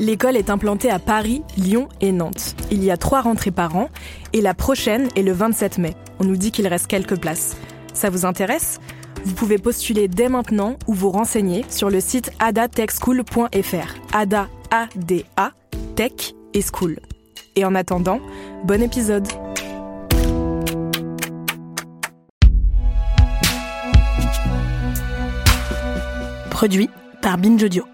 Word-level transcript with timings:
L'école 0.00 0.36
est 0.36 0.50
implantée 0.50 0.90
à 0.90 0.98
Paris, 0.98 1.42
Lyon 1.56 1.88
et 2.00 2.10
Nantes. 2.10 2.56
Il 2.70 2.82
y 2.82 2.90
a 2.90 2.96
trois 2.96 3.20
rentrées 3.20 3.52
par 3.52 3.76
an 3.76 3.90
et 4.32 4.40
la 4.40 4.52
prochaine 4.52 5.08
est 5.14 5.22
le 5.22 5.32
27 5.32 5.78
mai. 5.78 5.94
On 6.18 6.24
nous 6.24 6.36
dit 6.36 6.50
qu'il 6.50 6.66
reste 6.66 6.88
quelques 6.88 7.18
places. 7.18 7.56
Ça 7.92 8.10
vous 8.10 8.26
intéresse? 8.26 8.80
Vous 9.24 9.34
pouvez 9.34 9.56
postuler 9.56 10.08
dès 10.08 10.28
maintenant 10.28 10.76
ou 10.88 10.94
vous 10.94 11.10
renseigner 11.10 11.64
sur 11.70 11.90
le 11.90 12.00
site 12.00 12.32
adatechschool.fr. 12.40 13.94
Ada, 14.12 14.48
A-D-A, 14.70 15.52
Tech 15.94 16.34
et 16.52 16.62
School. 16.62 16.98
Et 17.56 17.64
en 17.64 17.74
attendant, 17.74 18.20
bon 18.64 18.82
épisode 18.82 19.28
Produit 26.50 26.90
par 27.22 27.38
Binge. 27.38 27.93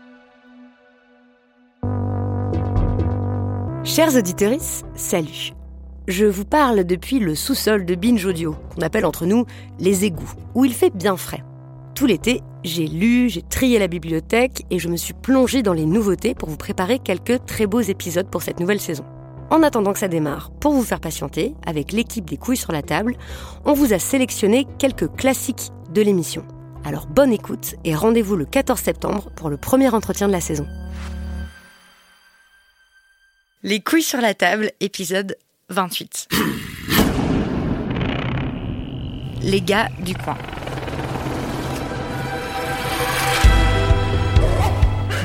Chers 4.01 4.17
auditeurs, 4.17 4.57
salut. 4.95 5.53
Je 6.09 6.25
vous 6.25 6.47
parle 6.47 6.85
depuis 6.85 7.19
le 7.19 7.35
sous-sol 7.35 7.85
de 7.85 7.95
Binge 7.95 8.25
Audio, 8.25 8.57
qu'on 8.75 8.81
appelle 8.81 9.05
entre 9.05 9.27
nous 9.27 9.45
les 9.79 10.07
égouts, 10.07 10.33
où 10.55 10.65
il 10.65 10.73
fait 10.73 10.89
bien 10.89 11.19
frais. 11.19 11.45
Tout 11.95 12.07
l'été, 12.07 12.41
j'ai 12.65 12.87
lu, 12.87 13.29
j'ai 13.29 13.43
trié 13.43 13.79
la 13.79 13.89
bibliothèque 13.89 14.65
et 14.71 14.79
je 14.79 14.89
me 14.89 14.97
suis 14.97 15.13
plongée 15.13 15.63
dans 15.63 15.75
les 15.75 15.85
nouveautés 15.85 16.35
pour 16.35 16.49
vous 16.49 16.57
préparer 16.57 16.99
quelques 16.99 17.45
très 17.45 17.67
beaux 17.67 17.83
épisodes 17.83 18.31
pour 18.31 18.41
cette 18.41 18.59
nouvelle 18.59 18.81
saison. 18.81 19.05
En 19.51 19.63
attendant 19.63 19.93
que 19.93 19.99
ça 19.99 20.09
démarre, 20.09 20.51
pour 20.51 20.73
vous 20.73 20.83
faire 20.83 21.01
patienter, 21.01 21.55
avec 21.67 21.93
l'équipe 21.93 22.25
des 22.25 22.39
couilles 22.39 22.57
sur 22.57 22.73
la 22.73 22.81
table, 22.81 23.19
on 23.67 23.75
vous 23.75 23.93
a 23.93 23.99
sélectionné 23.99 24.67
quelques 24.79 25.15
classiques 25.15 25.73
de 25.93 26.01
l'émission. 26.01 26.47
Alors 26.87 27.07
bonne 27.07 27.35
écoute 27.35 27.75
et 27.85 27.95
rendez-vous 27.95 28.37
le 28.37 28.47
14 28.47 28.81
septembre 28.81 29.31
pour 29.37 29.51
le 29.51 29.59
premier 29.59 29.91
entretien 29.91 30.27
de 30.27 30.33
la 30.33 30.41
saison. 30.41 30.67
Les 33.63 33.81
couilles 33.81 34.03
sur 34.03 34.23
la 34.23 34.33
table, 34.33 34.71
épisode 34.81 35.37
28. 35.69 36.29
Les 39.43 39.61
gars 39.61 39.91
du 39.99 40.15
coin. 40.15 40.39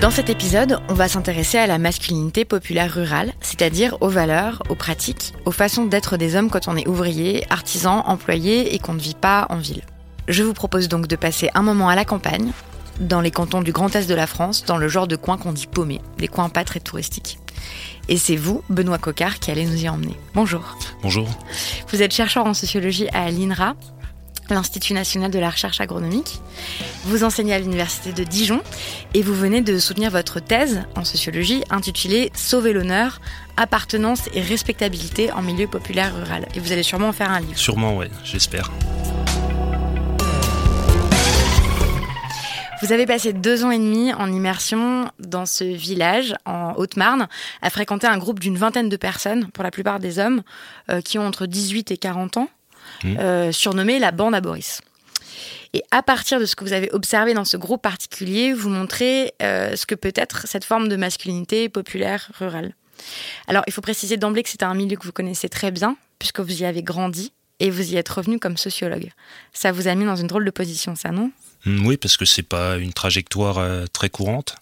Dans 0.02 0.12
cet 0.12 0.30
épisode, 0.30 0.82
on 0.90 0.94
va 0.94 1.08
s'intéresser 1.08 1.60
à 1.60 1.66
la 1.66 1.78
masculinité 1.78 2.44
populaire 2.44 2.94
rurale, 2.94 3.32
c'est-à-dire 3.40 3.96
aux 4.02 4.10
valeurs, 4.10 4.64
aux 4.68 4.76
pratiques, 4.76 5.34
aux 5.46 5.52
façons 5.52 5.86
d'être 5.86 6.18
des 6.18 6.36
hommes 6.36 6.50
quand 6.50 6.68
on 6.68 6.76
est 6.76 6.90
ouvrier, 6.90 7.46
artisan, 7.50 8.04
employé 8.06 8.76
et 8.76 8.80
qu'on 8.80 8.96
ne 8.96 9.00
vit 9.00 9.16
pas 9.16 9.48
en 9.50 9.60
ville. 9.60 9.84
Je 10.28 10.44
vous 10.44 10.54
propose 10.54 10.90
donc 10.90 11.08
de 11.08 11.16
passer 11.16 11.50
un 11.54 11.62
moment 11.62 11.88
à 11.88 11.96
la 11.96 12.04
campagne, 12.04 12.52
dans 13.00 13.22
les 13.22 13.32
cantons 13.32 13.62
du 13.62 13.72
Grand 13.72 13.96
Est 13.96 14.10
de 14.10 14.16
la 14.16 14.28
France, 14.28 14.66
dans 14.66 14.78
le 14.78 14.90
genre 14.90 15.08
de 15.08 15.16
coin 15.16 15.38
qu'on 15.38 15.54
dit 15.54 15.68
paumé, 15.68 16.02
des 16.18 16.28
coins 16.28 16.50
pas 16.50 16.66
très 16.66 16.82
touristiques. 16.82 17.40
Et 18.08 18.18
c'est 18.18 18.36
vous, 18.36 18.64
Benoît 18.70 18.98
Coquart, 18.98 19.40
qui 19.40 19.52
allez 19.52 19.66
nous 19.66 19.84
y 19.84 19.90
emmener. 19.90 20.16
Bonjour. 20.34 20.78
Bonjour. 21.02 21.28
Vous 21.90 22.02
êtes 22.02 22.14
chercheur 22.14 22.46
en 22.46 22.54
sociologie 22.54 23.08
à 23.14 23.30
l'INRA, 23.32 23.76
l'Institut 24.50 24.94
national 24.94 25.32
de 25.32 25.40
la 25.40 25.50
recherche 25.50 25.82
agronomique. 25.82 26.40
Vous 27.06 27.24
enseignez 27.24 27.54
à 27.54 27.60
l'Université 27.60 28.14
de 28.14 28.24
Dijon 28.24 28.62
et 29.14 29.22
vous 29.22 29.34
venez 29.34 29.62
de 29.62 29.80
soutenir 29.80 30.12
votre 30.12 30.40
thèse 30.40 30.84
en 30.96 31.04
sociologie 31.04 31.64
intitulée 31.70 32.32
Sauver 32.36 32.74
l'honneur, 32.74 33.22
appartenance 33.58 34.30
et 34.34 34.42
respectabilité 34.42 35.32
en 35.32 35.42
milieu 35.42 35.68
populaire 35.68 36.16
rural. 36.16 36.48
Et 36.54 36.60
vous 36.60 36.72
allez 36.72 36.84
sûrement 36.84 37.10
en 37.10 37.14
faire 37.14 37.32
un 37.32 37.40
livre. 37.40 37.58
Sûrement, 37.58 37.98
ouais, 37.98 38.10
j'espère. 38.24 38.72
Vous 42.86 42.94
avez 42.94 43.08
passé 43.08 43.34
deux 43.34 43.66
ans 43.66 43.72
et 43.72 43.80
demi 43.80 44.14
en 44.14 44.32
immersion 44.32 45.10
dans 45.18 45.48
ce 45.48 45.64
village 45.64 46.36
en 46.46 46.74
Haute-Marne, 46.78 47.28
à 47.64 47.72
fréquenter 47.72 48.06
un 48.06 48.20
groupe 48.20 48.40
d'une 48.40 48.58
vingtaine 48.58 48.90
de 48.90 48.96
personnes, 48.96 49.50
pour 49.50 49.64
la 49.64 49.72
plupart 49.72 50.00
des 50.00 50.20
hommes, 50.20 50.44
euh, 50.92 51.02
qui 51.02 51.18
ont 51.18 51.26
entre 51.26 51.48
18 51.48 51.90
et 51.90 51.98
40 51.98 52.38
ans, 52.38 52.50
Mmh. 53.04 53.18
euh, 53.18 53.52
surnommé 53.52 53.98
la 53.98 54.12
bande 54.12 54.36
à 54.36 54.42
Boris. 54.42 54.82
Et 55.74 55.84
à 55.90 56.04
partir 56.04 56.40
de 56.40 56.46
ce 56.46 56.56
que 56.56 56.64
vous 56.64 56.74
avez 56.74 56.92
observé 56.92 57.34
dans 57.34 57.44
ce 57.44 57.58
groupe 57.58 57.82
particulier, 57.82 58.54
vous 58.54 58.70
montrez 58.70 59.34
euh, 59.42 59.76
ce 59.76 59.88
que 59.88 59.96
peut 59.96 60.14
être 60.14 60.48
cette 60.48 60.64
forme 60.64 60.88
de 60.88 60.96
masculinité 60.96 61.68
populaire 61.70 62.30
rurale. 62.38 62.76
Alors, 63.48 63.64
il 63.66 63.74
faut 63.74 63.82
préciser 63.82 64.18
d'emblée 64.18 64.44
que 64.44 64.50
c'est 64.50 64.62
un 64.62 64.76
milieu 64.76 64.96
que 64.96 65.06
vous 65.06 65.12
connaissez 65.12 65.50
très 65.50 65.72
bien, 65.72 65.98
puisque 66.20 66.40
vous 66.40 66.62
y 66.62 66.66
avez 66.66 66.84
grandi 66.84 67.34
et 67.60 67.72
vous 67.72 67.94
y 67.94 67.98
êtes 67.98 68.10
revenu 68.10 68.38
comme 68.38 68.58
sociologue. 68.58 69.10
Ça 69.54 69.72
vous 69.72 69.88
a 69.88 69.96
mis 69.96 70.06
dans 70.06 70.16
une 70.16 70.28
drôle 70.28 70.46
de 70.46 70.52
position, 70.52 70.96
ça, 70.96 71.10
non? 71.10 71.32
Oui, 71.66 71.98
parce 71.98 72.18
que 72.18 72.26
c'est 72.26 72.44
pas 72.44 72.78
une 72.78 72.94
trajectoire 72.94 73.58
euh, 73.58 73.86
très 73.92 74.10
courante. 74.10 74.56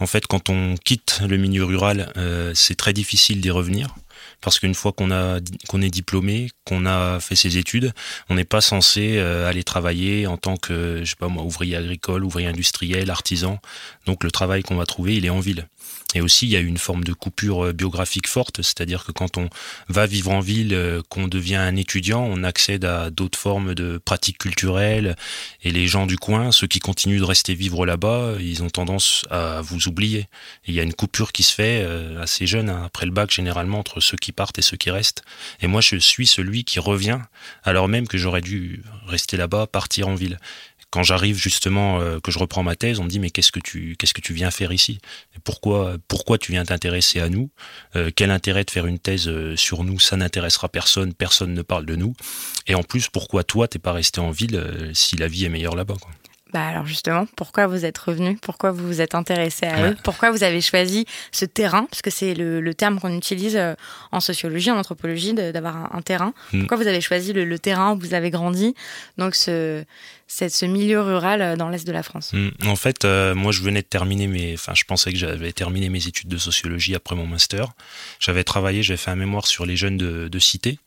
En 0.00 0.06
fait, 0.06 0.26
quand 0.26 0.48
on 0.48 0.74
quitte 0.76 1.20
le 1.28 1.36
milieu 1.36 1.64
rural, 1.64 2.12
euh, 2.16 2.52
c'est 2.54 2.76
très 2.76 2.92
difficile 2.92 3.40
d'y 3.40 3.50
revenir. 3.50 3.94
Parce 4.40 4.58
qu'une 4.58 4.74
fois 4.74 4.92
qu'on 4.92 5.10
a 5.10 5.40
qu'on 5.68 5.82
est 5.82 5.90
diplômé, 5.90 6.50
qu'on 6.66 6.84
a 6.84 7.20
fait 7.20 7.36
ses 7.36 7.58
études, 7.58 7.92
on 8.28 8.34
n'est 8.34 8.44
pas 8.44 8.60
censé 8.60 9.16
euh, 9.16 9.48
aller 9.48 9.64
travailler 9.64 10.26
en 10.26 10.36
tant 10.36 10.56
que 10.56 11.00
je 11.02 11.10
sais 11.10 11.16
pas 11.16 11.28
moi 11.28 11.44
ouvrier 11.44 11.76
agricole, 11.76 12.24
ouvrier 12.24 12.48
industriel, 12.48 13.10
artisan. 13.10 13.58
Donc 14.04 14.24
le 14.24 14.30
travail 14.30 14.62
qu'on 14.62 14.76
va 14.76 14.84
trouver, 14.84 15.16
il 15.16 15.24
est 15.24 15.30
en 15.30 15.40
ville. 15.40 15.66
Et 16.14 16.20
aussi, 16.20 16.46
il 16.46 16.52
y 16.52 16.56
a 16.56 16.60
une 16.60 16.78
forme 16.78 17.04
de 17.04 17.12
coupure 17.12 17.66
euh, 17.66 17.72
biographique 17.72 18.28
forte, 18.28 18.62
c'est-à-dire 18.62 19.04
que 19.04 19.12
quand 19.12 19.36
on 19.38 19.50
va 19.88 20.06
vivre 20.06 20.30
en 20.30 20.40
ville, 20.40 20.72
euh, 20.72 21.02
qu'on 21.08 21.28
devient 21.28 21.56
un 21.56 21.76
étudiant, 21.76 22.22
on 22.22 22.42
accède 22.42 22.84
à 22.84 23.10
d'autres 23.10 23.38
formes 23.38 23.74
de 23.74 23.98
pratiques 23.98 24.38
culturelles. 24.38 25.16
Et 25.62 25.70
les 25.70 25.86
gens 25.86 26.06
du 26.06 26.16
coin, 26.16 26.52
ceux 26.52 26.66
qui 26.68 26.78
continuent 26.78 27.18
de 27.18 27.24
rester 27.24 27.54
vivre 27.54 27.84
là-bas, 27.84 28.34
ils 28.40 28.62
ont 28.62 28.70
tendance 28.70 29.26
à 29.30 29.60
vous 29.60 29.88
oublier. 29.88 30.26
Il 30.66 30.74
y 30.74 30.80
a 30.80 30.82
une 30.82 30.94
coupure 30.94 31.32
qui 31.32 31.42
se 31.42 31.52
fait 31.52 31.86
assez 32.20 32.46
jeune, 32.46 32.70
hein, 32.70 32.84
après 32.86 33.06
le 33.06 33.12
bac, 33.12 33.30
généralement, 33.30 33.78
entre 33.80 34.00
ceux 34.00 34.16
qui 34.16 34.32
partent 34.32 34.58
et 34.58 34.62
ceux 34.62 34.76
qui 34.76 34.90
restent. 34.90 35.22
Et 35.60 35.66
moi, 35.66 35.80
je 35.80 35.96
suis 35.96 36.26
celui 36.26 36.55
qui 36.64 36.78
revient, 36.80 37.20
alors 37.62 37.88
même 37.88 38.08
que 38.08 38.18
j'aurais 38.18 38.40
dû 38.40 38.82
rester 39.06 39.36
là-bas, 39.36 39.66
partir 39.66 40.08
en 40.08 40.14
ville. 40.14 40.38
Quand 40.90 41.02
j'arrive 41.02 41.36
justement 41.36 42.00
euh, 42.00 42.20
que 42.20 42.30
je 42.30 42.38
reprends 42.38 42.62
ma 42.62 42.76
thèse, 42.76 43.00
on 43.00 43.04
me 43.04 43.08
dit 43.08 43.18
mais 43.18 43.30
qu'est-ce 43.30 43.52
que 43.52 43.60
tu 43.60 43.96
qu'est-ce 43.98 44.14
que 44.14 44.20
tu 44.20 44.32
viens 44.32 44.50
faire 44.50 44.72
ici? 44.72 44.98
Pourquoi 45.44 45.96
pourquoi 46.08 46.38
tu 46.38 46.52
viens 46.52 46.64
t'intéresser 46.64 47.20
à 47.20 47.28
nous? 47.28 47.50
Euh, 47.96 48.10
Quel 48.14 48.30
intérêt 48.30 48.64
de 48.64 48.70
faire 48.70 48.86
une 48.86 48.98
thèse 48.98 49.28
euh, 49.28 49.56
sur 49.56 49.84
nous? 49.84 49.98
Ça 49.98 50.16
n'intéressera 50.16 50.68
personne, 50.68 51.12
personne 51.12 51.54
ne 51.54 51.62
parle 51.62 51.86
de 51.86 51.96
nous. 51.96 52.14
Et 52.66 52.74
en 52.74 52.82
plus, 52.82 53.08
pourquoi 53.08 53.42
toi 53.42 53.68
t'es 53.68 53.80
pas 53.80 53.92
resté 53.92 54.20
en 54.20 54.30
ville 54.30 54.90
si 54.94 55.16
la 55.16 55.28
vie 55.28 55.44
est 55.44 55.50
meilleure 55.50 55.76
là-bas 55.76 55.96
Bah 56.56 56.68
alors 56.68 56.86
justement, 56.86 57.26
pourquoi 57.36 57.66
vous 57.66 57.84
êtes 57.84 57.98
revenu 57.98 58.38
Pourquoi 58.40 58.70
vous 58.70 58.86
vous 58.86 59.00
êtes 59.02 59.14
intéressé 59.14 59.66
à 59.66 59.74
Ouais. 59.82 59.90
eux 59.90 59.96
Pourquoi 60.02 60.30
vous 60.30 60.42
avez 60.42 60.62
choisi 60.62 61.04
ce 61.30 61.44
terrain? 61.44 61.84
Parce 61.90 62.00
que 62.00 62.08
c'est 62.08 62.32
le, 62.34 62.62
le 62.62 62.72
terme 62.72 62.98
qu'on 62.98 63.14
utilise 63.14 63.56
euh, 63.56 63.74
en 64.10 64.20
sociologie, 64.20 64.70
en 64.70 64.78
anthropologie, 64.78 65.34
d'avoir 65.34 65.76
un, 65.76 65.90
un 65.92 66.00
terrain. 66.00 66.32
Mm. 66.54 66.60
Pourquoi 66.60 66.78
vous 66.78 66.86
avez 66.86 67.02
choisi 67.02 67.34
le, 67.34 67.44
le 67.44 67.58
terrain 67.58 67.92
où 67.94 67.98
vous 67.98 68.14
avez 68.14 68.30
grandi? 68.30 68.74
Donc 69.18 69.34
ce, 69.34 69.84
ce 70.28 70.66
milieu 70.66 71.00
rural 71.00 71.40
euh, 71.40 71.56
dans 71.56 71.68
l'est 71.68 71.86
de 71.86 71.92
la 71.92 72.02
France 72.02 72.32
mmh. 72.32 72.48
En 72.66 72.76
fait, 72.76 73.04
euh, 73.04 73.34
moi, 73.34 73.52
je 73.52 73.62
venais 73.62 73.82
de 73.82 73.86
terminer 73.86 74.26
mes, 74.26 74.54
enfin, 74.54 74.72
je 74.74 74.84
pensais 74.84 75.12
que 75.12 75.18
j'avais 75.18 75.52
terminé 75.52 75.88
mes 75.88 76.06
études 76.06 76.28
de 76.28 76.38
sociologie 76.38 76.94
après 76.94 77.14
mon 77.14 77.26
master. 77.26 77.68
J'avais 78.18 78.44
travaillé, 78.44 78.82
j'avais 78.82 78.96
fait 78.96 79.10
un 79.10 79.16
mémoire 79.16 79.46
sur 79.46 79.66
les 79.66 79.76
jeunes 79.76 79.96
de, 79.96 80.28
de 80.28 80.38
cité, 80.38 80.78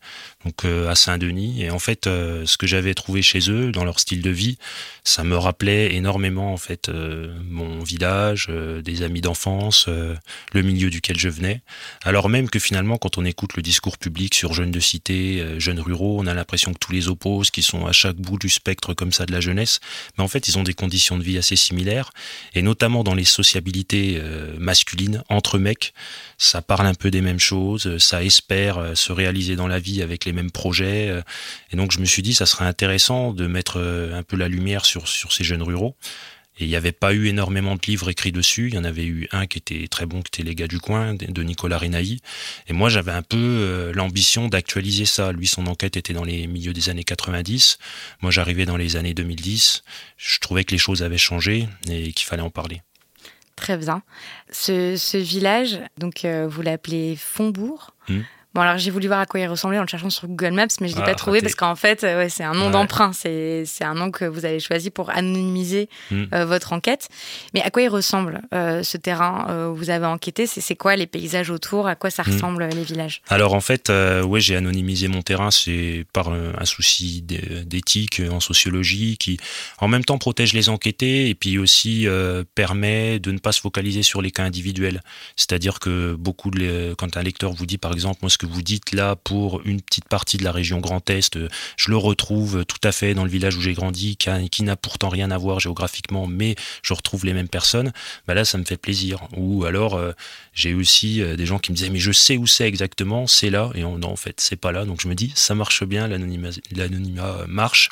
donc 0.44 0.64
euh, 0.64 0.88
à 0.88 0.94
Saint-Denis. 0.94 1.62
Et 1.62 1.70
en 1.70 1.78
fait, 1.78 2.04
ce 2.04 2.56
que 2.56 2.66
j'avais 2.66 2.94
trouvé 2.94 3.22
chez 3.22 3.50
eux, 3.50 3.72
dans 3.72 3.84
leur 3.84 3.98
style 3.98 4.22
de 4.22 4.30
vie, 4.30 4.58
ça 5.04 5.24
me 5.24 5.36
rappelait 5.36 5.94
énormément 5.94 6.52
en 6.52 6.56
fait 6.56 6.90
mon 6.90 7.82
village, 7.82 8.48
des 8.48 9.02
amis 9.02 9.20
d'enfance, 9.20 9.88
le 9.88 10.62
milieu 10.62 10.90
duquel 10.90 11.18
je 11.18 11.28
venais. 11.28 11.62
Alors 12.04 12.28
même 12.28 12.50
que 12.50 12.58
finalement, 12.58 12.98
quand 12.98 13.18
on 13.18 13.24
écoute 13.24 13.56
le 13.56 13.62
discours 13.62 13.98
public 13.98 14.34
sur 14.34 14.52
jeunes 14.52 14.70
de 14.70 14.80
cité, 14.80 15.44
jeunes 15.58 15.80
ruraux, 15.80 16.18
on 16.20 16.26
a 16.26 16.34
l'impression 16.34 16.72
que 16.72 16.78
tous 16.78 16.92
les 16.92 17.08
opposent, 17.08 17.50
qui 17.50 17.62
sont 17.62 17.86
à 17.86 17.92
chaque 17.92 18.16
bout 18.16 18.38
du 18.38 18.48
spectre 18.48 18.94
comme 18.94 19.12
ça 19.12 19.26
de 19.30 19.34
la 19.34 19.40
jeunesse, 19.40 19.80
mais 20.16 20.24
en 20.24 20.28
fait, 20.28 20.48
ils 20.48 20.58
ont 20.58 20.62
des 20.62 20.74
conditions 20.74 21.16
de 21.16 21.22
vie 21.22 21.38
assez 21.38 21.56
similaires, 21.56 22.10
et 22.54 22.62
notamment 22.62 23.04
dans 23.04 23.14
les 23.14 23.24
sociabilités 23.24 24.18
euh, 24.18 24.54
masculines 24.58 25.22
entre 25.28 25.58
mecs, 25.58 25.94
ça 26.38 26.62
parle 26.62 26.86
un 26.86 26.94
peu 26.94 27.10
des 27.10 27.22
mêmes 27.22 27.40
choses, 27.40 27.98
ça 27.98 28.22
espère 28.22 28.78
euh, 28.78 28.94
se 28.94 29.12
réaliser 29.12 29.56
dans 29.56 29.68
la 29.68 29.78
vie 29.78 30.02
avec 30.02 30.24
les 30.24 30.32
mêmes 30.32 30.50
projets, 30.50 31.08
euh, 31.08 31.22
et 31.72 31.76
donc 31.76 31.92
je 31.92 32.00
me 32.00 32.04
suis 32.04 32.22
dit, 32.22 32.34
ça 32.34 32.46
serait 32.46 32.66
intéressant 32.66 33.32
de 33.32 33.46
mettre 33.46 33.80
un 33.80 34.22
peu 34.22 34.36
la 34.36 34.48
lumière 34.48 34.84
sur, 34.84 35.08
sur 35.08 35.32
ces 35.32 35.44
jeunes 35.44 35.62
ruraux. 35.62 35.96
Et 36.58 36.64
il 36.64 36.68
n'y 36.68 36.76
avait 36.76 36.92
pas 36.92 37.14
eu 37.14 37.26
énormément 37.26 37.76
de 37.76 37.80
livres 37.86 38.10
écrits 38.10 38.32
dessus. 38.32 38.68
Il 38.68 38.74
y 38.74 38.78
en 38.78 38.84
avait 38.84 39.04
eu 39.04 39.28
un 39.32 39.46
qui 39.46 39.58
était 39.58 39.86
très 39.88 40.04
bon, 40.04 40.20
qui 40.20 40.40
était 40.40 40.42
Les 40.42 40.54
gars 40.54 40.66
du 40.66 40.78
coin, 40.78 41.14
de 41.14 41.42
Nicolas 41.42 41.78
Renaï. 41.78 42.18
Et 42.66 42.72
moi, 42.72 42.88
j'avais 42.88 43.12
un 43.12 43.22
peu 43.22 43.38
euh, 43.38 43.92
l'ambition 43.94 44.48
d'actualiser 44.48 45.06
ça. 45.06 45.32
Lui, 45.32 45.46
son 45.46 45.66
enquête 45.66 45.96
était 45.96 46.12
dans 46.12 46.24
les 46.24 46.46
milieux 46.46 46.72
des 46.72 46.90
années 46.90 47.04
90. 47.04 47.78
Moi, 48.20 48.30
j'arrivais 48.30 48.66
dans 48.66 48.76
les 48.76 48.96
années 48.96 49.14
2010. 49.14 49.82
Je 50.16 50.38
trouvais 50.40 50.64
que 50.64 50.72
les 50.72 50.78
choses 50.78 51.02
avaient 51.02 51.18
changé 51.18 51.68
et 51.88 52.12
qu'il 52.12 52.26
fallait 52.26 52.42
en 52.42 52.50
parler. 52.50 52.82
Très 53.56 53.76
bien. 53.76 54.02
Ce, 54.50 55.16
village, 55.16 55.78
donc 55.98 56.24
euh, 56.24 56.48
vous 56.48 56.62
l'appelez 56.62 57.16
Fondbourg. 57.16 57.94
Hmm. 58.08 58.22
Bon, 58.52 58.62
alors 58.62 58.78
j'ai 58.78 58.90
voulu 58.90 59.06
voir 59.06 59.20
à 59.20 59.26
quoi 59.26 59.38
il 59.38 59.46
ressemblait 59.46 59.78
en 59.78 59.82
le 59.82 59.86
cherchant 59.86 60.10
sur 60.10 60.26
Google 60.26 60.50
Maps, 60.50 60.66
mais 60.80 60.88
je 60.88 60.94
ne 60.94 60.98
l'ai 60.98 61.04
ah, 61.04 61.10
pas 61.10 61.14
trouvé 61.14 61.40
parce 61.40 61.54
qu'en 61.54 61.76
fait, 61.76 62.02
euh, 62.02 62.18
ouais, 62.18 62.28
c'est 62.28 62.42
un 62.42 62.54
nom 62.54 62.70
d'emprunt. 62.70 63.12
C'est, 63.12 63.64
un 63.80 63.94
nom 63.94 64.10
que 64.10 64.24
vous 64.24 64.44
avez 64.44 64.58
choisi 64.58 64.90
pour 64.90 65.10
anonymiser 65.10 65.88
hmm. 66.10 66.24
euh, 66.34 66.44
votre 66.46 66.72
enquête. 66.72 67.08
Mais 67.54 67.62
à 67.62 67.70
quoi 67.70 67.82
il 67.82 67.88
ressemble 67.88 68.42
euh, 68.52 68.82
ce 68.82 68.96
terrain 68.96 69.68
où 69.68 69.76
vous 69.76 69.90
avez 69.90 70.06
enquêté? 70.06 70.46
C'est, 70.46 70.74
quoi 70.74 70.96
les 70.96 71.06
paysages 71.06 71.50
autour? 71.50 71.86
À 71.86 71.94
quoi 71.94 72.10
ça 72.10 72.24
hmm. 72.24 72.32
ressemble 72.32 72.64
les 72.64 72.82
villages? 72.82 73.22
Alors 73.28 73.54
en 73.54 73.60
fait, 73.60 73.88
ouais, 73.88 74.40
j'ai 74.40 74.56
anonymisé 74.56 75.06
mon 75.06 75.22
terrain. 75.22 75.52
C'est 75.52 76.04
par 76.12 76.32
un 76.32 76.64
souci 76.64 77.22
d'éthique 77.22 78.20
en 78.30 78.40
sociologie 78.40 79.16
qui, 79.16 79.38
en 79.78 79.86
même 79.86 80.04
temps, 80.04 80.18
protège 80.18 80.54
les 80.54 80.68
enquêtés 80.68 81.28
et 81.28 81.36
puis 81.36 81.56
aussi 81.58 82.08
permet 82.56 83.20
de 83.20 83.30
ne 83.30 83.38
pas 83.38 83.52
se 83.52 83.60
focaliser 83.60 84.02
sur 84.02 84.22
les 84.22 84.32
cas 84.32 84.42
individuels. 84.42 85.02
C'est-à-dire 85.36 85.78
que 85.78 86.14
beaucoup 86.14 86.50
de, 86.50 86.94
quand 86.98 87.16
un 87.16 87.22
lecteur 87.22 87.52
vous 87.52 87.66
dit, 87.66 87.78
par 87.78 87.92
exemple, 87.92 88.18
moi, 88.22 88.30
que 88.40 88.46
vous 88.46 88.62
dites 88.62 88.92
là 88.92 89.16
pour 89.16 89.60
une 89.66 89.82
petite 89.82 90.08
partie 90.08 90.38
de 90.38 90.44
la 90.44 90.52
région 90.52 90.78
Grand 90.78 91.08
Est, 91.10 91.36
euh, 91.36 91.48
je 91.76 91.90
le 91.90 91.98
retrouve 91.98 92.64
tout 92.64 92.80
à 92.82 92.90
fait 92.90 93.12
dans 93.12 93.24
le 93.24 93.30
village 93.30 93.54
où 93.56 93.60
j'ai 93.60 93.74
grandi, 93.74 94.16
qui, 94.16 94.62
n'a 94.62 94.76
pourtant 94.76 95.10
rien 95.10 95.30
à 95.30 95.36
voir 95.36 95.60
géographiquement, 95.60 96.26
mais 96.26 96.56
je 96.82 96.94
retrouve 96.94 97.26
les 97.26 97.34
mêmes 97.34 97.48
personnes, 97.48 97.92
bah 98.26 98.32
là 98.32 98.46
ça 98.46 98.56
me 98.56 98.64
fait 98.64 98.78
plaisir. 98.78 99.28
Ou 99.36 99.66
alors 99.66 99.94
euh, 99.94 100.12
j'ai 100.54 100.72
aussi 100.72 101.20
euh, 101.20 101.36
des 101.36 101.44
gens 101.44 101.58
qui 101.58 101.70
me 101.70 101.76
disaient 101.76 101.90
mais 101.90 101.98
je 101.98 102.12
sais 102.12 102.38
où 102.38 102.46
c'est 102.46 102.66
exactement, 102.66 103.26
c'est 103.26 103.50
là, 103.50 103.70
et 103.74 103.82
non 103.82 104.02
en 104.04 104.16
fait 104.16 104.40
c'est 104.40 104.56
pas 104.56 104.72
là, 104.72 104.86
donc 104.86 105.02
je 105.02 105.08
me 105.08 105.14
dis 105.14 105.32
ça 105.34 105.54
marche 105.54 105.84
bien, 105.84 106.08
l'anonymat 106.08 107.44
marche. 107.46 107.90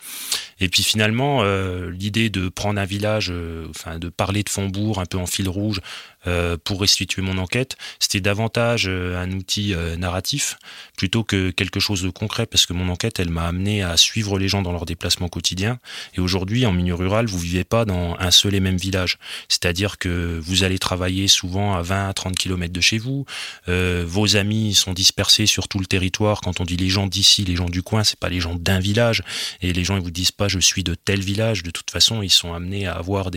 Et 0.60 0.68
puis 0.68 0.82
finalement 0.82 1.44
l'idée 1.88 2.30
de 2.30 2.48
prendre 2.48 2.80
un 2.80 2.84
village, 2.84 3.32
enfin 3.70 3.98
de 3.98 4.08
parler 4.08 4.42
de 4.42 4.48
Fondbourg 4.48 4.98
un 4.98 5.06
peu 5.06 5.18
en 5.18 5.26
fil 5.26 5.48
rouge, 5.48 5.80
euh, 6.17 6.17
pour 6.64 6.80
restituer 6.80 7.22
mon 7.22 7.38
enquête, 7.38 7.76
c'était 7.98 8.20
davantage 8.20 8.86
euh, 8.88 9.22
un 9.22 9.30
outil 9.32 9.74
euh, 9.74 9.96
narratif 9.96 10.56
plutôt 10.96 11.24
que 11.24 11.50
quelque 11.50 11.80
chose 11.80 12.02
de 12.02 12.10
concret 12.10 12.46
parce 12.46 12.66
que 12.66 12.72
mon 12.72 12.88
enquête, 12.88 13.20
elle 13.20 13.30
m'a 13.30 13.46
amené 13.46 13.82
à 13.82 13.96
suivre 13.96 14.38
les 14.38 14.48
gens 14.48 14.62
dans 14.62 14.72
leurs 14.72 14.86
déplacements 14.86 15.28
quotidiens. 15.28 15.78
Et 16.14 16.20
aujourd'hui, 16.20 16.66
en 16.66 16.72
milieu 16.72 16.94
rural, 16.94 17.26
vous 17.26 17.38
vivez 17.38 17.64
pas 17.64 17.84
dans 17.84 18.16
un 18.18 18.30
seul 18.30 18.54
et 18.54 18.60
même 18.60 18.76
village. 18.76 19.18
C'est-à-dire 19.48 19.98
que 19.98 20.40
vous 20.42 20.64
allez 20.64 20.78
travailler 20.78 21.28
souvent 21.28 21.74
à 21.74 21.82
20 21.82 22.08
à 22.08 22.12
30 22.12 22.36
km 22.36 22.72
de 22.72 22.80
chez 22.80 22.98
vous. 22.98 23.24
vos 23.66 24.36
amis 24.36 24.74
sont 24.74 24.92
dispersés 24.92 25.46
sur 25.46 25.68
tout 25.68 25.78
le 25.78 25.86
territoire. 25.86 26.40
Quand 26.40 26.60
on 26.60 26.64
dit 26.64 26.76
les 26.76 26.88
gens 26.88 27.06
d'ici, 27.06 27.44
les 27.44 27.56
gens 27.56 27.68
du 27.68 27.82
coin, 27.82 28.04
c'est 28.04 28.18
pas 28.18 28.28
les 28.28 28.40
gens 28.40 28.54
d'un 28.54 28.80
village. 28.80 29.22
Et 29.62 29.72
les 29.72 29.84
gens, 29.84 29.96
ils 29.96 30.02
vous 30.02 30.10
disent 30.10 30.32
pas 30.32 30.48
je 30.48 30.58
suis 30.58 30.84
de 30.84 30.94
tel 30.94 31.20
village. 31.20 31.62
De 31.62 31.70
toute 31.70 31.90
façon, 31.90 32.22
ils 32.22 32.30
sont 32.30 32.52
amenés 32.54 32.86
à 32.86 32.94
avoir 32.94 33.30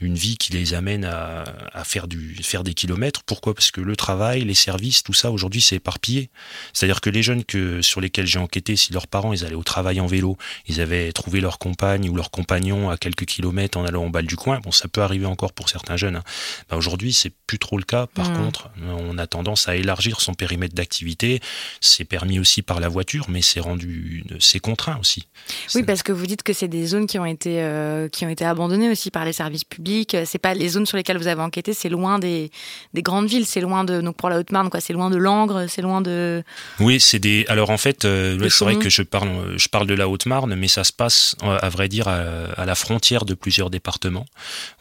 une 0.00 0.14
vie 0.14 0.36
qui 0.36 0.52
les 0.52 0.74
amène 0.74 1.04
à, 1.04 1.84
faire 1.84 2.06
faire 2.42 2.64
des 2.64 2.74
kilomètres. 2.74 3.22
Pourquoi? 3.24 3.54
Parce 3.54 3.70
que 3.70 3.80
le 3.80 3.96
travail, 3.96 4.44
les 4.44 4.54
services, 4.54 5.02
tout 5.02 5.12
ça 5.12 5.30
aujourd'hui 5.30 5.60
c'est 5.60 5.76
éparpillé. 5.76 6.30
C'est-à-dire 6.72 7.00
que 7.00 7.10
les 7.10 7.22
jeunes 7.22 7.44
que 7.44 7.82
sur 7.82 8.00
lesquels 8.00 8.26
j'ai 8.26 8.38
enquêté, 8.38 8.76
si 8.76 8.92
leurs 8.92 9.06
parents 9.06 9.32
ils 9.32 9.44
allaient 9.44 9.54
au 9.54 9.62
travail 9.62 10.00
en 10.00 10.06
vélo, 10.06 10.36
ils 10.66 10.80
avaient 10.80 11.12
trouvé 11.12 11.40
leur 11.40 11.58
compagne 11.58 12.08
ou 12.08 12.16
leur 12.16 12.30
compagnon 12.30 12.90
à 12.90 12.96
quelques 12.96 13.26
kilomètres 13.26 13.78
en 13.78 13.84
allant 13.84 14.06
au 14.06 14.10
bal 14.10 14.26
du 14.26 14.36
coin. 14.36 14.60
Bon, 14.60 14.72
ça 14.72 14.88
peut 14.88 15.02
arriver 15.02 15.26
encore 15.26 15.52
pour 15.52 15.68
certains 15.68 15.96
jeunes. 15.96 16.16
Hein. 16.16 16.24
Bah, 16.68 16.76
aujourd'hui 16.76 17.12
c'est 17.12 17.32
plus 17.46 17.58
trop 17.58 17.78
le 17.78 17.84
cas. 17.84 18.06
Par 18.06 18.30
mmh. 18.30 18.36
contre, 18.36 18.70
on 18.82 19.18
a 19.18 19.26
tendance 19.26 19.68
à 19.68 19.76
élargir 19.76 20.20
son 20.20 20.34
périmètre 20.34 20.74
d'activité. 20.74 21.40
C'est 21.80 22.04
permis 22.04 22.38
aussi 22.38 22.62
par 22.62 22.80
la 22.80 22.88
voiture, 22.88 23.26
mais 23.28 23.42
c'est 23.42 23.60
rendu, 23.60 24.24
c'est 24.40 24.60
contraint 24.60 24.98
aussi. 24.98 25.28
Oui, 25.74 25.82
parce 25.82 26.02
que 26.02 26.12
vous 26.12 26.26
dites 26.26 26.42
que 26.42 26.52
c'est 26.52 26.68
des 26.68 26.86
zones 26.86 27.06
qui 27.06 27.18
ont 27.18 27.26
été 27.26 27.62
euh, 27.62 28.08
qui 28.08 28.24
ont 28.24 28.28
été 28.28 28.44
abandonnées 28.44 28.90
aussi 28.90 29.10
par 29.10 29.24
les 29.24 29.32
services 29.32 29.64
publics. 29.64 30.16
C'est 30.24 30.38
pas 30.38 30.54
les 30.54 30.68
zones 30.68 30.86
sur 30.86 30.96
lesquelles 30.96 31.18
vous 31.18 31.26
avez 31.26 31.42
enquêté, 31.42 31.74
c'est 31.74 31.88
loin 31.88 32.01
des, 32.18 32.50
grandes 32.96 33.28
villes, 33.28 33.46
c'est 33.46 33.60
loin 33.60 33.84
de 33.84 34.00
donc 34.00 34.16
pour 34.16 34.28
la 34.28 34.38
Haute-Marne 34.38 34.70
quoi, 34.70 34.80
c'est 34.80 34.92
loin 34.92 35.10
de 35.10 35.16
Langres, 35.16 35.64
c'est 35.68 35.82
loin 35.82 36.00
de. 36.00 36.42
Oui, 36.80 37.00
c'est 37.00 37.18
des. 37.18 37.44
Alors 37.48 37.70
en 37.70 37.76
fait, 37.78 38.04
euh, 38.04 38.48
c'est 38.48 38.64
vrai 38.64 38.76
que 38.76 38.88
je 38.88 39.02
parle, 39.02 39.54
je 39.56 39.68
parle 39.68 39.86
de 39.86 39.94
la 39.94 40.08
Haute-Marne, 40.08 40.54
mais 40.54 40.68
ça 40.68 40.84
se 40.84 40.92
passe 40.92 41.36
à 41.42 41.68
vrai 41.68 41.88
dire 41.88 42.08
à, 42.08 42.64
la 42.64 42.74
frontière 42.74 43.24
de 43.24 43.34
plusieurs 43.34 43.70
départements. 43.70 44.26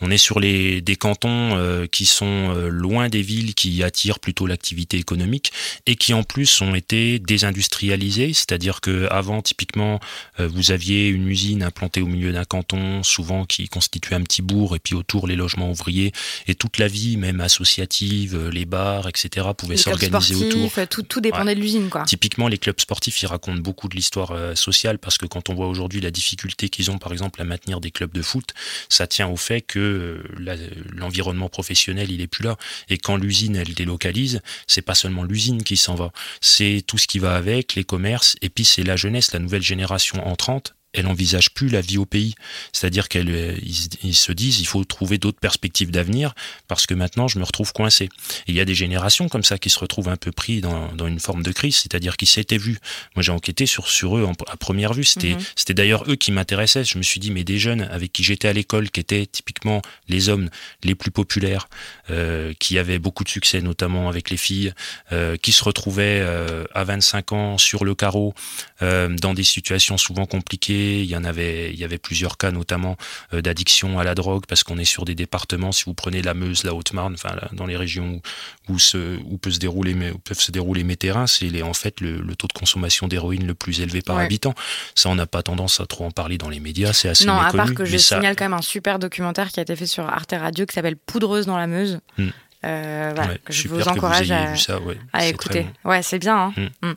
On 0.02 0.12
est 0.12 0.18
sur 0.18 0.40
les 0.40 0.82
des 0.82 0.96
cantons 0.96 1.56
euh, 1.56 1.88
qui 1.88 2.06
sont 2.06 2.54
euh, 2.56 2.70
loin 2.70 3.10
des 3.10 3.22
villes 3.22 3.54
qui 3.56 3.84
attirent 3.84 4.20
plutôt 4.20 4.48
l'activité 4.48 4.98
économique 4.98 5.52
et 5.86 5.96
qui 5.96 6.14
en 6.14 6.24
plus 6.24 6.62
ont 6.62 6.76
été 6.76 7.20
désindustrialisés, 7.20 8.34
c'est-à-dire 8.34 8.82
que 8.82 9.08
avant 9.12 9.42
typiquement 9.42 10.00
vous 10.40 10.72
aviez 10.72 11.08
une 11.08 11.28
usine 11.28 11.64
implantée 11.64 12.02
au 12.02 12.08
milieu 12.08 12.32
d'un 12.32 12.46
canton, 12.46 13.04
souvent 13.04 13.46
qui 13.46 13.68
constituait 13.68 14.16
un 14.16 14.22
petit 14.22 14.42
bourg 14.42 14.76
et 14.76 14.80
puis 14.80 14.96
autour 14.96 15.28
les 15.28 15.36
logements 15.36 15.70
ouvriers 15.70 16.12
et 16.48 16.56
toute 16.56 16.78
la 16.78 16.88
vie 16.88 17.11
même 17.18 17.42
associative, 17.42 18.36
euh, 18.36 18.50
les 18.50 18.66
bars, 18.66 19.08
etc., 19.08 19.48
pouvaient 19.58 19.78
s'organiser 19.78 20.36
autour. 20.36 20.72
Tout, 20.90 21.04
tout 21.04 21.22
dépendait 21.22 21.56
de 21.56 21.60
l'usine, 21.60 21.90
quoi. 21.90 22.04
Typiquement, 22.04 22.48
les 22.48 22.58
clubs 22.58 22.80
sportifs, 22.80 23.22
ils 23.22 23.28
racontent 23.28 23.60
beaucoup 23.60 23.88
de 23.88 23.96
l'histoire 23.96 24.32
euh, 24.32 24.56
sociale 24.56 25.00
parce 25.00 25.18
que 25.18 25.26
quand 25.26 25.50
on 25.50 25.54
voit 25.54 25.68
aujourd'hui 25.68 26.02
la 26.02 26.12
difficulté 26.12 26.70
qu'ils 26.70 26.92
ont, 26.92 26.98
par 26.98 27.12
exemple, 27.12 27.42
à 27.42 27.46
maintenir 27.46 27.80
des 27.80 27.92
clubs 27.92 28.12
de 28.12 28.22
foot, 28.22 28.54
ça 28.90 29.08
tient 29.08 29.28
au 29.28 29.38
fait 29.38 29.62
que 29.62 29.80
euh, 29.80 30.58
l'environnement 30.94 31.50
professionnel, 31.50 32.12
il 32.12 32.22
est 32.22 32.28
plus 32.28 32.44
là. 32.44 32.58
Et 32.90 32.98
quand 32.98 33.16
l'usine, 33.16 33.56
elle 33.56 33.74
délocalise, 33.74 34.42
c'est 34.68 34.82
pas 34.82 34.96
seulement 34.96 35.24
l'usine 35.24 35.64
qui 35.64 35.78
s'en 35.78 35.96
va, 35.96 36.12
c'est 36.42 36.84
tout 36.86 36.98
ce 36.98 37.08
qui 37.08 37.20
va 37.20 37.36
avec, 37.36 37.76
les 37.76 37.84
commerces, 37.84 38.36
et 38.42 38.50
puis 38.50 38.66
c'est 38.66 38.84
la 38.84 38.96
jeunesse, 38.96 39.32
la 39.34 39.40
nouvelle 39.40 39.64
génération 39.64 40.26
entrante 40.28 40.74
elle 40.94 41.08
envisage 41.08 41.52
plus 41.52 41.70
la 41.70 41.82
vie 41.82 41.98
au 41.98 42.06
pays. 42.06 42.36
C'est-à-dire 42.74 43.10
qu'ils 43.10 43.30
euh, 43.30 43.58
ils 44.04 44.16
se 44.16 44.32
disent, 44.32 44.60
il 44.60 44.68
faut 44.68 44.84
trouver 44.84 45.18
d'autres 45.18 45.40
perspectives 45.40 45.92
d'avenir 45.92 46.34
parce 46.68 46.86
que 46.86 46.94
maintenant 46.94 47.28
je 47.28 47.40
me 47.40 47.44
retrouve 47.44 47.72
coincé. 47.74 48.06
Et 48.06 48.52
il 48.52 48.56
y 48.56 48.60
a 48.60 48.66
des 48.66 48.76
générations 48.76 49.30
comme 49.30 49.44
ça 49.44 49.58
qui 49.58 49.70
se 49.70 49.80
retrouvent 49.80 50.10
un 50.10 50.18
peu 50.18 50.32
pris 50.32 50.62
dans, 50.62 50.92
dans 50.94 51.08
une 51.08 51.20
forme 51.20 51.44
de 51.44 51.52
crise, 51.52 51.78
c'est-à-dire 51.78 52.18
qui 52.18 52.26
s'étaient 52.26 52.58
vus. 52.58 52.80
Moi 53.16 53.24
j'ai 53.24 53.32
enquêté 53.32 53.66
sur, 53.66 53.88
sur 53.88 54.18
eux 54.18 54.28
à 54.48 54.58
première 54.58 54.94
vue. 54.94 55.04
C'était, 55.04 55.36
mhm. 55.36 55.40
c'était 55.56 55.74
d'ailleurs 55.74 56.10
eux 56.10 56.16
qui 56.16 56.32
m'intéressaient. 56.32 56.84
Je 56.84 56.98
me 56.98 57.04
suis 57.04 57.20
dit, 57.20 57.32
mais 57.32 57.44
des 57.44 57.58
jeunes 57.58 57.82
avec 57.84 58.12
qui 58.12 58.24
j'étais 58.24 58.48
à 58.48 58.54
l'école, 58.54 58.90
qui 58.90 59.00
étaient 59.00 59.26
typiquement 59.26 59.82
les 60.08 60.30
hommes 60.30 60.50
les 60.84 60.96
plus 60.96 61.12
populaires, 61.12 61.68
euh, 62.10 62.54
qui 62.60 62.78
avaient 62.78 63.00
beaucoup 63.00 63.24
de 63.24 63.30
succès, 63.30 63.62
notamment 63.62 64.10
avec 64.10 64.30
les 64.30 64.38
filles, 64.38 64.74
euh, 65.12 65.38
qui 65.38 65.52
se 65.52 65.64
retrouvaient 65.64 66.22
euh, 66.22 66.66
à 66.74 66.84
25 66.84 67.32
ans 67.32 67.58
sur 67.58 67.86
le 67.86 67.96
carreau, 67.96 68.34
dans 68.82 69.36
des 69.36 69.44
situations 69.44 69.98
souvent 69.98 70.26
compliquées 70.26 70.81
il 70.82 71.06
y 71.06 71.16
en 71.16 71.24
avait, 71.24 71.72
il 71.72 71.80
y 71.80 71.84
avait 71.84 71.98
plusieurs 71.98 72.38
cas, 72.38 72.52
notamment 72.52 72.98
euh, 73.34 73.42
d'addiction 73.42 74.00
à 74.00 74.04
la 74.04 74.16
drogue, 74.16 74.44
parce 74.48 74.64
qu'on 74.64 74.78
est 74.78 74.86
sur 74.86 75.06
des 75.06 75.16
départements. 75.16 75.72
Si 75.72 75.86
vous 75.86 75.94
prenez 75.94 76.22
la 76.22 76.34
Meuse, 76.34 76.64
la 76.64 76.74
Haute-Marne, 76.74 77.14
enfin 77.14 77.36
dans 77.54 77.66
les 77.66 77.78
régions 77.78 78.22
où, 78.68 78.74
où, 78.74 78.80
se, 78.80 79.18
où, 79.26 79.38
peut 79.38 79.52
se 79.52 79.60
dérouler, 79.60 79.94
où 80.12 80.18
peuvent 80.18 80.40
se 80.40 80.52
dérouler 80.52 80.84
mes 80.84 80.96
terrains, 80.96 81.28
c'est 81.28 81.62
en 81.62 81.74
fait 81.74 82.02
le, 82.02 82.36
taux 82.36 82.48
de 82.48 82.54
consommation 82.54 83.08
d'héroïne 83.08 83.46
le 83.46 83.54
plus 83.54 83.82
élevé 83.82 84.02
par 84.02 84.18
habitant. 84.18 84.54
Ça, 84.96 85.10
on 85.10 85.16
n'a 85.16 85.28
pas 85.28 85.44
tendance 85.44 85.80
à 85.80 85.86
trop 85.86 86.06
en 86.06 86.12
parler 86.12 86.38
dans 86.38 86.50
les 86.50 86.60
médias, 86.60 86.94
c'est 86.94 87.10
assez 87.10 87.26
non, 87.26 87.36
méconnu. 87.36 87.50
à 87.50 87.66
part 87.66 87.74
que 87.74 87.86
je 87.86 87.98
signale 87.98 88.36
quand 88.36 88.46
même 88.46 88.54
un 88.54 88.62
super 88.62 89.00
documentaire 89.00 89.52
qui 89.52 89.60
a 89.60 89.64
été 89.64 89.76
fait 89.76 89.88
sur 89.88 90.06
Arte 90.06 90.34
Radio 90.38 90.66
qui 90.66 90.74
s'appelle 90.74 90.98
Poudreuse 90.98 91.46
dans 91.46 91.58
la 91.58 91.68
Meuse. 91.68 92.00
Hmm 92.18 92.30
euh, 92.64 93.12
voilà, 93.16 93.38
que 93.40 93.52
je 93.52 93.68
vous 93.68 93.88
encourage 93.88 94.32
à, 94.32 95.28
écouter. 95.28 95.66
Ouais, 95.84 96.04
c'est 96.04 96.20
bien. 96.20 96.54
Hein. 96.58 96.70
Mm. 96.82 96.90
Mm. 96.90 96.96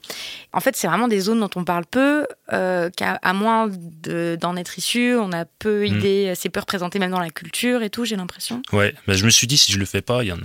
En 0.53 0.61
fait, 0.61 0.77
c'est 0.77 0.87
vraiment 0.87 1.09
des 1.09 1.21
zones 1.21 1.41
dont 1.41 1.51
on 1.57 1.65
parle 1.65 1.87
peu, 1.87 2.27
euh, 2.53 2.91
qu'à 2.91 3.15
à 3.23 3.33
moins 3.33 3.71
d'en 4.39 4.57
être 4.57 4.79
issu, 4.79 5.17
on 5.17 5.33
a 5.33 5.47
peu 5.47 5.83
mm. 5.83 5.87
idée, 5.87 6.33
c'est 6.37 6.51
peu 6.51 6.61
représenté 6.61 6.99
même 6.99 7.13
dans 7.13 7.21
la 7.21 7.31
culture 7.31 7.83
et 7.83 7.89
tout, 7.89 8.05
j'ai 8.05 8.17
l'impression. 8.17 8.61
Ouais, 8.73 8.95
bah, 9.07 9.15
je 9.15 9.25
me 9.25 9.31
suis 9.31 9.47
dit, 9.47 9.57
si 9.57 9.73
je 9.73 9.79
le 9.79 9.87
fais 9.87 10.03
pas, 10.03 10.23
il 10.23 10.29
y, 10.29 10.33
a, 10.33 10.37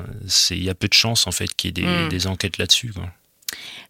y 0.55 0.69
a 0.69 0.75
peu 0.75 0.87
de 0.87 0.93
chances 0.93 1.27
en 1.27 1.31
fait 1.31 1.53
qu'il 1.53 1.77
y 1.77 1.81
ait 1.81 1.85
des, 1.85 2.09
des 2.09 2.27
enquêtes 2.27 2.57
là-dessus. 2.57 2.93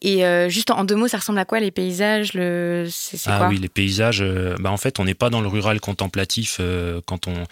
Et 0.02 0.26
euh, 0.26 0.50
juste 0.50 0.72
en 0.72 0.84
deux 0.84 0.96
mots, 0.96 1.08
ça 1.08 1.18
ressemble 1.18 1.40
à 1.40 1.46
quoi 1.46 1.60
les 1.60 1.72
paysages 1.72 2.34
le... 2.34 2.88
Ah 3.28 3.50
oui, 3.50 3.58
les 3.58 3.70
paysages, 3.70 4.24
bah, 4.60 4.72
en 4.72 4.78
fait, 4.78 5.00
on 5.00 5.04
n'est 5.04 5.14
pas 5.14 5.30
dans 5.30 5.42
le 5.42 5.48
rural 5.48 5.80
contemplatif 5.80 6.60
quand 7.06 7.28
on... 7.28 7.44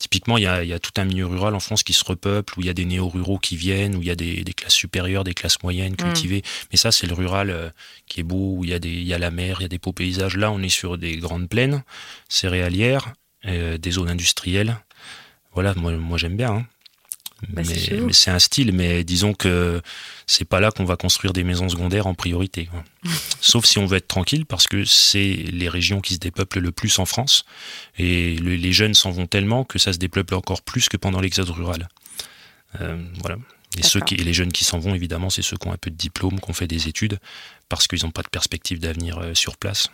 Typiquement, 0.00 0.36
il 0.36 0.44
y, 0.44 0.46
a, 0.46 0.78
tout 0.80 0.92
un 0.96 1.04
milieu 1.04 1.26
rural 1.26 1.54
en 1.54 1.60
France 1.60 1.84
qui 1.84 1.92
se 1.92 2.04
repeuple, 2.04 2.58
où 2.58 2.62
il 2.62 2.66
y 2.66 2.70
a 2.70 2.72
des 2.72 2.86
néo-ruraux 2.86 3.38
qui 3.38 3.56
viennent, 3.56 3.94
où 3.94 4.02
il 4.02 4.08
y 4.08 4.10
a 4.10 4.16
des, 4.16 4.42
classes 4.56 4.74
supérieures, 4.74 5.22
des 5.22 5.34
classes 5.34 5.62
moyennes 5.62 5.92
mm. 5.92 5.96
cultivées. 5.96 6.42
Mais 6.72 6.78
ça, 6.78 6.90
c'est 6.90 7.06
le 7.06 7.14
rural 7.14 7.72
qui 8.06 8.20
est 8.20 8.24
beau, 8.24 8.54
où 8.56 8.64
il 8.64 8.70
y, 8.70 8.74
a 8.74 8.78
des, 8.78 8.88
il 8.88 9.06
y 9.06 9.14
a 9.14 9.18
la 9.18 9.30
mer, 9.30 9.58
il 9.60 9.62
y 9.62 9.66
a 9.66 9.68
des 9.68 9.78
beaux 9.78 9.92
paysages. 9.92 10.36
Là, 10.36 10.50
on 10.50 10.62
est 10.62 10.70
sur 10.70 10.98
des 10.98 11.18
grandes 11.18 11.48
plaines 11.48 11.84
céréalières, 12.28 13.12
des 13.44 13.90
zones 13.90 14.08
industrielles. 14.08 14.78
Voilà, 15.52 15.74
moi, 15.74 15.92
moi 15.92 16.16
j'aime 16.16 16.36
bien. 16.36 16.52
Hein. 16.52 16.66
Bah, 17.48 17.62
mais, 17.66 18.12
c'est 18.12 18.30
un 18.30 18.38
style, 18.38 18.72
mais 18.72 19.02
disons 19.02 19.32
que 19.32 19.80
c'est 20.26 20.44
pas 20.44 20.60
là 20.60 20.70
qu'on 20.70 20.84
va 20.84 20.96
construire 20.96 21.32
des 21.32 21.44
maisons 21.44 21.68
secondaires 21.68 22.06
en 22.06 22.14
priorité. 22.14 22.68
Sauf 23.40 23.64
si 23.64 23.78
on 23.78 23.86
veut 23.86 23.96
être 23.96 24.08
tranquille, 24.08 24.46
parce 24.46 24.66
que 24.66 24.84
c'est 24.84 25.32
les 25.50 25.68
régions 25.68 26.00
qui 26.00 26.14
se 26.14 26.18
dépeuplent 26.18 26.60
le 26.60 26.72
plus 26.72 26.98
en 26.98 27.06
France, 27.06 27.44
et 27.98 28.36
les 28.36 28.72
jeunes 28.72 28.94
s'en 28.94 29.10
vont 29.10 29.26
tellement 29.26 29.64
que 29.64 29.78
ça 29.78 29.92
se 29.92 29.98
dépeuple 29.98 30.34
encore 30.34 30.62
plus 30.62 30.88
que 30.88 30.96
pendant 30.96 31.20
l'exode 31.20 31.50
rural. 31.50 31.88
Euh, 32.80 33.02
voilà. 33.22 33.36
Et, 33.78 33.82
ceux 33.82 34.00
qui, 34.00 34.14
et 34.14 34.24
les 34.24 34.32
jeunes 34.32 34.52
qui 34.52 34.64
s'en 34.64 34.78
vont, 34.78 34.94
évidemment, 34.94 35.30
c'est 35.30 35.42
ceux 35.42 35.56
qui 35.56 35.68
ont 35.68 35.72
un 35.72 35.78
peu 35.78 35.90
de 35.90 35.96
diplôme, 35.96 36.40
qui 36.40 36.50
ont 36.50 36.54
fait 36.54 36.66
des 36.66 36.88
études, 36.88 37.18
parce 37.68 37.86
qu'ils 37.86 38.04
n'ont 38.04 38.10
pas 38.10 38.22
de 38.22 38.28
perspective 38.28 38.80
d'avenir 38.80 39.18
euh, 39.18 39.34
sur 39.34 39.56
place. 39.56 39.88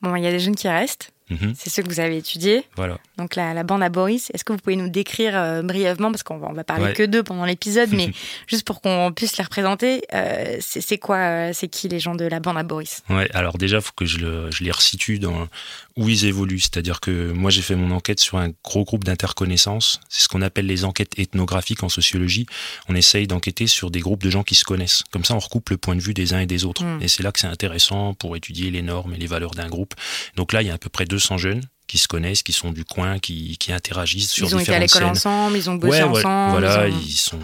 Bon, 0.00 0.16
il 0.16 0.24
y 0.24 0.26
a 0.26 0.30
des 0.30 0.40
jeunes 0.40 0.56
qui 0.56 0.68
restent. 0.68 1.11
Mhm. 1.30 1.54
C'est 1.56 1.70
ce 1.70 1.80
que 1.80 1.88
vous 1.88 2.00
avez 2.00 2.18
étudié. 2.18 2.64
Voilà. 2.76 2.98
Donc 3.16 3.36
la, 3.36 3.62
bande 3.62 3.82
à 3.82 3.88
Boris, 3.88 4.30
est-ce 4.34 4.44
que 4.44 4.52
vous 4.52 4.58
pouvez 4.58 4.76
nous 4.76 4.88
décrire 4.88 5.36
euh, 5.36 5.62
brièvement, 5.62 6.10
parce 6.10 6.22
qu'on 6.22 6.38
va, 6.38 6.48
on 6.48 6.52
va 6.52 6.64
parler 6.64 6.92
que 6.92 7.04
d'eux 7.04 7.22
pendant 7.22 7.44
l'épisode, 7.44 7.90
mais 7.92 8.10
juste 8.46 8.66
pour 8.66 8.80
qu'on 8.80 9.12
puisse 9.14 9.36
les 9.38 9.44
représenter, 9.44 10.02
euh, 10.14 10.56
c'est, 10.60 10.98
quoi, 10.98 11.16
euh, 11.16 11.50
c'est 11.52 11.68
qui 11.68 11.88
les 11.88 12.00
gens 12.00 12.14
de 12.14 12.24
la 12.24 12.40
bande 12.40 12.58
à 12.58 12.62
Boris? 12.62 13.02
Ouais, 13.08 13.28
alors 13.34 13.58
déjà, 13.58 13.78
il 13.78 13.82
faut 13.82 13.92
que 13.94 14.04
je, 14.04 14.18
je, 14.50 14.64
les 14.64 14.70
resitue 14.70 15.18
dans 15.18 15.48
où 15.96 16.08
ils 16.08 16.24
évoluent. 16.24 16.60
C'est-à-dire 16.60 17.00
que 17.00 17.32
moi, 17.32 17.50
j'ai 17.50 17.62
fait 17.62 17.76
mon 17.76 17.90
enquête 17.90 18.20
sur 18.20 18.38
un 18.38 18.50
gros 18.64 18.84
groupe 18.84 19.04
d'interconnaissances. 19.04 20.00
C'est 20.08 20.22
ce 20.22 20.28
qu'on 20.28 20.42
appelle 20.42 20.66
les 20.66 20.84
enquêtes 20.84 21.18
ethnographiques 21.18 21.82
en 21.82 21.88
sociologie. 21.88 22.46
On 22.88 22.94
essaye 22.94 23.26
d'enquêter 23.26 23.66
sur 23.66 23.90
des 23.90 24.00
groupes 24.00 24.22
de 24.22 24.30
gens 24.30 24.42
qui 24.42 24.54
se 24.54 24.64
connaissent. 24.64 25.04
Comme 25.10 25.24
ça, 25.24 25.34
on 25.34 25.38
recoupe 25.38 25.70
le 25.70 25.76
point 25.76 25.96
de 25.96 26.00
vue 26.00 26.14
des 26.14 26.34
uns 26.34 26.40
et 26.40 26.46
des 26.46 26.64
autres. 26.64 26.84
Hmm. 26.84 27.02
Et 27.02 27.08
c'est 27.08 27.22
là 27.22 27.32
que 27.32 27.40
c'est 27.40 27.46
intéressant 27.46 28.14
pour 28.14 28.36
étudier 28.36 28.70
les 28.70 28.82
normes 28.82 29.14
et 29.14 29.18
les 29.18 29.26
valeurs 29.26 29.52
d'un 29.52 29.68
groupe. 29.68 29.94
Donc 30.36 30.52
là, 30.52 30.62
il 30.62 30.68
y 30.68 30.70
a 30.70 30.74
à 30.74 30.78
peu 30.78 30.88
près 30.88 31.04
200 31.04 31.38
jeunes 31.38 31.62
qui 31.86 31.98
se 31.98 32.08
connaissent, 32.08 32.42
qui 32.42 32.52
sont 32.52 32.72
du 32.72 32.84
coin, 32.84 33.18
qui, 33.18 33.58
qui 33.58 33.72
interagissent 33.72 34.30
sur 34.30 34.46
différentes 34.46 34.64
scènes. 34.64 34.74
Ils 34.74 34.80
ont 34.80 34.84
été 34.84 34.94
à 34.94 35.00
l'école 35.00 35.10
ensemble, 35.10 35.56
ils 35.56 35.70
ont 35.70 35.74
bossé 35.74 36.02
ensemble. 36.02 36.50
Voilà, 36.50 36.88
ils, 36.88 37.12
sont, 37.12 37.38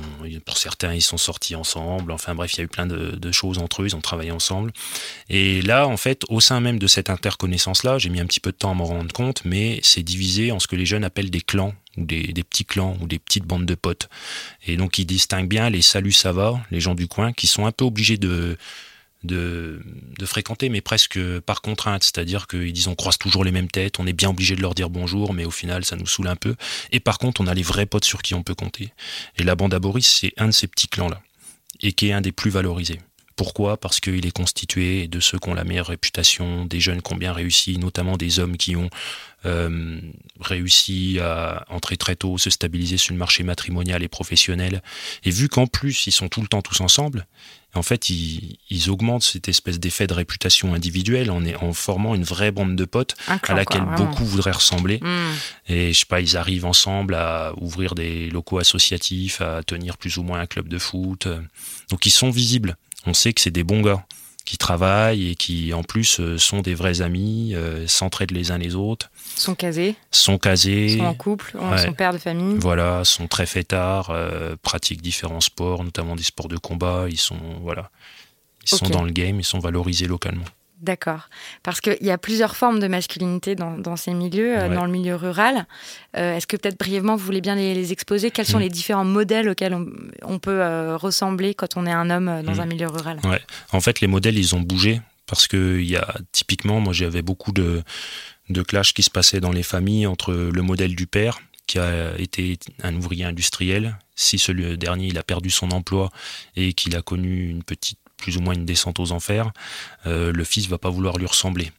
pour 0.47 0.57
certains, 0.57 0.95
ils 0.95 1.02
sont 1.02 1.18
sortis 1.18 1.54
ensemble. 1.54 2.12
Enfin 2.12 2.35
bref, 2.35 2.54
il 2.54 2.59
y 2.59 2.61
a 2.61 2.64
eu 2.64 2.68
plein 2.68 2.87
de, 2.87 3.16
de, 3.16 3.33
choses 3.33 3.59
entre 3.59 3.83
eux, 3.83 3.87
ils 3.87 3.97
ont 3.97 4.00
travaillé 4.00 4.30
ensemble. 4.30 4.73
Et 5.28 5.61
là, 5.62 5.87
en 5.87 5.97
fait, 5.97 6.23
au 6.28 6.40
sein 6.40 6.61
même 6.61 6.78
de 6.78 6.87
cette 6.87 7.11
interconnaissance-là, 7.11 7.99
j'ai 7.99 8.09
mis 8.09 8.21
un 8.21 8.26
petit 8.26 8.40
peu 8.40 8.52
de 8.52 8.57
temps 8.57 8.71
à 8.71 8.75
m'en 8.75 8.87
rendre 8.87 9.12
compte, 9.12 9.45
mais 9.45 9.80
c'est 9.83 10.02
divisé 10.02 10.50
en 10.50 10.59
ce 10.59 10.66
que 10.66 10.76
les 10.76 10.87
jeunes 10.87 11.04
appellent 11.04 11.30
des 11.30 11.40
clans 11.40 11.75
ou 11.97 12.04
des, 12.04 12.28
des, 12.28 12.45
petits 12.45 12.64
clans 12.64 12.97
ou 13.00 13.07
des 13.07 13.18
petites 13.18 13.45
bandes 13.45 13.66
de 13.66 13.75
potes. 13.75 14.09
Et 14.66 14.76
donc, 14.76 14.99
ils 14.99 15.04
distinguent 15.04 15.49
bien 15.49 15.68
les 15.68 15.83
salut 15.83 16.12
ça 16.12 16.33
va, 16.33 16.61
les 16.71 16.80
gens 16.80 16.95
du 16.95 17.09
coin, 17.09 17.33
qui 17.33 17.47
sont 17.47 17.66
un 17.66 17.73
peu 17.73 17.85
obligés 17.85 18.16
de 18.16 18.57
de, 19.25 19.80
fréquenter, 20.25 20.68
mais 20.68 20.80
presque 20.80 21.18
par 21.40 21.62
contrainte. 21.62 22.04
C'est-à-dire 22.04 22.46
qu'ils 22.46 22.72
disent 22.72 22.88
on 22.88 22.94
croise 22.94 23.18
toujours 23.18 23.44
les 23.44 23.52
mêmes 23.52 23.70
têtes, 23.70 23.98
on 23.98 24.06
est 24.06 24.12
bien 24.12 24.30
obligé 24.30 24.56
de 24.56 24.60
leur 24.60 24.75
dire 24.75 24.90
bonjour, 24.90 25.32
mais 25.32 25.44
au 25.44 25.50
final, 25.50 25.84
ça 25.84 25.96
nous 25.96 26.06
saoule 26.06 26.28
un 26.28 26.37
peu. 26.37 26.54
Et 26.92 27.00
par 27.00 27.18
contre, 27.18 27.40
on 27.40 27.46
a 27.46 27.54
les 27.54 27.62
vrais 27.62 27.87
potes 27.87 28.04
sur 28.04 28.22
qui 28.22 28.34
on 28.34 28.42
peut 28.42 28.54
compter. 28.54 28.92
Et 29.37 29.44
la 29.44 29.54
bande 29.54 29.75
à 29.75 29.78
Boris, 29.78 30.06
c'est 30.06 30.32
un 30.37 30.46
de 30.46 30.52
ces 30.52 30.66
petits 30.66 30.88
clans-là, 30.88 31.20
et 31.80 31.92
qui 31.92 32.08
est 32.08 32.12
un 32.12 32.20
des 32.20 32.32
plus 32.32 32.50
valorisés. 32.50 33.00
Pourquoi? 33.38 33.76
Parce 33.76 34.00
qu'il 34.00 34.26
est 34.26 34.33
constitué 34.33 35.07
de 35.07 35.21
ceux 35.21 35.38
qui 35.38 35.49
ont 35.49 35.54
la 35.54 35.62
meilleure 35.62 35.87
réputation, 35.87 36.64
des 36.64 36.80
jeunes 36.80 37.00
qui 37.00 37.12
ont 37.12 37.16
bien 37.16 37.33
réussi, 37.33 37.78
notamment 37.78 38.16
des 38.16 38.40
hommes 38.40 38.57
qui 38.57 38.75
ont 38.75 38.90
euh, 39.47 40.00
réussi 40.40 41.21
à 41.21 41.64
entrer 41.68 41.97
très 41.97 42.16
tôt, 42.16 42.37
se 42.37 42.50
stabiliser 42.50 42.97
sur 42.97 43.14
le 43.14 43.18
marché 43.21 43.45
matrimonial 43.45 44.02
et 44.02 44.09
professionnel. 44.09 44.83
Et 45.23 45.30
vu 45.30 45.49
qu'en 45.49 45.68
plus, 45.68 46.09
ils 46.09 46.12
sont 46.12 46.28
tout 46.28 46.40
le 46.40 46.49
temps 46.49 46.62
tous 46.62 46.80
ensemble, 46.80 47.28
en 47.76 47.83
fait, 47.83 48.11
ils, 48.11 48.90
augmentent 48.90 49.23
cette 49.23 49.47
espèce 49.47 49.78
d'effet 49.78 50.09
de 50.09 50.14
réputation 50.14 50.75
individuelle 50.75 51.30
en, 51.30 51.40
en, 51.61 51.73
formant 51.73 52.16
une 52.16 52.25
vraie 52.25 52.50
bande 52.50 52.75
de 52.75 52.85
potes 52.87 53.14
à 53.28 53.54
laquelle 53.54 53.85
beaucoup 53.97 54.25
voudraient 54.25 54.50
ressembler. 54.50 54.99
Hmm. 55.00 55.35
Et 55.68 55.92
je 55.92 56.00
sais 56.00 56.07
pas, 56.07 56.21
ils 56.21 56.37
arrivent 56.37 56.64
ensemble 56.64 57.14
à 57.14 57.52
ouvrir 57.57 57.95
des 57.95 58.30
locaux 58.30 58.59
associatifs, 58.59 59.40
à 59.42 59.62
tenir 59.62 59.97
plus 59.97 60.16
ou 60.16 60.25
moins 60.25 60.40
un 60.40 60.47
club 60.47 60.66
de 60.66 60.78
foot. 60.78 61.28
Donc 61.90 62.04
ils 62.04 62.11
sont 62.11 62.30
visibles 62.30 62.76
on 63.08 63.14
sait 63.14 63.32
que 63.32 63.40
c'est 63.40 63.50
des 63.50 63.64
bons 63.64 63.80
gars 63.80 64.04
qui 64.44 64.56
travaillent 64.56 65.32
et 65.32 65.34
qui 65.34 65.74
en 65.74 65.82
plus 65.82 66.20
euh, 66.20 66.38
sont 66.38 66.62
des 66.62 66.74
vrais 66.74 67.02
amis, 67.02 67.52
euh, 67.54 67.86
s'entraident 67.86 68.30
les 68.30 68.50
uns 68.50 68.56
les 68.56 68.74
autres. 68.74 69.10
Sont 69.36 69.54
casés. 69.54 69.94
Sont 70.10 70.38
casés. 70.38 70.96
Sont 70.96 71.04
en 71.04 71.14
couple, 71.14 71.52
sont 71.52 71.92
pères 71.92 72.14
de 72.14 72.18
famille. 72.18 72.56
Voilà, 72.58 73.04
sont 73.04 73.28
très 73.28 73.44
fêtards, 73.44 74.08
euh, 74.10 74.56
pratiquent 74.62 75.02
différents 75.02 75.42
sports, 75.42 75.84
notamment 75.84 76.16
des 76.16 76.22
sports 76.22 76.48
de 76.48 76.56
combat. 76.56 77.06
Ils 77.10 77.18
sont 77.18 77.36
voilà, 77.62 77.90
ils 78.62 78.74
sont 78.74 78.88
dans 78.88 79.02
le 79.02 79.12
game, 79.12 79.38
ils 79.38 79.44
sont 79.44 79.58
valorisés 79.58 80.06
localement. 80.06 80.46
D'accord. 80.80 81.28
Parce 81.62 81.80
qu'il 81.80 81.97
y 82.02 82.11
a 82.11 82.18
plusieurs 82.18 82.56
formes 82.56 82.78
de 82.78 82.87
masculinité 82.87 83.56
dans, 83.56 83.97
ces 83.97 84.14
milieux, 84.14 84.56
euh, 84.56 84.75
dans 84.75 84.85
le 84.85 84.92
milieu 84.92 85.16
rural. 85.16 85.66
Euh, 86.16 86.37
est-ce 86.37 86.47
que 86.47 86.56
peut-être 86.56 86.78
brièvement 86.78 87.16
vous 87.16 87.25
voulez 87.25 87.40
bien 87.40 87.56
les, 87.56 87.92
exposer? 87.92 88.30
Quels 88.30 88.47
sont 88.47 88.58
hmm. 88.58 88.62
les 88.62 88.68
différents 88.68 89.04
modèles 89.04 89.49
auxquels 89.49 89.75
on, 90.23 90.38
peut 90.38 90.62
euh, 90.62 90.97
ressembler 90.97 91.54
quand 91.54 91.76
on 91.76 91.85
est 91.87 91.92
un 91.92 92.11
homme 92.11 92.42
dans 92.44 92.54
hmm. 92.54 92.61
un 92.61 92.66
milieu 92.66 92.87
rural? 92.87 93.18
Ouais. 93.25 93.40
En 93.73 93.80
fait, 93.80 94.00
les 94.00 94.06
modèles, 94.06 94.38
ils 94.38 94.54
ont 94.54 94.61
bougé. 94.61 95.00
Parce 95.26 95.47
que 95.47 95.78
y 95.80 95.97
a 95.97 96.14
typiquement, 96.32 96.80
moi 96.80 96.94
j'avais 96.94 97.20
beaucoup 97.20 97.52
de, 97.52 97.82
de 98.49 98.62
clashs 98.62 98.94
qui 98.94 99.02
se 99.02 99.11
passaient 99.11 99.40
dans 99.40 99.52
les 99.52 99.62
familles 99.62 100.06
entre 100.06 100.32
le 100.32 100.62
modèle 100.62 100.97
du 100.97 101.06
père, 101.06 101.38
qui 101.66 101.78
a 101.78 102.16
été 102.18 102.58
un 102.82 102.94
ouvrier 102.94 103.26
industriel, 103.26 103.99
si 104.14 104.38
ce 104.38 104.52
dernier 104.52 105.08
il 105.08 105.18
a 105.18 105.23
perdu 105.23 105.50
son 105.50 105.70
emploi 105.70 106.08
et 106.56 106.73
qu'il 106.73 106.97
a 106.97 107.02
connu 107.02 107.50
une 107.50 107.62
petite 107.62 107.99
plus 108.18 108.37
ou 108.37 108.40
moins 108.40 108.54
une 108.54 108.66
descente 108.66 109.00
aux 109.00 109.12
enfers, 109.12 109.50
euh, 110.06 110.32
le 110.32 110.44
fils 110.44 110.68
va 110.68 110.76
pas 110.78 110.90
vouloir 110.90 111.16
lui 111.16 111.26
ressembler. 111.26 111.72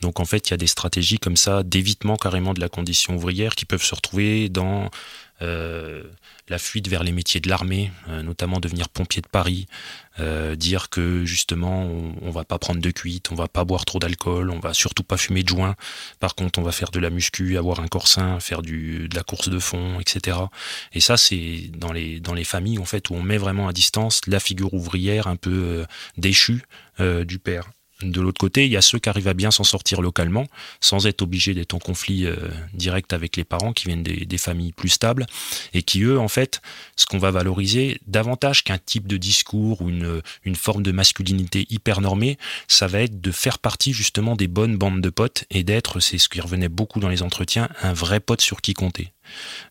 Donc 0.00 0.18
en 0.18 0.24
fait, 0.24 0.48
il 0.48 0.50
y 0.50 0.54
a 0.54 0.56
des 0.56 0.66
stratégies 0.66 1.18
comme 1.18 1.36
ça 1.36 1.62
d'évitement 1.62 2.16
carrément 2.16 2.54
de 2.54 2.60
la 2.60 2.68
condition 2.68 3.14
ouvrière 3.14 3.54
qui 3.54 3.64
peuvent 3.64 3.84
se 3.84 3.94
retrouver 3.94 4.48
dans 4.48 4.90
euh, 5.42 6.02
la 6.48 6.58
fuite 6.58 6.88
vers 6.88 7.02
les 7.02 7.12
métiers 7.12 7.40
de 7.40 7.48
l'armée, 7.48 7.90
euh, 8.08 8.22
notamment 8.22 8.60
devenir 8.60 8.88
pompier 8.88 9.22
de 9.22 9.28
Paris, 9.28 9.66
dire 10.56 10.90
que 10.90 11.24
justement 11.24 11.86
on, 11.86 12.30
va 12.30 12.44
pas 12.44 12.58
prendre 12.58 12.82
de 12.82 12.90
cuite, 12.90 13.32
on 13.32 13.34
va 13.34 13.48
pas 13.48 13.64
boire 13.64 13.86
trop 13.86 13.98
d'alcool, 13.98 14.50
on 14.50 14.60
va 14.60 14.74
surtout 14.74 15.02
pas 15.04 15.16
fumer 15.16 15.42
de 15.42 15.48
joint. 15.48 15.74
Par 16.20 16.34
contre, 16.34 16.58
on 16.58 16.62
va 16.62 16.70
faire 16.70 16.90
de 16.90 17.00
la 17.00 17.08
muscu, 17.08 17.56
avoir 17.56 17.80
un 17.80 17.88
corps 17.88 18.08
sain, 18.08 18.38
faire 18.38 18.60
du, 18.60 19.08
de 19.08 19.16
la 19.16 19.22
course 19.22 19.48
de 19.48 19.58
fond, 19.58 20.00
etc. 20.00 20.36
Et 20.92 21.00
ça, 21.00 21.16
c'est 21.16 21.70
dans 21.74 21.92
les 21.92 22.20
dans 22.20 22.34
les 22.34 22.44
familles 22.44 22.78
en 22.78 22.84
fait 22.84 23.08
où 23.08 23.14
on 23.14 23.22
met 23.22 23.38
vraiment 23.38 23.68
à 23.68 23.72
distance 23.72 24.20
la 24.26 24.38
figure 24.38 24.74
ouvrière 24.74 25.28
un 25.28 25.36
peu 25.36 25.86
déchue 26.18 26.62
du 26.98 27.38
père. 27.38 27.70
De 28.02 28.20
l'autre 28.20 28.38
côté, 28.38 28.66
il 28.66 28.72
y 28.72 28.76
a 28.76 28.82
ceux 28.82 28.98
qui 28.98 29.08
arrivent 29.08 29.28
à 29.28 29.34
bien 29.34 29.50
s'en 29.50 29.64
sortir 29.64 30.00
localement, 30.00 30.46
sans 30.80 31.06
être 31.06 31.22
obligés 31.22 31.54
d'être 31.54 31.74
en 31.74 31.78
conflit 31.78 32.26
euh, 32.26 32.36
direct 32.74 33.12
avec 33.12 33.36
les 33.36 33.44
parents, 33.44 33.72
qui 33.72 33.86
viennent 33.86 34.02
des, 34.02 34.38
familles 34.38 34.72
plus 34.72 34.88
stables, 34.88 35.26
et 35.72 35.82
qui, 35.82 36.02
eux, 36.02 36.18
en 36.18 36.28
fait, 36.28 36.60
ce 36.96 37.06
qu'on 37.06 37.18
va 37.18 37.30
valoriser, 37.30 38.00
davantage 38.06 38.64
qu'un 38.64 38.78
type 38.78 39.06
de 39.06 39.16
discours 39.16 39.82
ou 39.82 39.88
une, 39.88 40.20
une 40.44 40.56
forme 40.56 40.82
de 40.82 40.92
masculinité 40.92 41.66
hyper 41.70 42.00
normée, 42.00 42.38
ça 42.66 42.86
va 42.86 43.00
être 43.00 43.20
de 43.20 43.30
faire 43.30 43.58
partie 43.58 43.92
justement 43.92 44.36
des 44.36 44.48
bonnes 44.48 44.76
bandes 44.76 45.00
de 45.00 45.10
potes 45.10 45.44
et 45.50 45.62
d'être, 45.62 46.00
c'est 46.00 46.18
ce 46.18 46.28
qui 46.28 46.40
revenait 46.40 46.68
beaucoup 46.68 47.00
dans 47.00 47.08
les 47.08 47.22
entretiens, 47.22 47.68
un 47.82 47.92
vrai 47.92 48.20
pote 48.20 48.40
sur 48.40 48.60
qui 48.60 48.74
compter. 48.74 49.12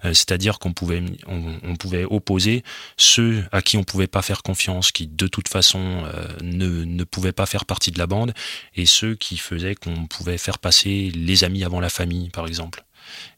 Euh, 0.06 0.14
c'est-à-dire 0.14 0.60
qu'on 0.60 0.74
pouvait, 0.74 1.04
on, 1.28 1.76
pouvait 1.76 2.06
opposer 2.06 2.64
ceux 2.98 3.44
à 3.52 3.62
qui 3.62 3.78
on 3.78 3.84
pouvait 3.84 4.08
pas 4.08 4.22
faire 4.22 4.44
confiance, 4.44 4.92
qui 4.92 5.08
de 5.08 5.28
toute 5.28 5.48
façon 5.48 6.04
euh, 6.06 6.28
ne, 6.42 6.84
ne 6.84 7.04
pouvaient 7.04 7.32
pas 7.32 7.46
faire 7.46 7.66
partie 7.66 7.92
de 7.92 8.00
la 8.00 8.08
bande, 8.08 8.34
et 8.76 8.86
ceux 8.86 9.16
qui 9.16 9.38
faisaient 9.38 9.76
qu'on 9.76 10.06
pouvait 10.06 10.38
faire 10.38 10.60
passer 10.60 11.12
les 11.14 11.44
amis 11.44 11.64
avant 11.64 11.80
la 11.80 11.90
famille, 11.90 12.30
par 12.30 12.48
exemple. 12.48 12.84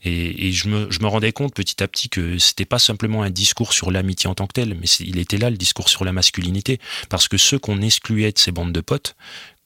Et, 0.03 0.51
je, 0.51 0.67
me, 0.67 0.91
je, 0.91 1.00
me, 1.00 1.08
rendais 1.08 1.32
compte 1.32 1.53
petit 1.53 1.82
à 1.82 1.88
petit 1.88 2.10
que 2.10 2.38
c'était 2.38 2.65
pas 2.65 2.79
simplement 2.79 3.24
un 3.24 3.29
discours 3.29 3.74
sur 3.74 3.91
l'amitié 3.91 4.29
en 4.29 4.36
tant 4.36 4.48
que 4.48 4.53
tel, 4.53 4.75
mais 4.75 4.88
il 5.00 5.17
était 5.17 5.38
là 5.38 5.50
le 5.50 5.58
discours 5.58 5.89
sur 5.89 6.03
la 6.03 6.12
masculinité, 6.12 6.79
parce 7.10 7.27
que 7.27 7.38
ceux 7.38 7.60
qu'on 7.60 7.82
excluait 7.82 8.32
de 8.32 8.38
ces 8.38 8.51
bandes 8.51 8.74
de 8.74 8.82
potes, 8.82 9.15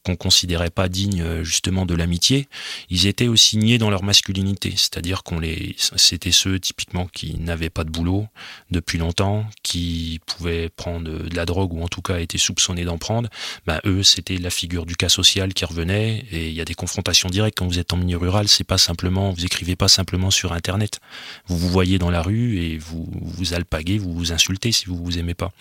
qu'on 0.07 0.15
considérait 0.15 0.69
pas 0.69 0.87
dignes 0.87 1.21
euh, 1.21 1.43
justement 1.43 1.85
de 1.85 1.93
l'amitié, 1.93 2.47
ils 2.89 3.07
étaient 3.07 3.27
aussi 3.27 3.57
niés 3.57 3.77
dans 3.77 3.89
leur 3.89 4.03
masculinité, 4.03 4.71
c'est-à-dire 4.71 5.23
qu'on 5.23 5.39
les, 5.39 5.75
c'était 5.77 6.31
ceux 6.31 6.59
typiquement 6.59 7.07
qui 7.07 7.37
n'avaient 7.37 7.69
pas 7.69 7.83
de 7.83 7.89
boulot 7.89 8.27
depuis 8.71 8.97
longtemps, 8.97 9.45
qui 9.63 10.21
pouvaient 10.25 10.69
prendre 10.69 11.09
de 11.09 11.35
la 11.35 11.45
drogue 11.45 11.73
ou 11.73 11.83
en 11.83 11.89
tout 11.89 12.01
cas 12.01 12.19
étaient 12.19 12.37
soupçonnés 12.37 12.85
d'en 12.85 12.97
prendre. 12.97 13.29
Ben 13.65 13.81
eux, 13.85 14.01
c'était 14.01 14.37
la 14.37 14.49
figure 14.49 14.85
du 14.85 14.95
cas 14.95 15.09
social 15.09 15.53
qui 15.53 15.65
revenait 15.65 16.25
et 16.31 16.47
il 16.47 16.53
y 16.53 16.61
a 16.61 16.65
des 16.65 16.73
confrontations 16.73 17.27
directes 17.27 17.57
quand 17.57 17.67
vous 17.67 17.79
êtes 17.79 17.91
en 17.91 17.97
milieu 17.97 18.17
rural. 18.17 18.47
C'est 18.47 18.63
pas 18.63 18.77
simplement, 18.77 19.31
vous 19.31 19.45
écrivez 19.45 19.75
pas 19.75 19.89
simplement 19.89 20.31
sur 20.31 20.53
Internet. 20.53 21.01
Vous 21.47 21.57
vous 21.57 21.69
voyez 21.69 21.99
dans 21.99 22.09
la 22.09 22.21
rue 22.21 22.59
et 22.59 22.77
vous 22.77 23.05
vous 23.11 23.53
alpaguez, 23.53 23.97
vous 23.97 24.13
vous 24.13 24.31
insultez 24.31 24.71
si 24.71 24.85
vous 24.85 24.95
vous 25.03 25.17
aimez 25.17 25.33
pas. 25.33 25.51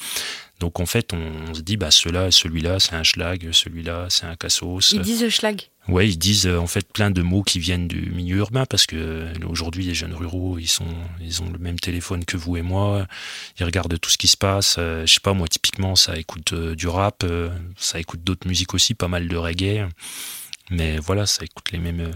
Donc 0.60 0.80
en 0.80 0.86
fait, 0.86 1.12
on, 1.12 1.54
se 1.54 1.60
dit, 1.60 1.76
bah, 1.76 1.90
cela, 1.90 2.30
celui-là, 2.30 2.80
c'est 2.80 2.94
un 2.94 3.02
schlag, 3.02 3.50
celui-là, 3.52 4.06
c'est 4.08 4.24
un 4.24 4.36
cassos. 4.36 4.92
Ils 4.92 5.02
disent 5.02 5.28
schlag 5.28 5.62
Ouais, 5.88 6.08
ils 6.08 6.18
disent 6.18 6.48
en 6.48 6.66
fait 6.66 6.92
plein 6.92 7.12
de 7.12 7.22
mots 7.22 7.44
qui 7.44 7.60
viennent 7.60 7.86
du 7.86 8.10
milieu 8.10 8.38
urbain 8.38 8.66
parce 8.66 8.86
que 8.86 8.96
euh, 8.96 9.32
aujourd'hui 9.48 9.84
les 9.84 9.94
jeunes 9.94 10.14
ruraux 10.14 10.58
ils 10.58 10.66
sont 10.66 10.84
ils 11.20 11.42
ont 11.42 11.50
le 11.50 11.58
même 11.58 11.78
téléphone 11.78 12.24
que 12.24 12.36
vous 12.36 12.56
et 12.56 12.62
moi, 12.62 13.06
ils 13.60 13.64
regardent 13.64 13.98
tout 14.00 14.10
ce 14.10 14.18
qui 14.18 14.26
se 14.26 14.36
passe. 14.36 14.76
Euh, 14.78 15.06
je 15.06 15.14
sais 15.14 15.20
pas 15.20 15.32
moi 15.32 15.46
typiquement 15.46 15.94
ça 15.94 16.18
écoute 16.18 16.54
euh, 16.54 16.74
du 16.74 16.88
rap, 16.88 17.24
ça 17.76 18.00
écoute 18.00 18.24
d'autres 18.24 18.48
musiques 18.48 18.74
aussi, 18.74 18.94
pas 18.94 19.06
mal 19.06 19.28
de 19.28 19.36
reggae, 19.36 19.86
mais 20.70 20.98
voilà 20.98 21.24
ça 21.24 21.44
écoute 21.44 21.70
les 21.70 21.78
mêmes 21.78 22.10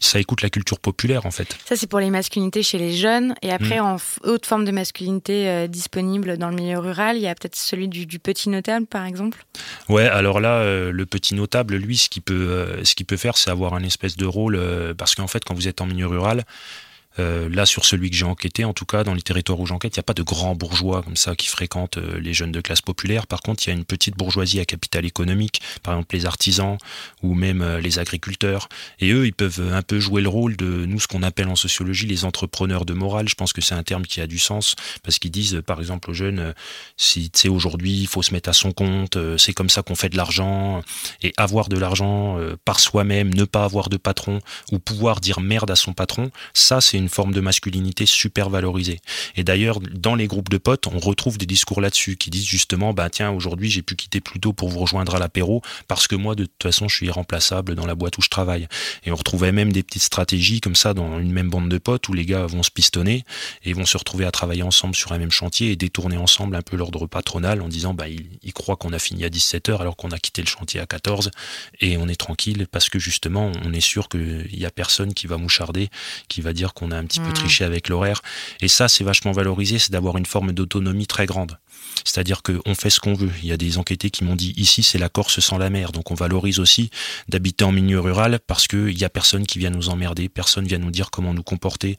ça 0.00 0.20
écoute 0.20 0.42
la 0.42 0.50
culture 0.50 0.78
populaire 0.78 1.26
en 1.26 1.30
fait. 1.30 1.56
Ça 1.64 1.76
c'est 1.76 1.86
pour 1.86 2.00
les 2.00 2.10
masculinités 2.10 2.62
chez 2.62 2.78
les 2.78 2.92
jeunes 2.92 3.34
et 3.42 3.50
après 3.50 3.80
mm. 3.80 3.84
en 3.84 3.96
autre 4.24 4.46
forme 4.48 4.64
de 4.64 4.70
masculinité 4.70 5.48
euh, 5.48 5.66
disponible 5.66 6.36
dans 6.38 6.48
le 6.48 6.56
milieu 6.56 6.78
rural, 6.78 7.16
il 7.16 7.22
y 7.22 7.28
a 7.28 7.34
peut-être 7.34 7.56
celui 7.56 7.88
du, 7.88 8.18
petit 8.18 8.48
notable 8.48 8.86
par 8.86 9.04
exemple. 9.04 9.44
Ouais, 9.88 10.06
alors 10.06 10.40
là 10.40 10.58
euh, 10.58 10.92
le 10.92 11.06
petit 11.06 11.34
notable 11.34 11.76
lui 11.76 11.96
ce 11.96 12.08
qu'il 12.08 12.22
peut 12.22 12.34
euh, 12.34 12.84
ce 12.84 12.94
qu'il 12.94 13.06
peut 13.06 13.16
faire 13.16 13.36
c'est 13.36 13.50
avoir 13.50 13.74
un 13.74 13.82
espèce 13.82 14.16
de 14.16 14.26
rôle 14.26 14.60
parce 14.96 15.14
qu'en 15.14 15.26
fait 15.26 15.44
quand 15.44 15.54
vous 15.54 15.68
êtes 15.68 15.80
en 15.80 15.86
milieu 15.86 16.06
rural, 16.06 16.44
euh, 17.18 17.48
là, 17.48 17.66
sur 17.66 17.84
celui 17.84 18.10
que 18.10 18.16
j'ai 18.16 18.24
enquêté, 18.24 18.64
en 18.64 18.72
tout 18.72 18.86
cas, 18.86 19.04
dans 19.04 19.14
les 19.14 19.22
territoires 19.22 19.60
où 19.60 19.66
j'enquête, 19.66 19.94
il 19.96 19.98
n'y 19.98 20.02
a 20.02 20.04
pas 20.04 20.14
de 20.14 20.22
grands 20.22 20.54
bourgeois 20.54 21.02
comme 21.02 21.16
ça 21.16 21.36
qui 21.36 21.46
fréquentent 21.48 21.98
euh, 21.98 22.18
les 22.18 22.34
jeunes 22.34 22.52
de 22.52 22.60
classe 22.60 22.80
populaire. 22.80 23.26
Par 23.26 23.40
contre, 23.40 23.64
il 23.64 23.70
y 23.70 23.72
a 23.72 23.76
une 23.76 23.84
petite 23.84 24.16
bourgeoisie 24.16 24.60
à 24.60 24.64
capital 24.64 25.04
économique, 25.04 25.62
par 25.82 25.94
exemple 25.94 26.16
les 26.16 26.26
artisans 26.26 26.76
ou 27.22 27.34
même 27.34 27.62
euh, 27.62 27.80
les 27.80 27.98
agriculteurs. 27.98 28.68
Et 28.98 29.12
eux, 29.12 29.26
ils 29.26 29.32
peuvent 29.32 29.72
un 29.72 29.82
peu 29.82 30.00
jouer 30.00 30.22
le 30.22 30.28
rôle 30.28 30.56
de 30.56 30.86
nous, 30.86 30.98
ce 30.98 31.06
qu'on 31.06 31.22
appelle 31.22 31.48
en 31.48 31.56
sociologie 31.56 32.06
les 32.06 32.24
entrepreneurs 32.24 32.84
de 32.84 32.94
morale. 32.94 33.28
Je 33.28 33.34
pense 33.34 33.52
que 33.52 33.60
c'est 33.60 33.74
un 33.74 33.82
terme 33.82 34.04
qui 34.04 34.20
a 34.20 34.26
du 34.26 34.38
sens 34.38 34.74
parce 35.02 35.18
qu'ils 35.18 35.30
disent, 35.30 35.62
par 35.64 35.78
exemple, 35.78 36.10
aux 36.10 36.14
jeunes, 36.14 36.54
si 36.96 37.30
tu 37.30 37.40
sais, 37.40 37.48
aujourd'hui, 37.48 37.92
il 37.92 38.06
faut 38.08 38.22
se 38.22 38.32
mettre 38.32 38.48
à 38.48 38.52
son 38.52 38.72
compte, 38.72 39.16
c'est 39.38 39.52
comme 39.52 39.70
ça 39.70 39.82
qu'on 39.82 39.94
fait 39.94 40.08
de 40.08 40.16
l'argent. 40.16 40.82
Et 41.22 41.32
avoir 41.36 41.68
de 41.68 41.78
l'argent 41.78 42.38
par 42.64 42.80
soi-même, 42.80 43.32
ne 43.32 43.44
pas 43.44 43.64
avoir 43.64 43.88
de 43.88 43.96
patron 43.96 44.40
ou 44.72 44.78
pouvoir 44.78 45.20
dire 45.20 45.40
merde 45.40 45.70
à 45.70 45.76
son 45.76 45.92
patron, 45.92 46.30
ça, 46.52 46.80
c'est 46.80 46.98
une 46.98 47.03
forme 47.08 47.32
de 47.32 47.40
masculinité 47.40 48.06
super 48.06 48.50
valorisée. 48.50 49.00
Et 49.36 49.44
d'ailleurs, 49.44 49.80
dans 49.80 50.14
les 50.14 50.26
groupes 50.26 50.48
de 50.48 50.58
potes, 50.58 50.86
on 50.86 50.98
retrouve 50.98 51.38
des 51.38 51.46
discours 51.46 51.80
là-dessus 51.80 52.16
qui 52.16 52.30
disent 52.30 52.46
justement, 52.46 52.92
bah 52.92 53.10
tiens, 53.10 53.30
aujourd'hui 53.30 53.70
j'ai 53.70 53.82
pu 53.82 53.96
quitter 53.96 54.20
plus 54.20 54.40
tôt 54.40 54.52
pour 54.52 54.68
vous 54.68 54.80
rejoindre 54.80 55.14
à 55.14 55.18
l'apéro 55.18 55.62
parce 55.88 56.08
que 56.08 56.16
moi, 56.16 56.34
de 56.34 56.44
toute 56.44 56.62
façon, 56.62 56.88
je 56.88 56.96
suis 56.96 57.06
irremplaçable 57.06 57.74
dans 57.74 57.86
la 57.86 57.94
boîte 57.94 58.18
où 58.18 58.22
je 58.22 58.28
travaille. 58.28 58.68
Et 59.04 59.12
on 59.12 59.16
retrouvait 59.16 59.52
même 59.52 59.72
des 59.72 59.82
petites 59.82 60.02
stratégies 60.02 60.60
comme 60.60 60.74
ça 60.74 60.94
dans 60.94 61.18
une 61.18 61.32
même 61.32 61.50
bande 61.50 61.68
de 61.68 61.78
potes 61.78 62.08
où 62.08 62.12
les 62.12 62.26
gars 62.26 62.46
vont 62.46 62.62
se 62.62 62.70
pistonner 62.70 63.24
et 63.64 63.72
vont 63.72 63.86
se 63.86 63.96
retrouver 63.96 64.24
à 64.24 64.30
travailler 64.30 64.62
ensemble 64.62 64.94
sur 64.94 65.12
un 65.12 65.18
même 65.18 65.30
chantier 65.30 65.70
et 65.70 65.76
détourner 65.76 66.16
ensemble 66.16 66.56
un 66.56 66.62
peu 66.62 66.76
l'ordre 66.76 67.06
patronal 67.06 67.62
en 67.62 67.68
disant, 67.68 67.94
bah 67.94 68.06
ils, 68.08 68.52
croient 68.52 68.76
qu'on 68.76 68.92
a 68.92 68.98
fini 68.98 69.24
à 69.24 69.28
17h 69.28 69.80
alors 69.80 69.96
qu'on 69.96 70.10
a 70.10 70.18
quitté 70.18 70.40
le 70.40 70.46
chantier 70.46 70.78
à 70.78 70.86
14 70.86 71.30
et 71.80 71.96
on 71.96 72.08
est 72.08 72.14
tranquille 72.14 72.66
parce 72.70 72.88
que 72.88 72.98
justement, 72.98 73.50
on 73.64 73.72
est 73.72 73.80
sûr 73.80 74.08
qu'il 74.08 74.56
y 74.56 74.64
a 74.64 74.70
personne 74.70 75.12
qui 75.12 75.26
va 75.26 75.36
moucharder, 75.36 75.90
qui 76.28 76.40
va 76.40 76.52
dire 76.52 76.72
qu'on 76.72 76.90
a 76.90 76.93
un 76.94 77.04
petit 77.04 77.20
peu 77.20 77.30
mm. 77.30 77.34
triché 77.34 77.64
avec 77.64 77.88
l'horaire. 77.88 78.22
Et 78.60 78.68
ça, 78.68 78.88
c'est 78.88 79.04
vachement 79.04 79.32
valorisé, 79.32 79.78
c'est 79.78 79.92
d'avoir 79.92 80.16
une 80.16 80.26
forme 80.26 80.52
d'autonomie 80.52 81.06
très 81.06 81.26
grande. 81.26 81.58
C'est-à-dire 82.04 82.42
qu'on 82.42 82.74
fait 82.74 82.90
ce 82.90 83.00
qu'on 83.00 83.14
veut. 83.14 83.30
Il 83.42 83.48
y 83.48 83.52
a 83.52 83.56
des 83.56 83.78
enquêtés 83.78 84.10
qui 84.10 84.24
m'ont 84.24 84.36
dit 84.36 84.52
ici 84.56 84.82
c'est 84.82 84.98
la 84.98 85.08
Corse 85.08 85.40
sans 85.40 85.58
la 85.58 85.70
mer. 85.70 85.92
Donc 85.92 86.10
on 86.10 86.14
valorise 86.14 86.58
aussi 86.58 86.90
d'habiter 87.28 87.64
en 87.64 87.72
milieu 87.72 88.00
rural 88.00 88.40
parce 88.46 88.66
qu'il 88.66 88.94
n'y 88.94 89.04
a 89.04 89.10
personne 89.10 89.46
qui 89.46 89.58
vient 89.58 89.70
nous 89.70 89.88
emmerder, 89.88 90.28
personne 90.28 90.66
vient 90.66 90.78
nous 90.78 90.90
dire 90.90 91.10
comment 91.10 91.34
nous 91.34 91.42
comporter. 91.42 91.96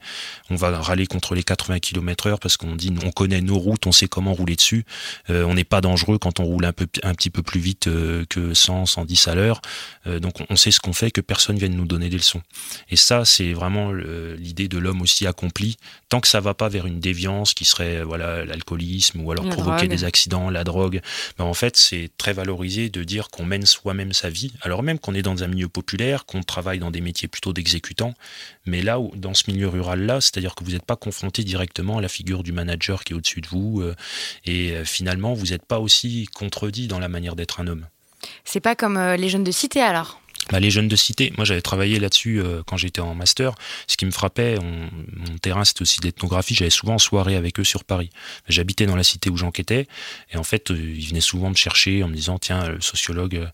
On 0.50 0.56
va 0.56 0.78
râler 0.80 1.06
contre 1.06 1.34
les 1.34 1.42
80 1.42 1.80
km 1.80 2.26
heure 2.26 2.40
parce 2.40 2.56
qu'on 2.56 2.76
dit 2.76 2.92
on 3.04 3.10
connaît 3.10 3.40
nos 3.40 3.58
routes, 3.58 3.86
on 3.86 3.92
sait 3.92 4.08
comment 4.08 4.34
rouler 4.34 4.56
dessus. 4.56 4.84
Euh, 5.30 5.44
on 5.44 5.54
n'est 5.54 5.64
pas 5.64 5.80
dangereux 5.80 6.18
quand 6.18 6.40
on 6.40 6.44
roule 6.44 6.64
un, 6.64 6.72
peu, 6.72 6.86
un 7.02 7.14
petit 7.14 7.30
peu 7.30 7.42
plus 7.42 7.60
vite 7.60 7.86
euh, 7.88 8.24
que 8.28 8.54
100, 8.54 8.86
110 8.86 9.28
à 9.28 9.34
l'heure. 9.34 9.60
Euh, 10.06 10.18
donc 10.18 10.34
on 10.48 10.56
sait 10.56 10.70
ce 10.70 10.80
qu'on 10.80 10.92
fait, 10.92 11.10
que 11.10 11.20
personne 11.20 11.58
vienne 11.58 11.74
nous 11.74 11.86
donner 11.86 12.08
des 12.08 12.16
leçons. 12.16 12.42
Et 12.90 12.96
ça 12.96 13.24
c'est 13.24 13.52
vraiment 13.52 13.92
l'idée 13.92 14.68
de 14.68 14.78
l'homme 14.78 15.02
aussi 15.02 15.26
accompli. 15.26 15.76
Tant 16.08 16.20
que 16.20 16.28
ça 16.28 16.40
va 16.40 16.54
pas 16.54 16.68
vers 16.68 16.86
une 16.86 17.00
déviance 17.00 17.54
qui 17.54 17.64
serait 17.64 18.02
voilà 18.02 18.44
l'alcoolisme 18.44 19.20
ou 19.20 19.30
alors 19.30 19.48
provoquer 19.48 19.85
des 19.88 20.04
accidents, 20.04 20.50
la 20.50 20.64
drogue. 20.64 21.00
Ben, 21.38 21.44
en 21.44 21.54
fait, 21.54 21.76
c'est 21.76 22.10
très 22.18 22.32
valorisé 22.32 22.88
de 22.88 23.04
dire 23.04 23.28
qu'on 23.28 23.44
mène 23.44 23.66
soi-même 23.66 24.12
sa 24.12 24.30
vie, 24.30 24.52
alors 24.62 24.82
même 24.82 24.98
qu'on 24.98 25.14
est 25.14 25.22
dans 25.22 25.42
un 25.42 25.46
milieu 25.46 25.68
populaire, 25.68 26.26
qu'on 26.26 26.42
travaille 26.42 26.78
dans 26.78 26.90
des 26.90 27.00
métiers 27.00 27.28
plutôt 27.28 27.52
d'exécutants. 27.52 28.14
Mais 28.64 28.82
là, 28.82 28.98
dans 29.14 29.34
ce 29.34 29.50
milieu 29.50 29.68
rural-là, 29.68 30.20
c'est-à-dire 30.20 30.54
que 30.54 30.64
vous 30.64 30.72
n'êtes 30.72 30.84
pas 30.84 30.96
confronté 30.96 31.44
directement 31.44 31.98
à 31.98 32.00
la 32.00 32.08
figure 32.08 32.42
du 32.42 32.52
manager 32.52 33.04
qui 33.04 33.12
est 33.12 33.16
au-dessus 33.16 33.40
de 33.40 33.48
vous, 33.48 33.80
euh, 33.80 33.94
et 34.44 34.72
euh, 34.72 34.84
finalement, 34.84 35.34
vous 35.34 35.46
n'êtes 35.46 35.66
pas 35.66 35.78
aussi 35.78 36.26
contredit 36.34 36.88
dans 36.88 36.98
la 36.98 37.08
manière 37.08 37.36
d'être 37.36 37.60
un 37.60 37.66
homme. 37.66 37.86
C'est 38.44 38.60
pas 38.60 38.74
comme 38.74 38.96
euh, 38.96 39.16
les 39.16 39.28
jeunes 39.28 39.44
de 39.44 39.50
cité 39.50 39.80
alors? 39.80 40.20
Bah, 40.50 40.60
les 40.60 40.70
jeunes 40.70 40.88
de 40.88 40.96
cité, 40.96 41.32
moi 41.36 41.44
j'avais 41.44 41.62
travaillé 41.62 41.98
là-dessus 41.98 42.40
euh, 42.40 42.62
quand 42.66 42.76
j'étais 42.76 43.00
en 43.00 43.14
master. 43.14 43.54
Ce 43.86 43.96
qui 43.96 44.06
me 44.06 44.10
frappait, 44.12 44.58
mon 44.60 45.38
terrain 45.38 45.64
c'était 45.64 45.82
aussi 45.82 46.00
l'ethnographie, 46.02 46.54
j'allais 46.54 46.70
souvent 46.70 46.94
en 46.94 46.98
soirée 46.98 47.36
avec 47.36 47.58
eux 47.58 47.64
sur 47.64 47.84
Paris. 47.84 48.10
J'habitais 48.48 48.86
dans 48.86 48.96
la 48.96 49.04
cité 49.04 49.28
où 49.28 49.36
j'enquêtais 49.36 49.86
et 50.30 50.36
en 50.36 50.44
fait 50.44 50.70
euh, 50.70 50.76
ils 50.76 51.08
venaient 51.08 51.20
souvent 51.20 51.50
me 51.50 51.56
chercher 51.56 52.02
en 52.02 52.08
me 52.08 52.14
disant 52.14 52.38
tiens 52.38 52.68
le 52.68 52.80
sociologue 52.80 53.48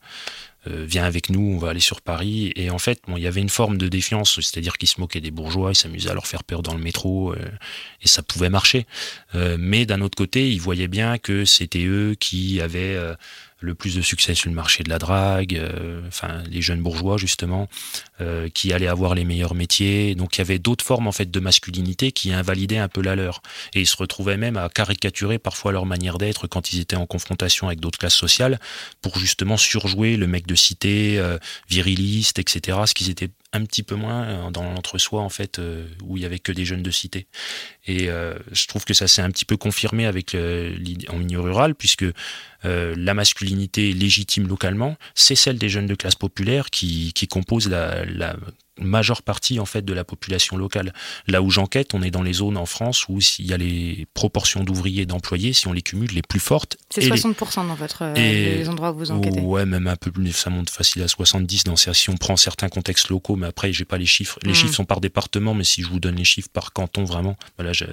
euh, 0.68 0.85
viens 0.87 1.05
avec 1.05 1.28
nous, 1.28 1.40
on 1.40 1.59
va 1.59 1.70
aller 1.70 1.81
sur 1.81 2.02
Paris. 2.02 2.52
Et 2.55 2.70
en 2.70 2.78
fait, 2.78 3.00
bon, 3.09 3.16
il 3.16 3.22
y 3.22 3.26
avait 3.26 3.40
une 3.40 3.48
forme 3.48 3.78
de 3.78 3.88
défiance, 3.88 4.35
c'est-à-dire 4.37 4.74
qu'ils 4.76 4.88
se 4.88 5.00
moquaient 5.00 5.20
des 5.20 5.33
bourgeois, 5.33 5.72
ils 5.72 5.76
s'amusaient 5.76 6.11
à 6.11 6.14
leur 6.14 6.28
faire 6.28 6.44
peur 6.44 6.62
dans 6.62 6.74
le 6.74 6.81
métro, 6.81 7.35
et 7.35 8.07
ça 8.07 8.22
pouvait 8.22 8.48
marcher. 8.48 8.87
mais 9.35 9.87
d'un 9.87 10.02
autre 10.02 10.16
côté, 10.16 10.52
ils 10.52 10.61
voyaient 10.61 10.87
bien 10.87 11.18
que 11.18 11.44
c'était 11.44 11.85
eux 11.85 12.14
qui 12.14 12.61
avaient 12.61 12.96
le 13.62 13.75
plus 13.75 13.94
de 13.94 14.03
succès 14.03 14.35
sur 14.35 14.51
le 14.51 14.55
marché 14.55 14.83
de 14.83 14.90
la 14.90 14.98
drague, 14.98 15.57
euh, 15.57 16.03
enfin 16.09 16.42
les 16.51 16.61
jeunes 16.61 16.83
bourgeois 16.83 17.16
justement, 17.16 17.68
euh, 18.20 18.48
qui 18.48 18.72
allaient 18.72 18.88
avoir 18.88 19.14
les 19.14 19.25
meilleurs 19.25 19.55
métiers. 19.55 20.14
Donc 20.14 20.37
il 20.37 20.38
y 20.38 20.42
avait 20.42 20.59
d'autres 20.59 20.85
formes 20.85 21.07
en 21.07 21.12
fait 21.12 21.31
de 21.31 21.40
masculinité 21.40 22.12
qui 22.12 22.33
invalidaient 22.33 22.79
un 22.79 22.88
peu 22.88 23.01
la 23.01 23.16
leur. 23.16 23.42
Et 23.75 23.81
ils 23.81 23.87
se 23.87 23.96
retrouvaient 23.96 24.37
même 24.37 24.57
à 24.57 24.68
caricaturer 24.68 25.38
parfois 25.38 25.72
leur 25.72 25.87
manière 25.87 26.18
d'être 26.18 26.46
quand 26.46 26.72
ils 26.72 26.81
étaient 26.81 26.96
en 26.96 27.07
confrontation 27.07 27.68
avec 27.68 27.81
d'autres 27.81 27.98
classes 27.98 28.14
sociales 28.14 28.59
pour 29.01 29.18
justement 29.18 29.57
surjouer 29.57 30.16
le 30.16 30.27
mec 30.27 30.46
de 30.46 30.55
cité, 30.55 31.18
euh, 31.18 31.38
viriliste, 31.68 32.38
etc. 32.38 32.79
Ce 32.87 32.94
qu'ils 32.94 33.11
étaient 33.11 33.31
un 33.52 33.64
petit 33.64 33.82
peu 33.82 33.94
moins 33.94 34.50
dans 34.50 34.62
l'entre-soi 34.62 35.20
en 35.20 35.28
fait 35.28 35.60
où 36.02 36.16
il 36.16 36.22
y 36.22 36.26
avait 36.26 36.38
que 36.38 36.52
des 36.52 36.64
jeunes 36.64 36.82
de 36.82 36.90
cité. 36.90 37.26
Et 37.86 38.06
je 38.06 38.66
trouve 38.66 38.84
que 38.84 38.94
ça 38.94 39.08
s'est 39.08 39.22
un 39.22 39.30
petit 39.30 39.44
peu 39.44 39.56
confirmé 39.56 40.06
avec 40.06 40.34
en 40.34 41.16
milieu 41.16 41.40
rural 41.40 41.74
puisque 41.74 42.04
euh, 42.64 42.94
la 42.96 43.14
masculinité 43.14 43.92
légitime 43.92 44.46
localement, 44.46 44.96
c'est 45.14 45.34
celle 45.34 45.58
des 45.58 45.68
jeunes 45.68 45.86
de 45.86 45.94
classe 45.94 46.14
populaire 46.14 46.70
qui, 46.70 47.12
qui 47.12 47.26
composent 47.26 47.68
la 47.68 48.36
majeure 48.84 49.22
partie 49.22 49.60
en 49.60 49.66
fait 49.66 49.84
de 49.84 49.92
la 49.92 50.04
population 50.04 50.56
locale. 50.56 50.92
Là 51.26 51.42
où 51.42 51.50
j'enquête, 51.50 51.94
on 51.94 52.02
est 52.02 52.10
dans 52.10 52.22
les 52.22 52.34
zones 52.34 52.56
en 52.56 52.66
France 52.66 53.08
où 53.08 53.18
il 53.38 53.46
y 53.46 53.52
a 53.52 53.56
les 53.56 54.06
proportions 54.14 54.64
d'ouvriers 54.64 55.02
et 55.02 55.06
d'employés, 55.06 55.52
si 55.52 55.68
on 55.68 55.72
les 55.72 55.82
cumule, 55.82 56.10
les 56.12 56.22
plus 56.22 56.40
fortes. 56.40 56.76
C'est 56.90 57.02
60% 57.02 57.66
dans 57.66 57.74
votre 57.74 58.02
euh, 58.02 58.14
les 58.14 58.68
endroits 58.68 58.92
où 58.92 58.98
vous 58.98 59.10
enquêtez. 59.10 59.40
Ouais, 59.40 59.66
même 59.66 59.86
un 59.86 59.96
peu 59.96 60.10
plus, 60.10 60.32
ça 60.32 60.50
monte 60.50 60.70
facile 60.70 61.02
à 61.02 61.08
70 61.08 61.64
dans 61.64 61.76
si 61.76 62.10
on 62.10 62.16
prend 62.16 62.36
certains 62.36 62.68
contextes 62.68 63.08
locaux, 63.08 63.36
mais 63.36 63.46
après 63.46 63.72
j'ai 63.72 63.84
pas 63.84 63.98
les 63.98 64.06
chiffres. 64.06 64.38
Les 64.42 64.52
mmh. 64.52 64.54
chiffres 64.54 64.74
sont 64.74 64.84
par 64.84 65.00
département, 65.00 65.54
mais 65.54 65.64
si 65.64 65.82
je 65.82 65.88
vous 65.88 66.00
donne 66.00 66.16
les 66.16 66.24
chiffres 66.24 66.48
par 66.52 66.72
canton 66.72 67.04
vraiment, 67.04 67.36
voilà, 67.56 67.72
je, 67.72 67.84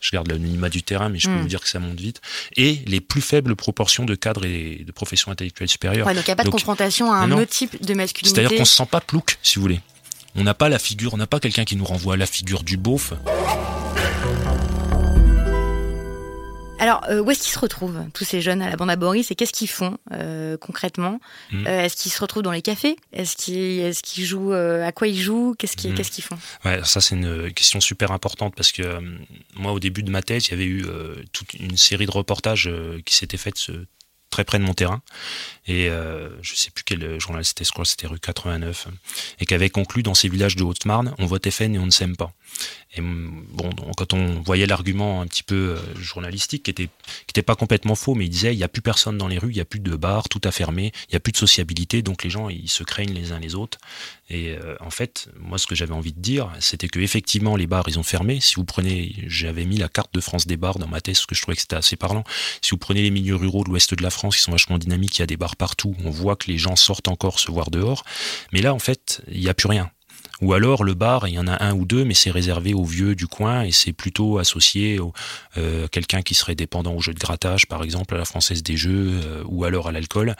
je 0.00 0.10
garde 0.10 0.28
l'anonymat 0.28 0.68
du 0.68 0.82
terrain, 0.82 1.08
mais 1.08 1.18
je 1.18 1.28
peux 1.28 1.34
mmh. 1.34 1.40
vous 1.40 1.48
dire 1.48 1.60
que 1.60 1.68
ça 1.68 1.78
monte 1.78 1.98
vite. 1.98 2.20
Et 2.56 2.80
les 2.86 3.00
plus 3.00 3.20
faibles 3.20 3.56
proportions 3.56 4.04
de 4.04 4.14
cadres 4.14 4.44
et 4.44 4.84
de 4.86 4.92
professions 4.92 5.30
intellectuelles 5.30 5.68
supérieures. 5.68 6.06
donc 6.06 6.16
il 6.16 6.24
n'y 6.24 6.32
a 6.32 6.36
pas 6.36 6.44
de 6.44 6.50
confrontation 6.50 7.12
à 7.12 7.16
un 7.16 7.30
autre 7.32 7.50
type 7.50 7.84
de 7.84 7.94
masculinité. 7.94 8.40
C'est-à-dire 8.40 8.58
qu'on 8.58 8.64
se 8.64 8.76
sent 8.76 8.88
pas 8.90 9.00
plouc, 9.00 9.38
si 9.42 9.56
vous 9.56 9.62
voulez. 9.62 9.80
On 10.34 10.44
n'a 10.44 10.54
pas 10.54 10.68
la 10.68 10.78
figure, 10.78 11.12
on 11.12 11.18
n'a 11.18 11.26
pas 11.26 11.40
quelqu'un 11.40 11.64
qui 11.64 11.76
nous 11.76 11.84
renvoie 11.84 12.14
à 12.14 12.16
la 12.16 12.26
figure 12.26 12.62
du 12.62 12.78
beauf. 12.78 13.12
Alors, 16.78 17.04
euh, 17.10 17.20
où 17.20 17.30
est-ce 17.30 17.42
qu'ils 17.42 17.52
se 17.52 17.58
retrouvent, 17.60 18.02
tous 18.12 18.24
ces 18.24 18.40
jeunes 18.40 18.60
à 18.60 18.68
la 18.68 18.74
bande 18.74 18.90
à 18.90 18.96
Boris, 18.96 19.30
et 19.30 19.36
qu'est-ce 19.36 19.52
qu'ils 19.52 19.68
font 19.68 19.98
euh, 20.10 20.56
concrètement 20.56 21.20
hmm. 21.52 21.66
euh, 21.66 21.84
Est-ce 21.84 21.94
qu'ils 21.94 22.10
se 22.10 22.18
retrouvent 22.18 22.42
dans 22.42 22.50
les 22.50 22.62
cafés? 22.62 22.96
Est-ce 23.12 23.36
qu'ils 24.02 24.24
jouent 24.24 24.52
À 24.52 24.90
quoi 24.90 25.06
ils 25.06 25.20
jouent? 25.20 25.54
Qu'est-ce 25.58 25.76
qu'ils 25.76 25.92
hmm. 25.92 26.02
qu'ils 26.02 26.24
font? 26.24 26.38
Ouais, 26.64 26.80
ça 26.82 27.00
c'est 27.00 27.14
une 27.14 27.52
question 27.52 27.80
super 27.80 28.10
importante 28.10 28.54
parce 28.56 28.72
que 28.72 28.98
moi, 29.54 29.72
au 29.72 29.78
début 29.78 30.02
de 30.02 30.10
ma 30.10 30.22
thèse, 30.22 30.48
il 30.48 30.50
y 30.50 30.54
avait 30.54 30.64
eu 30.64 30.84
toute 31.32 31.54
une 31.54 31.76
série 31.76 32.06
de 32.06 32.10
reportages 32.10 32.68
qui 33.04 33.14
s'étaient 33.14 33.36
faits 33.36 33.70
très 34.32 34.44
près 34.44 34.58
de 34.58 34.64
mon 34.64 34.74
terrain. 34.74 35.00
Et 35.68 35.88
euh, 35.88 36.28
je 36.42 36.56
sais 36.56 36.72
plus 36.72 36.82
quel 36.82 37.20
journal 37.20 37.44
c'était, 37.44 37.64
je 37.64 37.70
crois 37.70 37.84
c'était 37.84 38.08
rue 38.08 38.18
89, 38.18 38.88
et 39.38 39.46
qui 39.46 39.54
avait 39.54 39.70
conclu 39.70 40.02
dans 40.02 40.14
ces 40.14 40.28
villages 40.28 40.56
de 40.56 40.64
Haute-Marne, 40.64 41.14
on 41.18 41.26
vote 41.26 41.48
FN 41.48 41.76
et 41.76 41.78
on 41.78 41.86
ne 41.86 41.92
s'aime 41.92 42.16
pas. 42.16 42.32
Et 42.94 43.00
mm, 43.00 43.46
bon, 43.50 43.70
quand 43.96 44.12
on 44.12 44.40
voyait 44.40 44.66
l'argument 44.66 45.22
un 45.22 45.26
petit 45.26 45.42
peu 45.42 45.76
euh, 45.76 45.94
journalistique, 45.96 46.64
qui 46.64 46.70
était, 46.70 47.42
pas 47.42 47.56
complètement 47.56 47.94
faux, 47.94 48.14
mais 48.14 48.26
il 48.26 48.30
disait 48.30 48.54
il 48.54 48.58
n'y 48.58 48.64
a 48.64 48.68
plus 48.68 48.82
personne 48.82 49.18
dans 49.18 49.28
les 49.28 49.38
rues, 49.38 49.50
il 49.50 49.54
n'y 49.54 49.60
a 49.60 49.64
plus 49.64 49.80
de 49.80 49.96
bars, 49.96 50.28
tout 50.28 50.40
a 50.44 50.52
fermé, 50.52 50.92
il 51.08 51.12
n'y 51.12 51.16
a 51.16 51.20
plus 51.20 51.32
de 51.32 51.36
sociabilité, 51.36 52.02
donc 52.02 52.22
les 52.22 52.30
gens 52.30 52.48
ils 52.48 52.68
se 52.68 52.84
craignent 52.84 53.14
les 53.14 53.32
uns 53.32 53.38
les 53.38 53.54
autres. 53.54 53.78
Et 54.30 54.50
euh, 54.50 54.76
en 54.80 54.90
fait, 54.90 55.28
moi 55.38 55.58
ce 55.58 55.66
que 55.66 55.74
j'avais 55.74 55.94
envie 55.94 56.12
de 56.12 56.20
dire, 56.20 56.50
c'était 56.60 56.88
que 56.88 57.00
effectivement 57.00 57.56
les 57.56 57.66
bars 57.66 57.84
ils 57.88 57.98
ont 57.98 58.02
fermé. 58.02 58.40
Si 58.40 58.54
vous 58.56 58.64
prenez, 58.64 59.14
j'avais 59.26 59.64
mis 59.64 59.78
la 59.78 59.88
carte 59.88 60.14
de 60.14 60.20
France 60.20 60.46
des 60.46 60.56
bars 60.56 60.78
dans 60.78 60.88
ma 60.88 61.00
thèse, 61.00 61.18
parce 61.18 61.26
que 61.26 61.34
je 61.34 61.42
trouvais 61.42 61.56
que 61.56 61.62
c'était 61.62 61.76
assez 61.76 61.96
parlant. 61.96 62.24
Si 62.60 62.70
vous 62.70 62.78
prenez 62.78 63.02
les 63.02 63.10
milieux 63.10 63.36
ruraux 63.36 63.64
de 63.64 63.70
l'ouest 63.70 63.94
de 63.94 64.02
la 64.02 64.10
France, 64.10 64.36
qui 64.36 64.42
sont 64.42 64.52
vachement 64.52 64.78
dynamiques, 64.78 65.18
il 65.18 65.20
y 65.20 65.24
a 65.24 65.26
des 65.26 65.36
bars 65.36 65.56
partout, 65.56 65.94
on 66.04 66.10
voit 66.10 66.36
que 66.36 66.50
les 66.50 66.58
gens 66.58 66.76
sortent 66.76 67.08
encore 67.08 67.40
se 67.40 67.50
voir 67.50 67.70
dehors. 67.70 68.04
Mais 68.52 68.60
là 68.60 68.74
en 68.74 68.78
fait, 68.78 69.22
il 69.30 69.40
n'y 69.40 69.48
a 69.48 69.54
plus 69.54 69.68
rien. 69.68 69.90
Ou 70.42 70.54
alors 70.54 70.82
le 70.82 70.94
bar, 70.94 71.28
il 71.28 71.34
y 71.34 71.38
en 71.38 71.46
a 71.46 71.64
un 71.64 71.72
ou 71.72 71.86
deux, 71.86 72.04
mais 72.04 72.14
c'est 72.14 72.32
réservé 72.32 72.74
aux 72.74 72.84
vieux 72.84 73.14
du 73.14 73.28
coin 73.28 73.62
et 73.62 73.70
c'est 73.70 73.92
plutôt 73.92 74.38
associé 74.38 74.98
à 74.98 75.58
euh, 75.60 75.86
quelqu'un 75.86 76.22
qui 76.22 76.34
serait 76.34 76.56
dépendant 76.56 76.94
au 76.94 77.00
jeu 77.00 77.14
de 77.14 77.18
grattage, 77.20 77.68
par 77.68 77.84
exemple, 77.84 78.16
à 78.16 78.18
la 78.18 78.24
française 78.24 78.64
des 78.64 78.76
jeux, 78.76 79.20
euh, 79.24 79.44
ou 79.46 79.64
alors 79.64 79.86
à 79.86 79.92
l'alcool. 79.92 80.34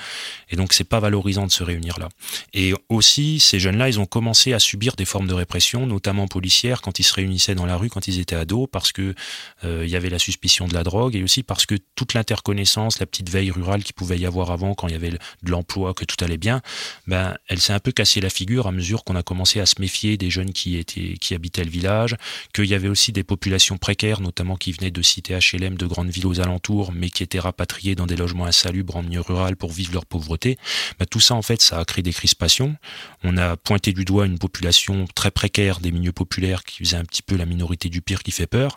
Et 0.50 0.56
donc 0.56 0.72
c'est 0.72 0.82
pas 0.82 0.98
valorisant 0.98 1.46
de 1.46 1.52
se 1.52 1.62
réunir 1.62 2.00
là. 2.00 2.08
Et 2.52 2.74
aussi, 2.88 3.38
ces 3.38 3.60
jeunes-là, 3.60 3.88
ils 3.88 4.00
ont 4.00 4.06
commencé 4.06 4.52
à 4.52 4.58
subir 4.58 4.96
des 4.96 5.04
formes 5.04 5.28
de 5.28 5.34
répression, 5.34 5.86
notamment 5.86 6.26
policières, 6.26 6.82
quand 6.82 6.98
ils 6.98 7.04
se 7.04 7.14
réunissaient 7.14 7.54
dans 7.54 7.66
la 7.66 7.76
rue, 7.76 7.88
quand 7.88 8.08
ils 8.08 8.18
étaient 8.18 8.34
ados, 8.34 8.68
parce 8.72 8.90
que 8.90 9.14
euh, 9.62 9.84
il 9.84 9.90
y 9.90 9.94
avait 9.94 10.10
la 10.10 10.18
suspicion 10.18 10.66
de 10.66 10.74
la 10.74 10.82
drogue 10.82 11.14
et 11.14 11.22
aussi 11.22 11.44
parce 11.44 11.64
que 11.64 11.76
toute 11.94 12.14
l'interconnaissance, 12.14 12.98
la 12.98 13.06
petite 13.06 13.30
veille 13.30 13.52
rurale 13.52 13.84
qui 13.84 13.92
pouvait 13.92 14.18
y 14.18 14.26
avoir 14.26 14.50
avant, 14.50 14.74
quand 14.74 14.88
il 14.88 14.94
y 14.94 14.96
avait 14.96 15.10
de 15.10 15.50
l'emploi, 15.50 15.94
que 15.94 16.04
tout 16.04 16.16
allait 16.24 16.38
bien, 16.38 16.60
ben 17.06 17.36
elle 17.46 17.60
s'est 17.60 17.72
un 17.72 17.78
peu 17.78 17.92
cassée 17.92 18.20
la 18.20 18.30
figure 18.30 18.66
à 18.66 18.72
mesure 18.72 19.04
qu'on 19.04 19.14
a 19.14 19.22
commencé 19.22 19.60
à 19.60 19.66
se 19.66 19.76
méfier 19.78 19.91
des 20.02 20.30
jeunes 20.30 20.52
qui, 20.52 20.84
habitaient 21.32 21.64
le 21.64 21.70
village, 21.70 22.16
qu'il 22.54 22.66
y 22.66 22.74
avait 22.74 22.88
aussi 22.88 23.12
des 23.12 23.24
populations 23.24 23.78
précaires, 23.78 24.20
notamment 24.20 24.56
qui 24.56 24.72
venaient 24.72 24.90
de 24.90 25.02
cités 25.02 25.38
HLM, 25.38 25.76
de 25.76 25.86
grandes 25.86 26.10
villes 26.10 26.26
aux 26.26 26.40
alentours, 26.40 26.92
mais 26.92 27.10
qui 27.10 27.22
étaient 27.22 27.40
rapatriées 27.40 27.94
dans 27.94 28.06
des 28.06 28.16
logements 28.16 28.46
insalubres 28.46 28.96
en 28.96 29.02
milieu 29.02 29.20
rural 29.20 29.56
pour 29.56 29.72
vivre 29.72 29.92
leur 29.92 30.06
pauvreté. 30.06 30.58
Bah, 30.98 31.06
tout 31.06 31.20
ça, 31.20 31.34
en 31.34 31.42
fait, 31.42 31.60
ça 31.62 31.78
a 31.78 31.84
créé 31.84 32.02
des 32.02 32.12
crispations. 32.12 32.76
On 33.22 33.36
a 33.36 33.56
pointé 33.56 33.92
du 33.92 34.04
doigt 34.04 34.26
une 34.26 34.38
population 34.38 35.06
très 35.14 35.30
précaire 35.30 35.80
des 35.80 35.92
milieux 35.92 36.12
populaires 36.12 36.64
qui 36.64 36.78
faisait 36.78 36.96
un 36.96 37.04
petit 37.04 37.22
peu 37.22 37.36
la 37.36 37.46
minorité 37.46 37.88
du 37.88 38.02
pire 38.02 38.22
qui 38.22 38.30
fait 38.30 38.46
peur. 38.46 38.74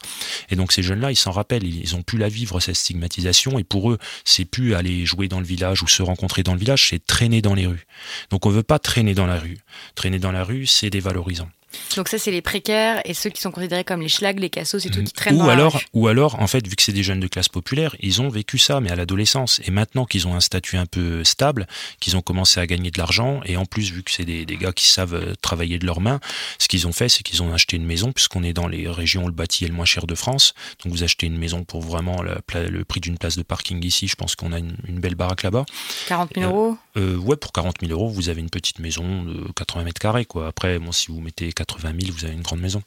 Et 0.49 0.55
donc 0.55 0.71
ces 0.71 0.83
jeunes-là, 0.83 1.11
ils 1.11 1.15
s'en 1.15 1.31
rappellent, 1.31 1.63
ils 1.63 1.95
ont 1.95 2.03
pu 2.03 2.17
la 2.17 2.29
vivre, 2.29 2.59
cette 2.59 2.75
stigmatisation, 2.75 3.57
et 3.59 3.63
pour 3.63 3.91
eux, 3.91 3.97
c'est 4.23 4.45
plus 4.45 4.75
aller 4.75 5.05
jouer 5.05 5.27
dans 5.27 5.39
le 5.39 5.45
village 5.45 5.83
ou 5.83 5.87
se 5.87 6.03
rencontrer 6.03 6.43
dans 6.43 6.53
le 6.53 6.59
village, 6.59 6.89
c'est 6.89 7.05
traîner 7.05 7.41
dans 7.41 7.53
les 7.53 7.67
rues. 7.67 7.85
Donc 8.29 8.45
on 8.45 8.49
veut 8.49 8.63
pas 8.63 8.79
traîner 8.79 9.13
dans 9.13 9.25
la 9.25 9.39
rue. 9.39 9.57
Traîner 9.95 10.19
dans 10.19 10.31
la 10.31 10.43
rue, 10.43 10.65
c'est 10.65 10.89
des 10.89 10.99
valorisant. 11.05 11.49
Donc 11.95 12.09
ça, 12.09 12.17
c'est 12.17 12.31
les 12.31 12.41
précaires 12.41 13.01
et 13.05 13.13
ceux 13.13 13.29
qui 13.29 13.41
sont 13.41 13.51
considérés 13.51 13.83
comme 13.83 14.01
les 14.01 14.09
schlags, 14.09 14.39
les 14.39 14.49
cassos 14.49 14.85
et 14.85 14.89
tout 14.89 15.03
qui 15.03 15.13
traînent 15.13 15.35
ou 15.35 15.39
dans 15.39 15.49
alors, 15.49 15.73
la 15.73 15.79
rue. 15.79 15.85
Ou 15.93 16.07
alors, 16.07 16.41
en 16.41 16.47
fait, 16.47 16.67
vu 16.67 16.75
que 16.75 16.83
c'est 16.83 16.91
des 16.91 17.03
jeunes 17.03 17.19
de 17.19 17.27
classe 17.27 17.49
populaire, 17.49 17.95
ils 17.99 18.21
ont 18.21 18.29
vécu 18.29 18.57
ça, 18.57 18.79
mais 18.81 18.91
à 18.91 18.95
l'adolescence. 18.95 19.61
Et 19.65 19.71
maintenant 19.71 20.05
qu'ils 20.05 20.27
ont 20.27 20.35
un 20.35 20.39
statut 20.39 20.77
un 20.77 20.85
peu 20.85 21.23
stable, 21.23 21.67
qu'ils 21.99 22.17
ont 22.17 22.21
commencé 22.21 22.59
à 22.59 22.67
gagner 22.67 22.91
de 22.91 22.97
l'argent, 22.97 23.41
et 23.45 23.57
en 23.57 23.65
plus, 23.65 23.91
vu 23.91 24.03
que 24.03 24.11
c'est 24.11 24.25
des, 24.25 24.45
des, 24.45 24.57
gars 24.57 24.73
qui 24.73 24.87
savent 24.87 25.15
euh, 25.15 25.33
travailler 25.41 25.79
de 25.79 25.85
leurs 25.85 26.01
mains, 26.01 26.19
ce 26.59 26.67
qu'ils 26.67 26.87
ont 26.87 26.91
fait, 26.91 27.09
c'est 27.09 27.23
qu'ils 27.23 27.43
ont 27.43 27.53
acheté 27.53 27.77
une 27.77 27.85
maison, 27.85 28.11
puisqu'on 28.11 28.43
est 28.43 28.53
dans 28.53 28.67
les 28.67 28.87
régions 28.89 29.23
où 29.23 29.27
le 29.27 29.33
bâti 29.33 29.65
est 29.65 29.67
le 29.67 29.73
moins 29.73 29.85
cher 29.85 30.07
de 30.07 30.15
France. 30.15 30.53
Donc 30.83 30.93
vous 30.93 31.03
achetez 31.03 31.27
une 31.27 31.37
maison 31.37 31.63
pour 31.63 31.81
vraiment 31.81 32.21
le, 32.21 32.37
le 32.69 32.85
prix 32.85 32.99
d'une 32.99 33.17
place 33.17 33.37
de 33.37 33.43
parking 33.43 33.83
ici. 33.83 34.07
Je 34.07 34.15
pense 34.15 34.35
qu'on 34.35 34.51
a 34.51 34.59
une, 34.59 34.77
une, 34.87 34.99
belle 34.99 35.15
baraque 35.15 35.43
là-bas. 35.43 35.65
40 36.07 36.31
000 36.35 36.49
euros 36.49 36.77
euh, 36.97 37.15
Ouais, 37.17 37.35
pour 37.35 37.51
40 37.51 37.75
000 37.81 37.91
euros, 37.91 38.09
vous 38.09 38.29
avez 38.29 38.41
une 38.41 38.49
petite 38.49 38.79
maison 38.79 39.23
de 39.23 39.51
80 39.55 39.83
mètres 39.83 40.01
carrés. 40.01 40.25
Quoi. 40.25 40.47
Après, 40.47 40.79
bon, 40.79 40.91
si 40.91 41.07
vous 41.07 41.21
mettez 41.21 41.51
80 41.65 41.93
000, 42.01 42.13
vous 42.15 42.25
avez 42.25 42.33
une 42.33 42.41
grande 42.41 42.61
maison. 42.61 42.81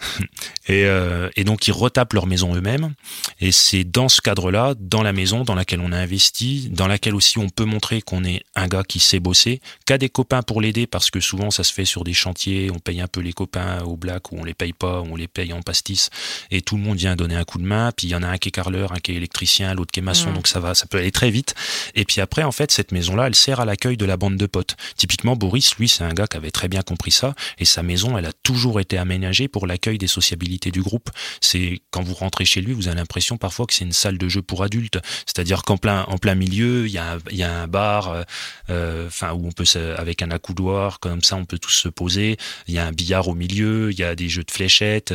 et, 0.68 0.84
euh, 0.86 1.28
et, 1.36 1.44
donc 1.44 1.66
ils 1.66 1.72
retapent 1.72 2.12
leur 2.12 2.26
maison 2.26 2.54
eux-mêmes. 2.54 2.94
Et 3.40 3.52
c'est 3.52 3.84
dans 3.84 4.08
ce 4.08 4.20
cadre-là, 4.20 4.74
dans 4.78 5.02
la 5.02 5.12
maison 5.12 5.44
dans 5.44 5.54
laquelle 5.54 5.80
on 5.80 5.92
a 5.92 5.98
investi, 5.98 6.68
dans 6.70 6.86
laquelle 6.86 7.14
aussi 7.14 7.38
on 7.38 7.48
peut 7.48 7.64
montrer 7.64 8.02
qu'on 8.02 8.24
est 8.24 8.42
un 8.54 8.68
gars 8.68 8.84
qui 8.84 9.00
sait 9.00 9.20
bosser, 9.20 9.60
qu'a 9.86 9.98
des 9.98 10.08
copains 10.08 10.42
pour 10.42 10.60
l'aider, 10.60 10.86
parce 10.86 11.10
que 11.10 11.20
souvent 11.20 11.50
ça 11.50 11.64
se 11.64 11.72
fait 11.72 11.84
sur 11.84 12.04
des 12.04 12.14
chantiers, 12.14 12.70
on 12.74 12.78
paye 12.78 13.00
un 13.00 13.06
peu 13.06 13.20
les 13.20 13.32
copains 13.32 13.82
au 13.82 13.96
black, 13.96 14.32
ou 14.32 14.38
on 14.38 14.44
les 14.44 14.54
paye 14.54 14.72
pas, 14.72 15.00
ou 15.00 15.08
on 15.12 15.16
les 15.16 15.28
paye 15.28 15.52
en 15.52 15.62
pastis, 15.62 16.10
et 16.50 16.62
tout 16.62 16.76
le 16.76 16.82
monde 16.82 16.98
vient 16.98 17.16
donner 17.16 17.36
un 17.36 17.44
coup 17.44 17.58
de 17.58 17.64
main, 17.64 17.92
puis 17.96 18.08
il 18.08 18.10
y 18.10 18.14
en 18.14 18.22
a 18.22 18.28
un 18.28 18.38
qui 18.38 18.48
est 18.48 18.52
carreleur, 18.52 18.92
un 18.92 18.98
qui 18.98 19.12
est 19.12 19.16
électricien, 19.16 19.74
l'autre 19.74 19.92
qui 19.92 20.00
est 20.00 20.02
maçon, 20.02 20.30
mmh. 20.30 20.34
donc 20.34 20.48
ça 20.48 20.60
va, 20.60 20.74
ça 20.74 20.86
peut 20.86 20.98
aller 20.98 21.12
très 21.12 21.30
vite. 21.30 21.54
Et 21.94 22.04
puis 22.04 22.20
après, 22.20 22.42
en 22.42 22.52
fait, 22.52 22.70
cette 22.70 22.92
maison-là, 22.92 23.26
elle 23.26 23.34
sert 23.34 23.60
à 23.60 23.64
l'accueil 23.64 23.96
de 23.96 24.04
la 24.04 24.16
bande 24.16 24.36
de 24.36 24.46
potes. 24.46 24.76
Typiquement, 24.96 25.36
Boris, 25.36 25.76
lui, 25.76 25.88
c'est 25.88 26.04
un 26.04 26.12
gars 26.12 26.26
qui 26.26 26.36
avait 26.36 26.50
très 26.50 26.68
bien 26.68 26.82
compris 26.82 27.10
ça, 27.10 27.34
et 27.58 27.64
sa 27.64 27.82
maison, 27.82 28.11
elle 28.18 28.26
a 28.26 28.32
toujours 28.32 28.80
été 28.80 28.98
aménagée 28.98 29.48
pour 29.48 29.66
l'accueil 29.66 29.98
des 29.98 30.06
sociabilités 30.06 30.70
du 30.70 30.82
groupe. 30.82 31.10
C'est 31.40 31.80
quand 31.90 32.02
vous 32.02 32.14
rentrez 32.14 32.44
chez 32.44 32.60
lui, 32.60 32.72
vous 32.72 32.88
avez 32.88 32.96
l'impression 32.96 33.36
parfois 33.36 33.66
que 33.66 33.74
c'est 33.74 33.84
une 33.84 33.92
salle 33.92 34.18
de 34.18 34.28
jeu 34.28 34.42
pour 34.42 34.62
adultes. 34.62 34.98
C'est-à-dire 35.26 35.62
qu'en 35.62 35.76
plein, 35.76 36.04
en 36.04 36.18
plein 36.18 36.34
milieu, 36.34 36.86
il 36.86 36.92
y 36.92 36.98
a, 36.98 37.18
y 37.30 37.42
a 37.42 37.52
un 37.52 37.66
bar, 37.66 38.24
euh, 38.70 39.06
enfin 39.06 39.32
où 39.32 39.46
on 39.46 39.52
peut 39.52 39.64
avec 39.96 40.22
un 40.22 40.30
accoudoir 40.30 41.00
comme 41.00 41.22
ça, 41.22 41.36
on 41.36 41.44
peut 41.44 41.58
tous 41.58 41.72
se 41.72 41.88
poser. 41.88 42.36
Il 42.66 42.74
y 42.74 42.78
a 42.78 42.86
un 42.86 42.92
billard 42.92 43.28
au 43.28 43.34
milieu, 43.34 43.90
il 43.90 43.98
y 43.98 44.04
a 44.04 44.14
des 44.14 44.28
jeux 44.28 44.44
de 44.44 44.50
fléchettes, 44.50 45.12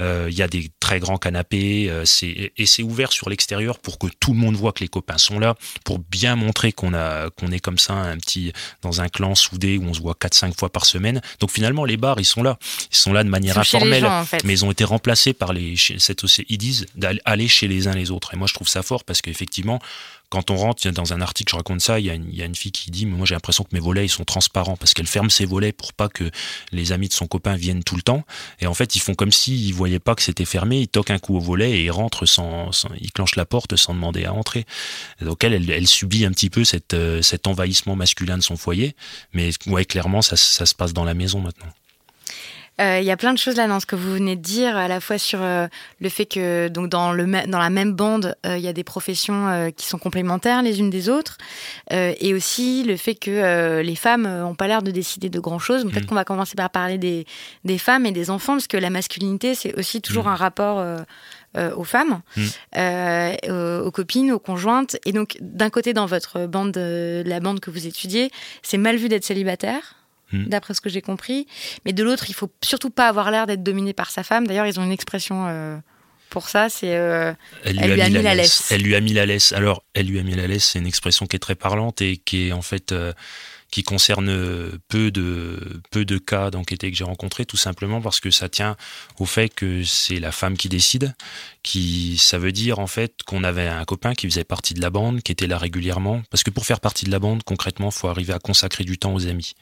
euh, 0.00 0.28
il 0.30 0.36
y 0.36 0.42
a 0.42 0.48
des 0.48 0.70
très 0.80 1.00
grands 1.00 1.18
canapés. 1.18 1.90
Euh, 1.90 2.04
c'est 2.04 2.52
et 2.56 2.66
c'est 2.66 2.82
ouvert 2.82 3.12
sur 3.12 3.28
l'extérieur 3.28 3.78
pour 3.78 3.98
que 3.98 4.06
tout 4.20 4.32
le 4.32 4.38
monde 4.38 4.56
voit 4.56 4.72
que 4.72 4.80
les 4.80 4.88
copains 4.88 5.18
sont 5.18 5.38
là, 5.38 5.54
pour 5.84 5.98
bien 5.98 6.36
montrer 6.36 6.72
qu'on 6.72 6.94
a 6.94 7.30
qu'on 7.30 7.50
est 7.50 7.60
comme 7.60 7.78
ça 7.78 7.94
un 7.94 8.16
petit 8.16 8.52
dans 8.82 9.00
un 9.00 9.08
clan 9.08 9.34
soudé 9.34 9.78
où 9.78 9.84
on 9.84 9.94
se 9.94 10.00
voit 10.00 10.14
4-5 10.14 10.58
fois 10.58 10.70
par 10.70 10.86
semaine. 10.86 11.20
Donc 11.40 11.50
finalement, 11.50 11.84
les 11.84 11.96
bars, 11.96 12.20
ils 12.20 12.24
sont 12.28 12.42
là, 12.42 12.58
ils 12.90 12.96
sont 12.96 13.12
là 13.12 13.24
de 13.24 13.28
manière 13.28 13.58
informelle, 13.58 14.02
gens, 14.02 14.20
en 14.20 14.24
fait. 14.24 14.44
mais 14.44 14.52
ils 14.52 14.64
ont 14.64 14.70
été 14.70 14.84
remplacés 14.84 15.32
par 15.32 15.52
les 15.52 15.74
cette 15.76 16.22
ils 16.48 16.58
disent 16.58 16.86
d'aller 16.94 17.48
chez 17.48 17.68
les 17.68 17.88
uns 17.88 17.94
les 17.94 18.10
autres. 18.10 18.34
Et 18.34 18.36
moi, 18.36 18.46
je 18.46 18.54
trouve 18.54 18.68
ça 18.68 18.82
fort 18.82 19.04
parce 19.04 19.22
qu'effectivement, 19.22 19.80
quand 20.30 20.50
on 20.50 20.56
rentre 20.56 20.88
dans 20.90 21.14
un 21.14 21.20
article, 21.22 21.50
je 21.52 21.56
raconte 21.56 21.80
ça, 21.80 21.98
il 21.98 22.06
y 22.06 22.10
a 22.10 22.14
une, 22.14 22.28
il 22.28 22.36
y 22.36 22.42
a 22.42 22.44
une 22.44 22.54
fille 22.54 22.72
qui 22.72 22.90
dit, 22.90 23.06
moi 23.06 23.24
j'ai 23.24 23.34
l'impression 23.34 23.64
que 23.64 23.70
mes 23.72 23.80
volets 23.80 24.04
ils 24.04 24.10
sont 24.10 24.24
transparents 24.24 24.76
parce 24.76 24.92
qu'elle 24.92 25.06
ferme 25.06 25.30
ses 25.30 25.46
volets 25.46 25.72
pour 25.72 25.94
pas 25.94 26.08
que 26.08 26.30
les 26.70 26.92
amis 26.92 27.08
de 27.08 27.14
son 27.14 27.26
copain 27.26 27.56
viennent 27.56 27.82
tout 27.82 27.96
le 27.96 28.02
temps. 28.02 28.24
Et 28.60 28.66
en 28.66 28.74
fait, 28.74 28.94
ils 28.94 29.00
font 29.00 29.14
comme 29.14 29.32
s'ils 29.32 29.72
voyaient 29.72 29.98
pas 29.98 30.14
que 30.14 30.22
c'était 30.22 30.44
fermé, 30.44 30.80
ils 30.80 30.88
toquent 30.88 31.10
un 31.10 31.18
coup 31.18 31.36
au 31.36 31.40
volet 31.40 31.72
et 31.72 31.84
ils 31.84 31.90
rentrent 31.90 32.26
sans, 32.26 32.72
sans 32.72 32.90
ils 33.00 33.12
clenchent 33.12 33.36
la 33.36 33.46
porte 33.46 33.76
sans 33.76 33.94
demander 33.94 34.24
à 34.24 34.34
entrer. 34.34 34.66
Donc 35.22 35.44
elle, 35.44 35.54
elle, 35.54 35.70
elle, 35.70 35.88
subit 35.88 36.26
un 36.26 36.30
petit 36.30 36.50
peu 36.50 36.64
cette, 36.64 36.94
euh, 36.94 37.22
cet 37.22 37.46
envahissement 37.46 37.96
masculin 37.96 38.36
de 38.36 38.42
son 38.42 38.56
foyer. 38.56 38.94
Mais 39.32 39.50
ouais, 39.66 39.86
clairement, 39.86 40.20
ça, 40.20 40.36
ça 40.36 40.66
se 40.66 40.74
passe 40.74 40.92
dans 40.92 41.04
la 41.04 41.14
maison 41.14 41.40
maintenant. 41.40 41.72
Il 42.80 42.84
euh, 42.84 43.00
y 43.00 43.10
a 43.10 43.16
plein 43.16 43.32
de 43.32 43.38
choses 43.38 43.56
là 43.56 43.66
dans 43.66 43.80
ce 43.80 43.86
que 43.86 43.96
vous 43.96 44.12
venez 44.12 44.36
de 44.36 44.40
dire, 44.40 44.76
à 44.76 44.86
la 44.86 45.00
fois 45.00 45.18
sur 45.18 45.42
euh, 45.42 45.66
le 46.00 46.08
fait 46.08 46.26
que 46.26 46.68
donc 46.68 46.88
dans, 46.88 47.12
le, 47.12 47.26
dans 47.48 47.58
la 47.58 47.70
même 47.70 47.92
bande, 47.92 48.36
il 48.44 48.50
euh, 48.50 48.58
y 48.58 48.68
a 48.68 48.72
des 48.72 48.84
professions 48.84 49.72
qui 49.76 49.86
sont 49.86 49.98
complémentaires 49.98 50.62
les 50.62 50.78
unes 50.78 50.90
des 50.90 51.08
autres, 51.08 51.38
et 51.90 52.34
aussi 52.34 52.84
le 52.84 52.96
fait 52.96 53.16
que 53.16 53.80
les 53.80 53.96
femmes 53.96 54.28
n'ont 54.28 54.54
pas 54.54 54.68
l'air 54.68 54.82
de 54.82 54.92
décider 54.92 55.28
de 55.28 55.40
grand-chose. 55.40 55.82
Peut-être 55.84 56.04
mmh. 56.04 56.06
qu'on 56.06 56.14
va 56.14 56.24
commencer 56.24 56.54
par 56.54 56.70
parler 56.70 56.98
des, 56.98 57.26
des 57.64 57.78
femmes 57.78 58.06
et 58.06 58.12
des 58.12 58.30
enfants, 58.30 58.54
parce 58.54 58.68
que 58.68 58.76
la 58.76 58.90
masculinité, 58.90 59.54
c'est 59.54 59.76
aussi 59.76 60.00
toujours 60.00 60.26
mmh. 60.26 60.28
un 60.28 60.36
rapport... 60.36 60.84
Aux 61.56 61.82
femmes, 61.82 62.20
mmh. 62.36 62.42
euh, 62.76 63.82
aux 63.82 63.90
copines, 63.90 64.30
aux 64.30 64.38
conjointes. 64.38 64.96
Et 65.06 65.12
donc, 65.12 65.38
d'un 65.40 65.70
côté, 65.70 65.92
dans 65.92 66.06
votre 66.06 66.46
bande, 66.46 66.76
la 66.76 67.40
bande 67.40 67.58
que 67.58 67.72
vous 67.72 67.86
étudiez, 67.88 68.30
c'est 68.62 68.78
mal 68.78 68.94
vu 68.96 69.08
d'être 69.08 69.24
célibataire. 69.24 69.97
Mmh. 70.30 70.44
d'après 70.44 70.74
ce 70.74 70.82
que 70.82 70.90
j'ai 70.90 71.00
compris. 71.00 71.46
Mais 71.86 71.94
de 71.94 72.02
l'autre, 72.02 72.26
il 72.28 72.34
faut 72.34 72.50
surtout 72.62 72.90
pas 72.90 73.08
avoir 73.08 73.30
l'air 73.30 73.46
d'être 73.46 73.62
dominé 73.62 73.94
par 73.94 74.10
sa 74.10 74.22
femme. 74.22 74.46
D'ailleurs, 74.46 74.66
ils 74.66 74.78
ont 74.78 74.84
une 74.84 74.92
expression 74.92 75.46
euh, 75.48 75.78
pour 76.28 76.48
ça, 76.48 76.68
c'est 76.68 76.94
euh, 76.94 77.32
elle, 77.64 77.76
lui 77.76 77.84
elle, 77.84 77.94
lui 77.94 78.02
a, 78.02 78.08
mis, 78.08 78.22
la, 78.22 78.34
laisse. 78.34 78.60
laisse. 78.60 78.72
Elle 78.72 78.82
lui 78.82 78.94
a 78.94 79.00
mis 79.00 79.14
la 79.14 79.26
laisse. 79.26 79.52
Alors, 79.52 79.82
elle 79.94 80.06
lui 80.06 80.18
a 80.18 80.22
mis 80.22 80.34
la 80.34 80.46
laisse, 80.46 80.64
c'est 80.64 80.78
une 80.78 80.86
expression 80.86 81.26
qui 81.26 81.36
est 81.36 81.40
très 81.40 81.54
parlante 81.54 82.02
et 82.02 82.18
qui 82.18 82.48
est 82.48 82.52
en 82.52 82.60
fait 82.60 82.92
euh, 82.92 83.12
qui 83.70 83.82
concerne 83.82 84.78
peu 84.88 85.10
de 85.10 85.80
peu 85.90 86.04
de 86.04 86.18
cas 86.18 86.50
d'enquêtés 86.50 86.90
que 86.90 86.96
j'ai 86.96 87.04
rencontrés, 87.04 87.44
tout 87.44 87.56
simplement 87.56 88.00
parce 88.00 88.20
que 88.20 88.30
ça 88.30 88.48
tient 88.48 88.76
au 89.18 89.26
fait 89.26 89.48
que 89.48 89.82
c'est 89.84 90.20
la 90.20 90.32
femme 90.32 90.56
qui 90.56 90.68
décide. 90.68 91.14
Qui 91.62 92.18
ça 92.18 92.38
veut 92.38 92.52
dire 92.52 92.78
en 92.78 92.86
fait 92.86 93.22
qu'on 93.26 93.44
avait 93.44 93.66
un 93.66 93.84
copain 93.84 94.14
qui 94.14 94.28
faisait 94.28 94.44
partie 94.44 94.74
de 94.74 94.80
la 94.80 94.90
bande, 94.90 95.22
qui 95.22 95.32
était 95.32 95.46
là 95.46 95.58
régulièrement. 95.58 96.22
Parce 96.30 96.42
que 96.42 96.50
pour 96.50 96.66
faire 96.66 96.80
partie 96.80 97.04
de 97.04 97.10
la 97.10 97.18
bande, 97.18 97.42
concrètement, 97.42 97.90
faut 97.90 98.08
arriver 98.08 98.32
à 98.32 98.38
consacrer 98.38 98.84
du 98.84 98.98
temps 98.98 99.14
aux 99.14 99.26
amis. 99.26 99.54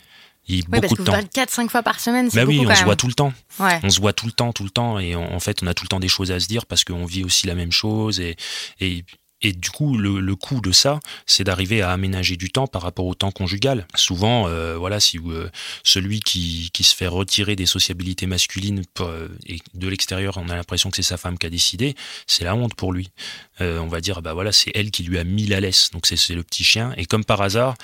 Il 0.48 0.56
oui, 0.56 0.62
beaucoup 0.68 0.80
parce 0.82 0.94
que 0.94 1.02
de 1.02 1.06
temps. 1.06 1.42
4-5 1.64 1.68
fois 1.68 1.82
par 1.82 1.98
semaine, 1.98 2.30
c'est 2.30 2.36
bah 2.36 2.44
beaucoup 2.44 2.58
oui, 2.58 2.64
on 2.64 2.68
quand 2.68 2.74
se 2.74 2.80
même. 2.80 2.84
voit 2.86 2.96
tout 2.96 3.08
le 3.08 3.14
temps. 3.14 3.32
Ouais. 3.58 3.80
On 3.82 3.90
se 3.90 4.00
voit 4.00 4.12
tout 4.12 4.26
le 4.26 4.32
temps, 4.32 4.52
tout 4.52 4.62
le 4.64 4.70
temps, 4.70 4.98
et 4.98 5.16
en 5.16 5.40
fait, 5.40 5.62
on 5.62 5.66
a 5.66 5.74
tout 5.74 5.84
le 5.84 5.88
temps 5.88 5.98
des 6.00 6.08
choses 6.08 6.30
à 6.30 6.38
se 6.38 6.46
dire 6.46 6.66
parce 6.66 6.84
qu'on 6.84 7.04
vit 7.04 7.24
aussi 7.24 7.46
la 7.48 7.54
même 7.54 7.72
chose 7.72 8.20
et, 8.20 8.36
et 8.80 9.04
et 9.42 9.52
du 9.52 9.68
coup, 9.68 9.98
le, 9.98 10.20
le 10.20 10.34
coût 10.34 10.60
de 10.62 10.72
ça, 10.72 10.98
c'est 11.26 11.44
d'arriver 11.44 11.82
à 11.82 11.90
aménager 11.90 12.36
du 12.36 12.50
temps 12.50 12.66
par 12.66 12.80
rapport 12.80 13.04
au 13.04 13.14
temps 13.14 13.30
conjugal. 13.30 13.86
Souvent, 13.94 14.48
euh, 14.48 14.76
voilà, 14.78 14.98
si 14.98 15.18
euh, 15.18 15.50
celui 15.84 16.20
qui, 16.20 16.70
qui, 16.72 16.84
se 16.84 16.96
fait 16.96 17.06
retirer 17.06 17.54
des 17.54 17.66
sociabilités 17.66 18.26
masculines 18.26 18.82
euh, 19.00 19.28
et 19.46 19.58
de 19.74 19.88
l'extérieur, 19.88 20.38
on 20.38 20.48
a 20.48 20.56
l'impression 20.56 20.88
que 20.88 20.96
c'est 20.96 21.02
sa 21.02 21.18
femme 21.18 21.36
qui 21.36 21.46
a 21.46 21.50
décidé, 21.50 21.94
c'est 22.26 22.44
la 22.44 22.54
honte 22.54 22.74
pour 22.74 22.92
lui. 22.92 23.10
on 23.60 23.88
va 23.88 24.00
dire, 24.00 24.22
bah 24.22 24.32
voilà, 24.32 24.52
c'est 24.52 24.70
elle 24.74 24.90
qui 24.90 25.02
lui 25.02 25.18
a 25.18 25.24
mis 25.24 25.46
la 25.46 25.60
laisse. 25.60 25.90
Donc 25.90 26.06
c'est 26.06 26.34
le 26.34 26.42
petit 26.42 26.64
chien. 26.64 26.94
Et 26.96 27.04
comme 27.04 27.24
par 27.24 27.42
hasard, 27.42 27.74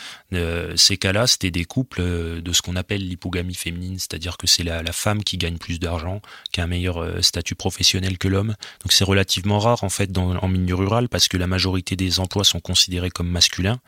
ces 0.77 0.97
cas-là, 0.97 1.27
c'était 1.27 1.51
des 1.51 1.65
couples 1.65 2.03
de 2.03 2.53
ce 2.53 2.63
qu'on 2.63 2.77
appelle 2.77 3.07
l'hypogamie 3.07 3.55
féminine, 3.55 3.99
c'est-à-dire 3.99 4.37
que 4.37 4.47
c'est 4.47 4.65
la, 4.65 4.83
femme 4.93 5.25
qui 5.25 5.39
gagne 5.39 5.57
plus 5.57 5.79
d'argent, 5.79 6.21
qui 6.53 6.61
a 6.61 6.65
un 6.65 6.67
meilleur 6.67 7.25
statut 7.25 7.55
professionnel 7.55 8.19
que 8.19 8.29
l'homme. 8.29 8.55
Donc 8.83 8.93
c'est 8.93 9.05
relativement 9.05 9.59
rare 9.59 9.85
en 9.85 9.89
fait 9.89 10.17
en 10.17 10.49
milieu 10.49 10.75
rural 10.75 11.09
parce 11.09 11.29
que 11.29 11.37
la 11.43 11.49
majorité 11.49 11.97
des 11.97 12.21
emplois 12.21 12.45
sont 12.45 12.61
considérés 12.61 13.11
comme 13.11 13.29
masculins. 13.29 13.81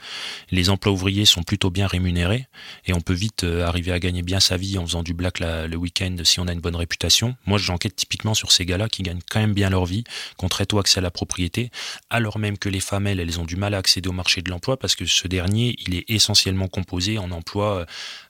Les 0.51 0.71
emplois 0.71 0.93
ouvriers 0.93 1.25
sont 1.25 1.43
plutôt 1.43 1.71
bien 1.71 1.87
rémunérés 1.87 2.49
et 2.87 2.93
on 2.93 3.01
peut 3.01 3.15
vite 3.15 3.45
arriver 3.45 3.93
à 3.93 4.01
gagner 4.01 4.23
bien 4.23 4.41
sa 4.41 4.57
vie 4.57 4.77
en 4.77 4.85
faisant 4.87 5.03
du 5.03 5.15
black 5.15 5.39
le 5.41 5.77
week-end 5.77 6.17
si 6.25 6.41
on 6.41 6.49
a 6.49 6.53
une 6.53 6.61
bonne 6.61 6.77
réputation. 6.77 7.37
Moi, 7.47 7.59
j'enquête 7.59 7.95
typiquement 7.95 8.35
sur 8.35 8.51
ces 8.51 8.67
gars-là 8.67 8.89
qui 8.89 9.03
gagnent 9.03 9.23
quand 9.31 9.41
même 9.41 9.55
bien 9.55 9.71
leur 9.71 9.87
vie, 9.87 10.03
qui 10.37 10.45
ont 10.45 10.49
très 10.49 10.67
tôt 10.67 10.81
accès 10.81 10.99
à 10.99 11.03
la 11.03 11.11
propriété 11.11 11.71
alors 12.11 12.39
même 12.39 12.59
que 12.59 12.69
les 12.69 12.81
femmes, 12.81 13.07
elles, 13.07 13.41
ont 13.41 13.45
du 13.45 13.57
mal 13.57 13.75
à 13.75 13.79
accéder 13.79 14.09
au 14.09 14.13
marché 14.13 14.43
de 14.43 14.51
l'emploi 14.51 14.77
parce 14.77 14.95
que 14.95 15.05
ce 15.05 15.29
dernier, 15.29 15.77
il 15.87 15.95
est 15.95 16.05
essentiellement 16.09 16.69
composé 16.69 17.19
en 17.19 17.31
emplois 17.31 17.87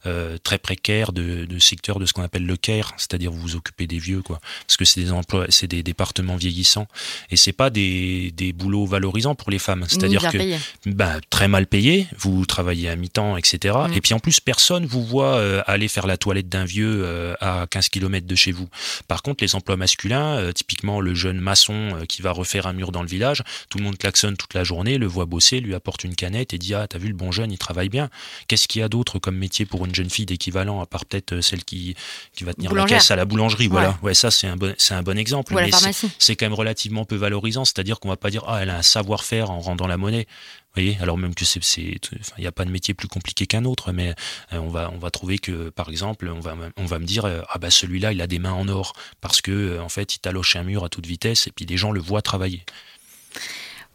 euh, 0.07 0.39
très 0.43 0.59
précaires 0.59 1.13
de, 1.13 1.45
de 1.45 1.59
secteurs 1.59 1.99
de 1.99 2.07
ce 2.07 2.13
qu'on 2.13 2.23
appelle 2.23 2.47
le 2.47 2.57
care, 2.57 2.93
c'est-à-dire 2.97 3.31
vous 3.31 3.41
vous 3.41 3.57
occupez 3.57 3.87
des 3.87 3.99
vieux, 3.99 4.23
quoi. 4.23 4.41
Parce 4.67 4.77
que 4.77 4.85
c'est 4.85 5.01
des 5.01 5.13
emplois, 5.13 5.47
c'est 5.49 5.67
des 5.67 5.83
départements 5.83 6.37
vieillissants 6.37 6.87
et 7.31 7.37
c'est 7.37 7.53
pas 7.53 7.71
des, 7.71 8.31
des 8.33 8.53
boulots 8.53 8.87
valorisants 9.15 9.35
pour 9.35 9.51
les 9.51 9.59
femmes. 9.59 9.85
C'est-à-dire 9.89 10.31
que 10.31 10.39
bah, 10.87 11.15
très 11.31 11.49
mal 11.49 11.67
payé, 11.67 12.07
vous 12.19 12.45
travaillez 12.47 12.89
à 12.89 12.97
mi-temps, 12.97 13.37
etc. 13.37 13.77
Mm. 13.89 13.93
Et 13.95 14.01
puis 14.01 14.15
en 14.15 14.19
plus, 14.19 14.41
personne 14.41 14.87
vous 14.87 15.05
voit 15.05 15.37
euh, 15.37 15.63
aller 15.67 15.89
faire 15.89 16.07
la 16.07 16.17
toilette 16.17 16.49
d'un 16.49 16.65
vieux 16.65 17.03
euh, 17.05 17.35
à 17.41 17.67
15 17.71 17.89
km 17.89 18.27
de 18.27 18.35
chez 18.35 18.53
vous. 18.53 18.69
Par 19.09 19.23
contre, 19.23 19.45
les 19.45 19.55
emplois 19.55 19.77
masculins, 19.77 20.53
typiquement 20.55 21.01
le 21.01 21.15
jeune 21.15 21.39
maçon 21.39 21.93
qui 22.09 22.23
va 22.23 22.33
refaire 22.33 22.67
un 22.67 22.73
mur 22.73 22.93
dans 22.93 23.03
le 23.03 23.09
village, 23.09 23.43
tout 23.69 23.79
le 23.79 23.85
monde 23.85 23.97
klaxonne 23.97 24.37
toute 24.37 24.55
la 24.55 24.65
journée, 24.65 24.99
le 24.99 25.07
voit 25.07 25.27
bosser, 25.27 25.61
lui 25.61 25.75
apporte 25.75 26.05
une 26.05 26.15
canette 26.15 26.55
et 26.55 26.59
dit 26.59 26.75
Ah, 26.75 26.87
t'as 26.89 26.99
vu 26.99 27.09
le 27.09 27.15
bon 27.15 27.33
jeune, 27.33 27.53
il 27.53 27.59
travaille 27.59 27.89
bien. 27.89 28.11
Qu'est-ce 28.49 28.69
qu'il 28.69 28.81
y 28.81 28.85
a 28.85 28.89
d'autre 28.89 29.19
comme 29.19 29.37
métier 29.37 29.67
pour 29.67 29.85
une 29.85 29.95
jeune 29.95 30.11
fille 30.11 30.27
d'équivalent, 30.27 30.81
à 30.81 30.87
part 30.87 31.05
peut-être 31.05 31.35
euh, 31.35 31.43
celle 31.43 31.65
qui, 31.65 31.95
qui 32.35 32.45
va 32.45 32.55
tenir 32.55 32.73
la 32.73 32.85
caisse 32.85 33.11
à 33.11 33.17
la 33.17 33.25
boulangerie 33.25 33.69
Voilà, 33.69 33.99
ouais, 34.03 34.15
ça 34.15 34.31
c'est 34.31 34.47
un, 34.47 34.57
bon, 34.57 34.75
un 34.91 35.03
bon 35.03 35.19
exemple. 35.19 35.55
mais 35.55 35.71
c'est, 36.19 36.37
quand 36.37 36.47
même 36.47 36.55
relativement 36.55 37.05
peu 37.05 37.17
valorisant, 37.17 37.65
c'est-à-dire 37.65 38.01
qu'on 38.01 38.09
va 38.09 38.17
pas 38.17 38.31
dire 38.31 38.45
Ah, 38.47 38.61
elle 38.63 38.71
a 38.71 38.79
un 38.79 38.83
savoir-faire 39.05 39.51
en 39.51 39.61
rendant 39.61 39.87
la 39.87 39.97
monnaie. 39.97 40.27
Vous 40.75 40.83
voyez, 40.83 40.99
alors 41.01 41.19
même 41.19 41.35
que 41.35 41.45
c'est, 41.45 41.61
il 41.79 42.01
n'y 42.39 42.47
a 42.47 42.53
pas 42.53 42.65
de 42.65 42.71
métier 42.71 42.95
plus 42.95 43.07
compliqué 43.07 43.47
qu'un 43.47 43.65
autre, 43.65 43.93
mais 43.93 44.15
euh, 44.53 44.59
on 44.59 44.69
va, 44.69 44.91
on 44.93 44.99
va 44.99 45.11
trouver 45.11 45.39
que, 45.39 45.69
par 45.71 45.89
exemple, 45.89 46.29
on 46.29 46.41
va, 46.41 46.57
on 46.77 46.85
va 46.85 46.99
me 46.99 47.05
dire, 47.05 47.27
euh, 47.27 47.43
ah 47.49 47.59
bah 47.59 47.71
celui-là, 47.71 48.13
il 48.13 48.21
a 48.21 48.27
des 48.27 48.41
mains 48.41 48.53
en 48.53 48.67
or, 48.69 48.95
parce 49.21 49.41
que, 49.41 49.79
en 49.79 49.89
fait, 49.89 50.17
il 50.17 50.19
taloche 50.19 50.57
un 50.57 50.65
mur 50.65 50.85
à 50.85 50.89
toute 50.89 51.07
vitesse, 51.07 51.47
et 51.47 51.53
puis 51.53 51.65
les 51.65 51.77
gens 51.77 51.93
le 51.93 52.01
voient 52.01 52.23
travailler. 52.23 52.65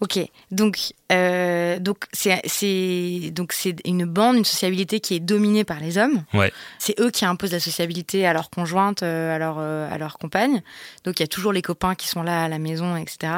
Ok, 0.02 0.18
donc 0.50 0.78
euh, 1.12 1.78
donc 1.80 2.06
c'est 2.14 3.32
donc 3.32 3.52
c'est 3.52 3.76
une 3.86 4.06
bande, 4.06 4.38
une 4.38 4.46
sociabilité 4.46 5.02
qui 5.02 5.16
est 5.16 5.20
dominée 5.20 5.66
par 5.66 5.82
les 5.82 5.98
hommes. 5.98 6.24
Ouais. 6.34 6.54
C'est 6.78 6.98
eux 7.02 7.12
qui 7.12 7.26
imposent 7.26 7.52
la 7.52 7.60
sociabilité 7.60 8.26
à 8.26 8.32
leur 8.32 8.50
conjointe, 8.50 9.04
euh, 9.04 9.36
à 9.36 9.40
leur 9.40 9.58
euh, 9.60 9.92
à 9.92 9.98
leur 9.98 10.18
compagne. 10.18 10.62
Donc 11.04 11.20
il 11.20 11.24
y 11.24 11.26
a 11.26 11.28
toujours 11.28 11.52
les 11.52 11.62
copains 11.62 11.96
qui 11.96 12.08
sont 12.08 12.24
là 12.24 12.44
à 12.44 12.48
la 12.48 12.60
maison, 12.60 12.96
etc. 12.96 13.34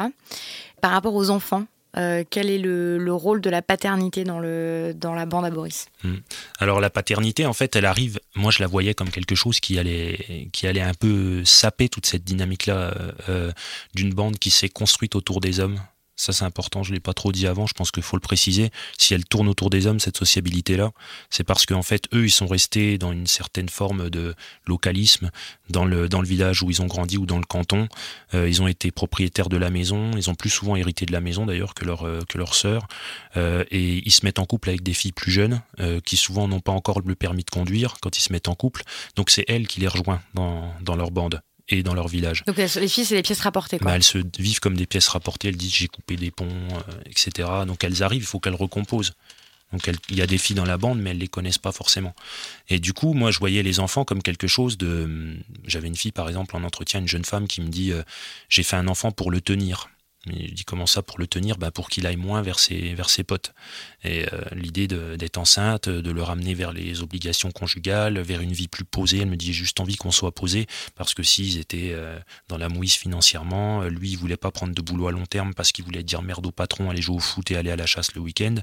Par 0.82 0.90
rapport 0.90 1.14
aux 1.14 1.30
enfants, 1.30 1.64
quel 1.94 2.50
est 2.50 2.58
le, 2.58 2.98
le, 2.98 3.14
rôle 3.14 3.40
de 3.40 3.48
la 3.48 3.62
paternité 3.62 4.24
dans, 4.24 4.40
la 4.40 5.26
bande 5.26 5.44
à 5.44 5.50
Boris? 5.50 5.86
Hmm. 6.04 6.16
Alors 6.58 6.80
la 6.80 6.90
paternité, 6.90 7.46
en 7.46 7.54
fait, 7.54 7.74
elle 7.76 7.86
arrive, 7.86 8.20
moi 8.34 8.50
je 8.50 8.60
la 8.60 8.66
voyais 8.66 8.92
comme 8.92 9.10
quelque 9.10 9.34
chose 9.34 9.60
qui 9.60 9.78
allait, 9.78 10.48
qui 10.52 10.66
allait 10.66 10.80
un 10.80 10.94
peu 10.94 11.44
saper 11.44 11.88
toute 11.88 12.06
cette 12.06 12.24
dynamique-là 12.24 12.94
d'une 13.94 14.12
bande 14.12 14.38
qui 14.38 14.50
s'est 14.50 14.68
construite 14.68 15.14
autour 15.14 15.40
des 15.40 15.60
hommes. 15.60 15.78
Ça, 16.22 16.32
c'est 16.32 16.44
important. 16.44 16.84
Je 16.84 16.90
ne 16.90 16.94
l'ai 16.94 17.00
pas 17.00 17.14
trop 17.14 17.32
dit 17.32 17.48
avant. 17.48 17.66
Je 17.66 17.74
pense 17.74 17.90
qu'il 17.90 18.04
faut 18.04 18.16
le 18.16 18.20
préciser. 18.20 18.70
Si 18.96 19.12
elle 19.12 19.24
tourne 19.24 19.48
autour 19.48 19.70
des 19.70 19.88
hommes, 19.88 19.98
cette 19.98 20.16
sociabilité-là, 20.16 20.92
c'est 21.30 21.42
parce 21.42 21.66
qu'en 21.66 21.82
fait, 21.82 22.04
eux, 22.14 22.26
ils 22.26 22.30
sont 22.30 22.46
restés 22.46 22.96
dans 22.96 23.10
une 23.10 23.26
certaine 23.26 23.68
forme 23.68 24.08
de 24.08 24.36
localisme 24.64 25.32
dans 25.68 25.84
le, 25.84 26.06
village 26.22 26.62
où 26.62 26.70
ils 26.70 26.80
ont 26.80 26.86
grandi 26.86 27.18
ou 27.18 27.26
dans 27.26 27.38
le 27.38 27.44
canton. 27.44 27.88
Euh, 28.34 28.48
ils 28.48 28.62
ont 28.62 28.68
été 28.68 28.92
propriétaires 28.92 29.48
de 29.48 29.56
la 29.56 29.68
maison. 29.68 30.12
Ils 30.16 30.30
ont 30.30 30.36
plus 30.36 30.48
souvent 30.48 30.76
hérité 30.76 31.06
de 31.06 31.12
la 31.12 31.20
maison, 31.20 31.44
d'ailleurs, 31.44 31.74
que 31.74 31.84
leur, 31.84 32.06
euh, 32.06 32.20
sœur. 32.52 32.86
Euh, 33.36 33.64
et 33.72 34.00
ils 34.06 34.12
se 34.12 34.24
mettent 34.24 34.38
en 34.38 34.46
couple 34.46 34.68
avec 34.68 34.84
des 34.84 34.94
filles 34.94 35.10
plus 35.10 35.32
jeunes, 35.32 35.60
qui 36.04 36.16
souvent 36.16 36.46
n'ont 36.46 36.60
pas 36.60 36.70
encore 36.70 37.00
le 37.04 37.16
permis 37.16 37.42
de 37.42 37.50
conduire 37.50 37.96
quand 38.00 38.16
ils 38.16 38.20
se 38.20 38.32
mettent 38.32 38.48
en 38.48 38.54
couple. 38.54 38.84
Donc, 39.16 39.28
c'est 39.30 39.44
elle 39.48 39.66
qui 39.66 39.80
les 39.80 39.88
rejoint 39.88 40.22
dans 40.34 40.94
leur 40.94 41.10
bande 41.10 41.42
et 41.72 41.82
dans 41.82 41.94
leur 41.94 42.08
village. 42.08 42.44
Donc 42.46 42.56
les 42.56 42.68
filles, 42.68 43.04
c'est 43.04 43.14
des 43.14 43.22
pièces 43.22 43.40
rapportées. 43.40 43.78
Quoi. 43.78 43.90
Bah, 43.90 43.96
elles 43.96 44.02
se 44.02 44.18
vivent 44.38 44.60
comme 44.60 44.76
des 44.76 44.86
pièces 44.86 45.08
rapportées, 45.08 45.48
elles 45.48 45.56
disent 45.56 45.74
j'ai 45.74 45.88
coupé 45.88 46.16
des 46.16 46.30
ponts, 46.30 46.48
euh, 46.48 46.92
etc. 47.06 47.48
Donc 47.66 47.84
elles 47.84 48.02
arrivent, 48.02 48.22
il 48.22 48.26
faut 48.26 48.40
qu'elles 48.40 48.54
recomposent. 48.54 49.12
Donc 49.72 49.90
il 50.10 50.16
y 50.16 50.22
a 50.22 50.26
des 50.26 50.38
filles 50.38 50.56
dans 50.56 50.66
la 50.66 50.76
bande, 50.76 51.00
mais 51.00 51.10
elles 51.10 51.18
les 51.18 51.28
connaissent 51.28 51.58
pas 51.58 51.72
forcément. 51.72 52.14
Et 52.68 52.78
du 52.78 52.92
coup, 52.92 53.14
moi, 53.14 53.30
je 53.30 53.38
voyais 53.38 53.62
les 53.62 53.80
enfants 53.80 54.04
comme 54.04 54.22
quelque 54.22 54.46
chose 54.46 54.76
de. 54.76 55.36
J'avais 55.66 55.88
une 55.88 55.96
fille, 55.96 56.12
par 56.12 56.28
exemple, 56.28 56.56
en 56.56 56.64
entretien, 56.64 57.00
une 57.00 57.08
jeune 57.08 57.24
femme 57.24 57.48
qui 57.48 57.62
me 57.62 57.68
dit 57.68 57.90
euh, 57.92 58.02
j'ai 58.48 58.62
fait 58.62 58.76
un 58.76 58.88
enfant 58.88 59.12
pour 59.12 59.30
le 59.30 59.40
tenir. 59.40 59.88
Mais 60.26 60.46
je 60.48 60.54
dis 60.54 60.64
comment 60.64 60.86
ça 60.86 61.02
pour 61.02 61.18
le 61.18 61.26
tenir? 61.26 61.58
Bah 61.58 61.72
Pour 61.72 61.88
qu'il 61.88 62.06
aille 62.06 62.16
moins 62.16 62.42
vers 62.42 62.60
ses, 62.60 63.24
potes. 63.26 63.54
Et 64.04 64.24
euh, 64.32 64.40
l'idée 64.52 64.86
d'être 64.86 65.38
enceinte, 65.38 65.88
de 65.88 66.10
le 66.10 66.22
ramener 66.22 66.54
vers 66.54 66.72
les 66.72 67.02
obligations 67.02 67.50
conjugales, 67.50 68.20
vers 68.20 68.40
une 68.40 68.52
vie 68.52 68.68
plus 68.68 68.84
posée, 68.84 69.18
elle 69.18 69.28
me 69.28 69.36
dit 69.36 69.46
j'ai 69.46 69.52
juste 69.52 69.80
envie 69.80 69.96
qu'on 69.96 70.12
soit 70.12 70.32
posé, 70.32 70.66
parce 70.94 71.14
que 71.14 71.22
s'ils 71.22 71.58
étaient 71.58 71.90
euh, 71.92 72.18
dans 72.48 72.56
la 72.56 72.68
mouise 72.68 72.94
financièrement, 72.94 73.82
euh, 73.82 73.88
lui 73.88 74.10
il 74.10 74.16
voulait 74.16 74.36
pas 74.36 74.52
prendre 74.52 74.74
de 74.74 74.82
boulot 74.82 75.08
à 75.08 75.12
long 75.12 75.26
terme 75.26 75.54
parce 75.54 75.72
qu'il 75.72 75.84
voulait 75.84 76.02
dire 76.04 76.22
merde 76.22 76.46
au 76.46 76.52
patron, 76.52 76.90
aller 76.90 77.02
jouer 77.02 77.16
au 77.16 77.20
foot 77.20 77.50
et 77.50 77.56
aller 77.56 77.70
à 77.70 77.76
la 77.76 77.86
chasse 77.86 78.14
le 78.14 78.20
week-end. 78.20 78.54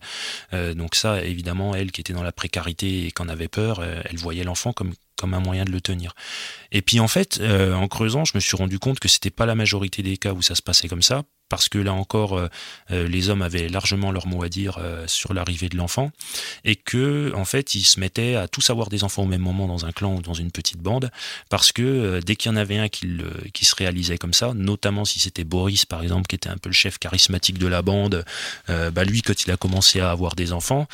donc 0.75 0.95
ça, 0.95 1.23
évidemment, 1.23 1.75
elle 1.75 1.91
qui 1.91 2.01
était 2.01 2.13
dans 2.13 2.23
la 2.23 2.31
précarité 2.31 3.05
et 3.05 3.11
qui 3.11 3.21
en 3.21 3.29
avait 3.29 3.47
peur, 3.47 3.83
elle 3.83 4.17
voyait 4.17 4.43
l'enfant 4.43 4.73
comme 4.73 4.93
comme 5.19 5.33
un 5.33 5.39
moyen 5.39 5.65
de 5.65 5.71
le 5.71 5.81
tenir. 5.81 6.15
Et 6.71 6.81
puis 6.81 6.99
en 6.99 7.07
fait, 7.07 7.41
en 7.41 7.87
creusant, 7.87 8.25
je 8.25 8.31
me 8.35 8.39
suis 8.39 8.55
rendu 8.57 8.79
compte 8.79 8.99
que 8.99 9.07
c'était 9.07 9.29
pas 9.29 9.45
la 9.45 9.55
majorité 9.55 10.01
des 10.01 10.17
cas 10.17 10.33
où 10.33 10.41
ça 10.41 10.55
se 10.55 10.61
passait 10.61 10.87
comme 10.87 11.01
ça, 11.01 11.23
parce 11.49 11.67
que 11.67 11.79
là 11.79 11.93
encore, 11.93 12.37
euh, 12.37 12.47
euh, 12.91 13.07
les 13.07 13.29
hommes 13.29 13.41
avaient 13.41 13.67
largement 13.67 14.11
leur 14.11 14.27
mot 14.27 14.43
à 14.43 14.49
dire 14.49 14.77
euh, 14.79 15.05
sur 15.07 15.33
l'arrivée 15.33 15.67
de 15.67 15.75
l'enfant, 15.75 16.11
et 16.63 16.75
que 16.75 17.33
en 17.35 17.43
fait, 17.43 17.73
ils 17.75 17.83
se 17.83 17.99
mettaient 17.99 18.35
à 18.35 18.47
tous 18.47 18.69
avoir 18.69 18.89
des 18.89 19.03
enfants 19.03 19.23
au 19.23 19.27
même 19.27 19.41
moment 19.41 19.67
dans 19.67 19.85
un 19.85 19.91
clan 19.91 20.15
ou 20.15 20.21
dans 20.21 20.35
une 20.35 20.51
petite 20.51 20.79
bande, 20.79 21.11
parce 21.49 21.71
que 21.71 22.21
dès 22.23 22.35
qu'il 22.35 22.51
y 22.51 22.53
en 22.53 22.57
avait 22.57 22.77
un 22.77 22.87
qui, 22.87 23.07
qui 23.53 23.65
se 23.65 23.75
réalisait 23.75 24.17
comme 24.17 24.33
ça, 24.33 24.53
notamment 24.53 25.05
si 25.05 25.19
c'était 25.19 25.43
Boris 25.43 25.85
par 25.85 26.03
exemple, 26.03 26.27
qui 26.27 26.35
était 26.35 26.49
un 26.49 26.57
peu 26.57 26.69
le 26.69 26.73
chef 26.73 26.99
charismatique 26.99 27.57
de 27.57 27.67
la 27.67 27.81
bande, 27.81 28.23
bah 28.67 29.03
lui, 29.03 29.21
quand 29.21 29.43
il 29.43 29.51
a 29.51 29.57
commencé 29.57 29.99
à 29.99 30.11
avoir 30.11 30.35
des 30.35 30.53
enfants, 30.53 30.87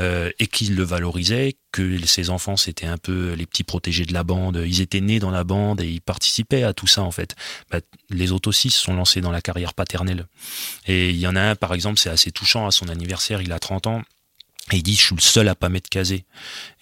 euh, 0.00 0.30
et 0.38 0.46
qu'il 0.46 0.74
le 0.74 0.82
valorisait, 0.82 1.56
que 1.72 2.04
ses 2.06 2.30
enfants 2.30 2.56
c'était 2.56 2.86
un 2.86 2.98
peu 2.98 3.32
les 3.32 3.46
petits 3.46 3.64
protégés 3.64 4.04
de 4.04 4.12
la 4.12 4.22
bande, 4.24 4.62
ils 4.64 4.80
étaient 4.80 5.00
nés 5.00 5.18
dans 5.18 5.30
la 5.30 5.44
bande 5.44 5.80
et 5.80 5.88
ils 5.88 6.00
participaient 6.00 6.62
à 6.62 6.72
tout 6.72 6.86
ça 6.86 7.02
en 7.02 7.10
fait. 7.10 7.34
Bah, 7.70 7.80
les 8.10 8.32
autres 8.32 8.48
aussi 8.48 8.70
se 8.70 8.80
sont 8.80 8.94
lancés 8.94 9.20
dans 9.20 9.32
la 9.32 9.40
carrière 9.40 9.74
paternelle. 9.74 10.26
Et 10.86 11.10
il 11.10 11.16
y 11.16 11.26
en 11.26 11.36
a 11.36 11.42
un 11.42 11.56
par 11.56 11.74
exemple, 11.74 11.98
c'est 11.98 12.10
assez 12.10 12.30
touchant, 12.30 12.66
à 12.66 12.70
son 12.70 12.88
anniversaire, 12.88 13.42
il 13.42 13.52
a 13.52 13.58
30 13.58 13.86
ans, 13.86 14.02
et 14.72 14.76
il 14.76 14.82
dit, 14.82 14.94
je 14.94 15.02
suis 15.02 15.14
le 15.14 15.20
seul 15.20 15.48
à 15.48 15.54
pas 15.54 15.68
m'être 15.68 15.90
casé. 15.90 16.24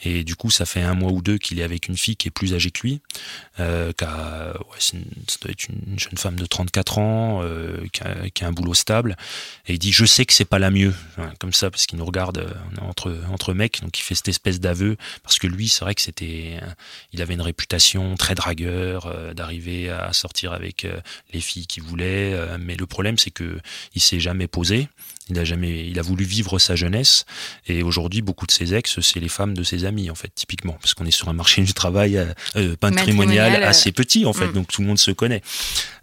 Et 0.04 0.22
du 0.22 0.36
coup, 0.36 0.50
ça 0.50 0.66
fait 0.66 0.82
un 0.82 0.94
mois 0.94 1.10
ou 1.10 1.20
deux 1.20 1.36
qu'il 1.38 1.58
est 1.58 1.64
avec 1.64 1.88
une 1.88 1.96
fille 1.96 2.14
qui 2.14 2.28
est 2.28 2.30
plus 2.30 2.54
âgée 2.54 2.70
que 2.70 2.80
lui, 2.82 3.00
euh, 3.58 3.92
qui 3.92 4.04
a, 4.04 4.52
ouais, 4.52 4.78
ça 4.78 4.96
doit 5.40 5.50
être 5.50 5.66
une 5.68 5.98
jeune 5.98 6.16
femme 6.16 6.36
de 6.36 6.46
34 6.46 6.98
ans, 6.98 7.40
euh, 7.42 7.84
qui, 7.92 8.02
a, 8.02 8.30
qui, 8.30 8.44
a, 8.44 8.46
un 8.46 8.52
boulot 8.52 8.74
stable. 8.74 9.16
Et 9.66 9.74
il 9.74 9.78
dit, 9.80 9.90
je 9.90 10.04
sais 10.04 10.24
que 10.24 10.32
c'est 10.32 10.44
pas 10.44 10.60
la 10.60 10.70
mieux, 10.70 10.94
comme 11.40 11.52
ça, 11.52 11.72
parce 11.72 11.86
qu'il 11.86 11.98
nous 11.98 12.04
regarde 12.04 12.38
euh, 12.38 12.52
entre 12.82 13.12
entre 13.30 13.52
mecs, 13.54 13.80
donc 13.82 13.98
il 13.98 14.02
fait 14.02 14.14
cette 14.14 14.28
espèce 14.28 14.60
d'aveu, 14.60 14.96
parce 15.22 15.38
que 15.38 15.46
lui, 15.46 15.68
c'est 15.68 15.84
vrai 15.84 15.94
que 15.94 16.02
c'était, 16.02 16.60
il 17.12 17.20
avait 17.20 17.34
une 17.34 17.40
réputation 17.40 18.14
très 18.16 18.34
dragueur, 18.34 19.06
euh, 19.06 19.34
d'arriver 19.34 19.90
à 19.90 20.12
sortir 20.12 20.52
avec 20.52 20.84
euh, 20.84 21.00
les 21.32 21.40
filles 21.40 21.66
qu'il 21.66 21.82
voulait, 21.82 22.36
mais 22.58 22.76
le 22.76 22.86
problème, 22.86 23.18
c'est 23.18 23.30
que 23.30 23.58
il 23.94 24.00
s'est 24.00 24.20
jamais 24.20 24.46
posé. 24.46 24.88
Il 25.34 25.38
a 25.38 25.44
jamais, 25.44 25.86
il 25.86 25.98
a 25.98 26.02
voulu 26.02 26.24
vivre 26.24 26.58
sa 26.58 26.76
jeunesse 26.76 27.24
et 27.66 27.82
aujourd'hui 27.82 28.22
beaucoup 28.22 28.46
de 28.46 28.52
ses 28.52 28.74
ex 28.74 29.00
c'est 29.00 29.20
les 29.20 29.28
femmes 29.28 29.54
de 29.54 29.62
ses 29.62 29.84
amis 29.84 30.10
en 30.10 30.14
fait 30.14 30.30
typiquement 30.34 30.74
parce 30.74 30.94
qu'on 30.94 31.06
est 31.06 31.10
sur 31.10 31.28
un 31.28 31.32
marché 31.32 31.62
du 31.62 31.74
travail 31.74 32.16
euh, 32.16 32.26
euh 32.56 32.76
patrimonial 32.76 33.62
assez 33.62 33.92
petit 33.92 34.24
en 34.26 34.32
fait 34.32 34.48
mm. 34.48 34.52
donc 34.52 34.68
tout 34.68 34.82
le 34.82 34.88
monde 34.88 34.98
se 34.98 35.10
connaît. 35.10 35.42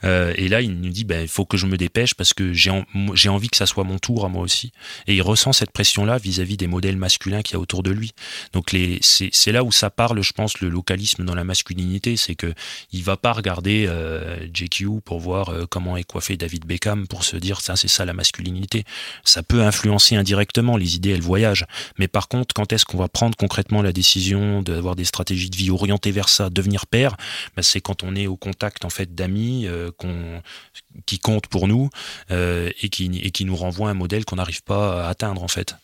Euh, 0.04 0.34
et 0.36 0.48
là 0.48 0.62
il 0.62 0.80
nous 0.80 0.90
dit 0.90 1.04
ben 1.04 1.22
il 1.22 1.28
faut 1.28 1.46
que 1.46 1.58
je 1.58 1.66
me 1.66 1.78
dépêche 1.78 2.14
parce 2.14 2.34
que 2.34 2.54
j'ai 2.54 2.72
j'ai 3.14 3.30
envie 3.30 3.50
que 3.50 3.58
ça 3.58 3.66
soit 3.66 3.84
mon 3.84 4.00
tour 4.00 4.26
à 4.26 4.30
moi 4.30 4.42
aussi 4.42 4.72
et 5.08 5.16
il 5.16 5.22
ressent 5.22 5.54
cette 5.54 5.72
pression 5.72 6.06
là 6.06 6.18
vis-à-vis 6.18 6.58
des 6.58 6.68
modèles 6.68 6.98
masculins 6.98 7.42
qu'il 7.42 7.54
y 7.54 7.58
a 7.58 7.60
autour 7.60 7.84
de 7.84 7.92
lui. 7.92 8.14
Donc 8.54 8.72
les 8.72 9.00
c'est 9.02 9.52
là 9.52 9.64
où 9.64 9.72
ça 9.72 9.90
parle 9.90 10.22
je 10.22 10.34
pense 10.34 10.60
le 10.62 10.70
localisme 10.70 11.26
dans 11.26 11.36
la 11.36 11.44
masculinité 11.44 12.18
c'est 12.18 12.36
que 12.36 12.54
il 12.92 13.04
va 13.04 13.18
pas 13.18 13.34
regarder 13.34 13.86
euh, 13.88 14.48
JQ 14.54 15.02
pour 15.04 15.20
voir 15.20 15.50
euh, 15.50 15.66
comment 15.70 15.98
est 15.98 16.04
coiffé 16.04 16.38
David 16.38 16.66
Beckham 16.66 17.08
pour 17.08 17.24
se 17.24 17.38
dire 17.38 17.62
ça 17.62 17.76
c'est 17.76 17.88
ça 17.88 18.06
la 18.06 18.14
masculinité. 18.14 18.84
Ça 19.24 19.44
peut 19.44 19.62
influencer 19.62 20.16
indirectement. 20.16 20.78
Les 20.78 20.96
idées, 20.96 21.12
elles 21.12 21.22
voyagent. 21.22 21.66
Mais 21.98 22.08
par 22.08 22.28
contre, 22.28 22.54
quand 22.54 22.72
est-ce 22.74 22.86
qu'on 22.86 22.98
va 22.98 23.08
prendre 23.08 23.36
concrètement 23.38 23.82
la 23.82 23.92
décision 23.92 24.62
d'avoir 24.62 24.96
des 24.96 25.06
stratégies 25.06 25.50
de 25.50 25.56
vie 25.56 25.72
orientées 25.72 26.12
vers 26.12 26.30
ça, 26.30 26.50
devenir 26.50 26.88
père? 26.88 27.18
Ben, 27.56 27.62
C'est 27.62 27.82
quand 27.82 28.04
on 28.04 28.16
est 28.16 28.28
au 28.28 28.38
contact 28.38 28.86
en 28.86 28.90
fait 28.90 29.16
d'amis 29.16 29.68
euh, 29.68 29.92
qui 31.06 31.20
comptent 31.20 31.48
pour 31.48 31.68
nous 31.68 31.90
euh, 32.32 32.70
et, 32.82 32.90
qui, 32.90 33.06
et 33.24 33.32
qui 33.32 33.46
nous 33.46 33.56
renvoient 33.56 33.90
un 33.90 33.94
modèle 33.94 34.26
qu'on 34.26 34.38
n'arrive 34.38 34.64
pas 34.64 35.06
à 35.06 35.10
atteindre 35.10 35.44
en 35.44 35.48
fait. 35.48 35.76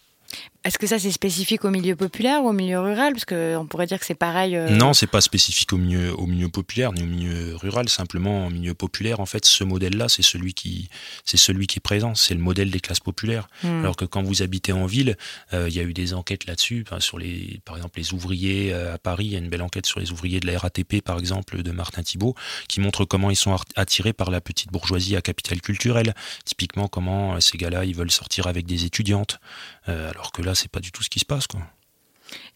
Est-ce 0.65 0.79
que 0.79 0.87
ça 0.87 0.97
c'est 0.97 1.11
spécifique 1.11 1.63
au 1.63 1.69
milieu 1.69 1.95
populaire 1.95 2.43
ou 2.43 2.49
au 2.49 2.51
milieu 2.51 2.79
rural? 2.79 3.13
Parce 3.13 3.25
qu'on 3.25 3.67
pourrait 3.67 3.85
dire 3.85 3.99
que 3.99 4.05
c'est 4.05 4.15
pareil. 4.15 4.55
Euh... 4.55 4.69
Non, 4.69 4.93
c'est 4.93 5.05
pas 5.05 5.21
spécifique 5.21 5.71
au 5.73 5.77
milieu, 5.77 6.19
au 6.19 6.25
milieu 6.25 6.49
populaire 6.49 6.91
ni 6.91 7.03
au 7.03 7.05
milieu 7.05 7.55
rural. 7.55 7.87
Simplement, 7.87 8.47
au 8.47 8.49
milieu 8.49 8.73
populaire, 8.73 9.19
en 9.19 9.27
fait, 9.27 9.45
ce 9.45 9.63
modèle-là, 9.63 10.09
c'est 10.09 10.23
celui 10.23 10.55
qui, 10.55 10.89
c'est 11.23 11.37
celui 11.37 11.67
qui 11.67 11.77
est 11.77 11.85
présent. 11.85 12.15
C'est 12.15 12.33
le 12.33 12.39
modèle 12.39 12.71
des 12.71 12.79
classes 12.79 12.99
populaires. 12.99 13.47
Hmm. 13.61 13.81
Alors 13.81 13.95
que 13.95 14.05
quand 14.05 14.23
vous 14.23 14.41
habitez 14.41 14.73
en 14.73 14.87
ville, 14.87 15.17
euh, 15.53 15.69
il 15.69 15.75
y 15.75 15.79
a 15.79 15.83
eu 15.83 15.93
des 15.93 16.15
enquêtes 16.15 16.47
là-dessus, 16.47 16.83
sur 16.97 17.19
les, 17.19 17.61
par 17.63 17.75
exemple, 17.75 17.99
les 17.99 18.13
ouvriers 18.13 18.73
euh, 18.73 18.95
à 18.95 18.97
Paris. 18.97 19.25
Il 19.25 19.33
y 19.33 19.35
a 19.35 19.39
une 19.39 19.49
belle 19.49 19.61
enquête 19.61 19.85
sur 19.85 19.99
les 19.99 20.11
ouvriers 20.11 20.39
de 20.39 20.47
la 20.47 20.57
RATP, 20.57 21.01
par 21.03 21.19
exemple, 21.19 21.61
de 21.61 21.71
Martin 21.71 22.01
Thibault, 22.01 22.33
qui 22.67 22.79
montre 22.79 23.05
comment 23.05 23.29
ils 23.29 23.35
sont 23.35 23.55
attirés 23.75 24.13
par 24.13 24.31
la 24.31 24.41
petite 24.41 24.71
bourgeoisie 24.71 25.15
à 25.15 25.21
capital 25.21 25.61
culturel. 25.61 26.15
Typiquement, 26.43 26.87
comment 26.87 27.35
euh, 27.35 27.39
ces 27.39 27.59
gars-là, 27.59 27.85
ils 27.85 27.93
veulent 27.93 28.09
sortir 28.09 28.47
avec 28.47 28.65
des 28.65 28.85
étudiantes, 28.85 29.39
alors 29.87 30.31
que 30.31 30.41
là, 30.41 30.55
c'est 30.55 30.71
pas 30.71 30.79
du 30.79 30.91
tout 30.91 31.03
ce 31.03 31.09
qui 31.09 31.19
se 31.19 31.25
passe. 31.25 31.47
Quoi. 31.47 31.61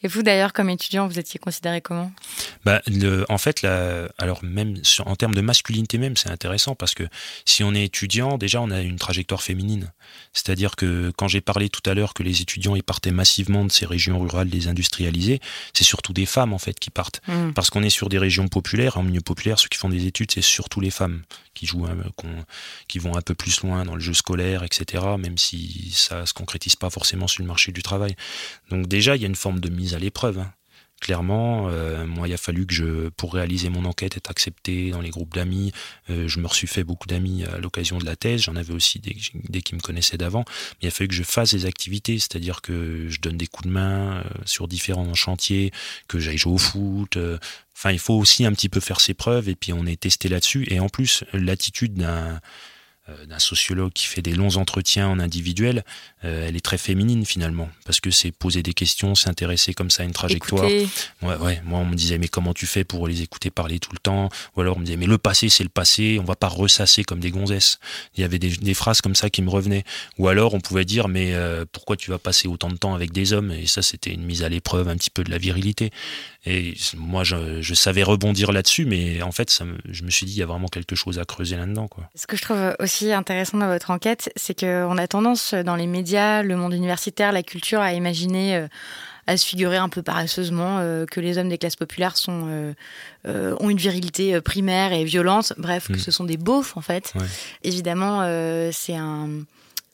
Et 0.02 0.08
vous 0.08 0.24
d'ailleurs, 0.24 0.54
comme 0.54 0.70
étudiant, 0.70 1.08
vous 1.08 1.20
étiez 1.20 1.40
considéré 1.40 1.82
comment? 1.82 2.12
Bah, 2.64 2.82
En 3.28 3.38
fait, 3.38 3.66
alors 4.18 4.44
même 4.44 4.76
en 5.06 5.16
termes 5.16 5.36
de 5.36 5.42
masculinité 5.42 5.98
même, 5.98 6.16
c'est 6.16 6.30
intéressant 6.30 6.76
parce 6.76 6.94
que 6.94 7.04
si 7.46 7.64
on 7.64 7.74
est 7.74 7.84
étudiant, 7.84 8.38
déjà 8.38 8.62
on 8.62 8.72
a 8.72 8.82
une 8.82 8.98
trajectoire 8.98 9.42
féminine. 9.42 9.92
C'est-à-dire 10.34 10.76
que 10.76 11.12
quand 11.18 11.28
j'ai 11.28 11.42
parlé 11.42 11.70
tout 11.70 11.88
à 11.90 11.94
l'heure 11.94 12.14
que 12.14 12.24
les 12.24 12.42
étudiants 12.42 12.76
ils 12.76 12.84
partaient 12.84 13.12
massivement 13.12 13.66
de 13.66 13.72
ces 13.72 13.86
régions 13.86 14.20
rurales 14.20 14.50
désindustrialisées, 14.50 15.40
c'est 15.74 15.84
surtout 15.84 16.14
des 16.14 16.26
femmes 16.26 16.54
en 16.54 16.60
fait 16.60 16.80
qui 16.80 16.90
partent. 16.90 17.22
Mmh. 17.28 17.52
Parce 17.54 17.70
qu'on 17.70 17.84
est 17.84 17.90
sur 17.90 18.10
des 18.10 18.18
régions 18.18 18.48
populaires, 18.48 18.98
en 18.98 19.04
milieu 19.04 19.22
populaire, 19.22 19.60
ceux 19.60 19.68
qui 19.68 19.78
font 19.78 19.90
des 19.90 20.06
études, 20.06 20.32
c'est 20.32 20.42
surtout 20.42 20.80
les 20.80 20.92
femmes 20.92 21.24
qui 21.54 21.66
jouent, 21.66 21.88
qui 22.88 23.00
vont 23.00 23.18
un 23.18 23.22
peu 23.22 23.36
plus 23.36 23.62
loin 23.62 23.84
dans 23.84 23.96
le 23.96 24.00
jeu 24.00 24.14
scolaire, 24.14 24.64
etc. 24.64 25.04
Même 25.18 25.38
si 25.38 25.92
ça 25.94 26.26
se 26.26 26.34
concrétise 26.34 26.78
pas 26.78 26.90
forcément 26.90 27.28
sur 27.28 27.44
le 27.44 27.48
marché 27.48 27.72
du 27.74 27.84
travail. 27.84 28.16
Donc 28.70 28.88
déjà, 28.88 29.16
il 29.18 29.22
y 29.22 29.26
a 29.26 29.28
une 29.28 29.36
forme 29.36 29.60
de 29.60 29.70
mise 29.70 29.89
à 29.96 30.00
l'épreuve. 30.00 30.40
Hein. 30.40 30.54
Clairement, 31.02 31.70
euh, 31.70 32.06
moi, 32.06 32.28
il 32.28 32.34
a 32.34 32.38
fallu 32.38 32.66
que 32.66 32.74
je, 32.74 33.08
pour 33.10 33.34
réaliser 33.34 33.70
mon 33.70 33.86
enquête, 33.86 34.18
être 34.18 34.30
accepté 34.30 34.92
dans 34.92 35.00
les 35.00 35.12
groupes 35.12 35.34
d'amis. 35.34 35.72
Euh, 36.10 36.28
je 36.28 36.40
me 36.40 36.48
suis 36.50 36.68
fait 36.68 36.84
beaucoup 36.84 37.08
d'amis 37.08 37.46
à 37.46 37.58
l'occasion 37.58 38.00
de 38.00 38.06
la 38.06 38.18
thèse. 38.18 38.42
J'en 38.42 38.58
avais 38.58 38.74
aussi 38.74 39.00
des, 39.00 39.16
des, 39.34 39.62
qui 39.62 39.76
me 39.76 39.80
connaissaient 39.80 40.18
d'avant. 40.18 40.44
Mais 40.48 40.78
il 40.84 40.88
a 40.88 40.92
fallu 40.92 41.08
que 41.08 41.14
je 41.14 41.24
fasse 41.24 41.54
des 41.54 41.66
activités, 41.66 42.20
c'est-à-dire 42.20 42.62
que 42.62 43.08
je 43.08 43.22
donne 43.22 43.38
des 43.38 43.48
coups 43.48 43.68
de 43.68 43.74
main 43.74 44.18
euh, 44.18 44.24
sur 44.46 44.68
différents 44.68 45.14
chantiers, 45.14 45.72
que 46.10 46.20
j'aille 46.20 46.38
jouer 46.38 46.54
au 46.54 46.58
foot. 46.58 47.18
Enfin, 47.78 47.92
il 47.92 48.00
faut 48.00 48.16
aussi 48.16 48.46
un 48.46 48.52
petit 48.52 48.68
peu 48.68 48.82
faire 48.82 49.00
ses 49.00 49.14
preuves. 49.14 49.48
Et 49.48 49.56
puis, 49.56 49.72
on 49.72 49.86
est 49.86 50.02
testé 50.02 50.28
là-dessus. 50.28 50.68
Et 50.70 50.82
en 50.82 50.90
plus, 50.90 51.24
l'attitude 51.32 51.94
d'un 51.94 52.42
d'un 53.28 53.40
sociologue 53.40 53.92
qui 53.94 54.06
fait 54.06 54.22
des 54.22 54.34
longs 54.34 54.58
entretiens 54.58 55.08
en 55.08 55.20
individuel, 55.20 55.84
euh, 56.26 56.48
elle 56.48 56.56
est 56.56 56.64
très 56.64 56.78
féminine 56.78 57.26
finalement, 57.26 57.70
parce 57.86 58.00
que 58.02 58.12
c'est 58.12 58.32
poser 58.32 58.62
des 58.62 58.74
questions, 58.74 59.16
s'intéresser 59.16 59.74
comme 59.74 59.90
ça 59.90 60.04
à 60.04 60.06
une 60.06 60.12
trajectoire. 60.12 60.66
Ouais, 61.22 61.36
ouais, 61.36 61.62
moi 61.64 61.80
on 61.80 61.86
me 61.86 61.96
disait 61.96 62.18
mais 62.18 62.28
comment 62.28 62.54
tu 62.54 62.66
fais 62.66 62.84
pour 62.84 63.08
les 63.08 63.22
écouter 63.22 63.50
parler 63.50 63.80
tout 63.80 63.92
le 63.94 64.00
temps? 64.00 64.30
Ou 64.56 64.62
alors 64.62 64.78
on 64.78 64.80
me 64.82 64.86
disait 64.86 64.98
mais 64.98 65.06
le 65.06 65.18
passé 65.18 65.48
c'est 65.48 65.64
le 65.64 65.70
passé, 65.70 66.18
on 66.20 66.26
va 66.26 66.36
pas 66.36 66.48
ressasser 66.48 67.04
comme 67.04 67.20
des 67.20 67.32
gonzesses. 67.32 67.80
Il 68.16 68.22
y 68.22 68.24
avait 68.24 68.40
des, 68.40 68.74
phrases 68.74 69.02
comme 69.02 69.16
ça 69.16 69.30
qui 69.30 69.42
me 69.42 69.50
revenaient. 69.50 69.84
Ou 70.18 70.28
alors 70.28 70.54
on 70.54 70.60
pouvait 70.60 70.86
dire 70.86 71.08
mais 71.08 71.34
euh, 71.34 71.66
pourquoi 71.72 71.96
tu 71.96 72.12
vas 72.12 72.20
passer 72.20 72.48
autant 72.48 72.70
de 72.70 72.78
temps 72.78 72.96
avec 72.96 73.14
des 73.14 73.32
hommes? 73.32 73.52
Et 73.52 73.68
ça 73.68 73.82
c'était 73.82 74.12
une 74.12 74.24
mise 74.24 74.44
à 74.44 74.50
l'épreuve 74.50 74.90
un 74.90 74.98
petit 74.98 75.10
peu 75.10 75.24
de 75.24 75.32
la 75.32 75.38
virilité. 75.38 75.92
Et 76.46 76.74
moi 76.98 77.24
je, 77.24 77.62
je 77.62 77.74
savais 77.74 78.04
rebondir 78.04 78.52
là-dessus, 78.52 78.86
mais 78.86 79.22
en 79.22 79.32
fait 79.32 79.50
ça 79.50 79.66
je 79.90 80.04
me 80.04 80.10
suis 80.10 80.26
dit 80.26 80.34
il 80.34 80.40
y 80.40 80.44
a 80.44 80.46
vraiment 80.46 80.68
quelque 80.68 80.96
chose 80.96 81.18
à 81.18 81.24
creuser 81.24 81.56
là-dedans. 81.56 81.88
Quoi. 81.88 82.10
Ce 82.16 82.28
que 82.28 82.36
je 82.36 82.42
trouve 82.42 82.76
aussi 82.80 82.99
intéressant 83.08 83.58
dans 83.58 83.68
votre 83.68 83.92
enquête, 83.92 84.32
c'est 84.36 84.60
qu'on 84.60 84.98
a 84.98 85.08
tendance 85.08 85.54
dans 85.54 85.76
les 85.76 85.88
médias, 85.88 86.44
le 86.44 86.56
monde 86.56 86.74
universitaire, 86.74 87.32
la 87.32 87.44
culture, 87.44 87.82
à 87.82 87.94
imaginer, 87.94 88.56
euh, 88.56 88.68
à 89.28 89.38
se 89.38 89.46
figurer 89.46 89.78
un 89.78 89.90
peu 89.90 90.02
paresseusement 90.02 90.78
euh, 90.80 91.06
que 91.06 91.20
les 91.20 91.38
hommes 91.38 91.50
des 91.50 91.58
classes 91.58 91.76
populaires 91.76 92.18
sont, 92.18 92.74
euh, 93.26 93.56
ont 93.60 93.70
une 93.70 93.78
virilité 93.78 94.40
primaire 94.42 94.94
et 94.94 95.04
violente, 95.04 95.54
bref, 95.58 95.88
que 95.88 95.94
mm. 95.94 96.00
ce 96.00 96.12
sont 96.12 96.24
des 96.24 96.38
beaufs 96.38 96.78
en 96.78 96.82
fait. 96.82 97.14
Évidemment, 97.64 98.22
c'est 98.72 98.96
un, 98.96 99.30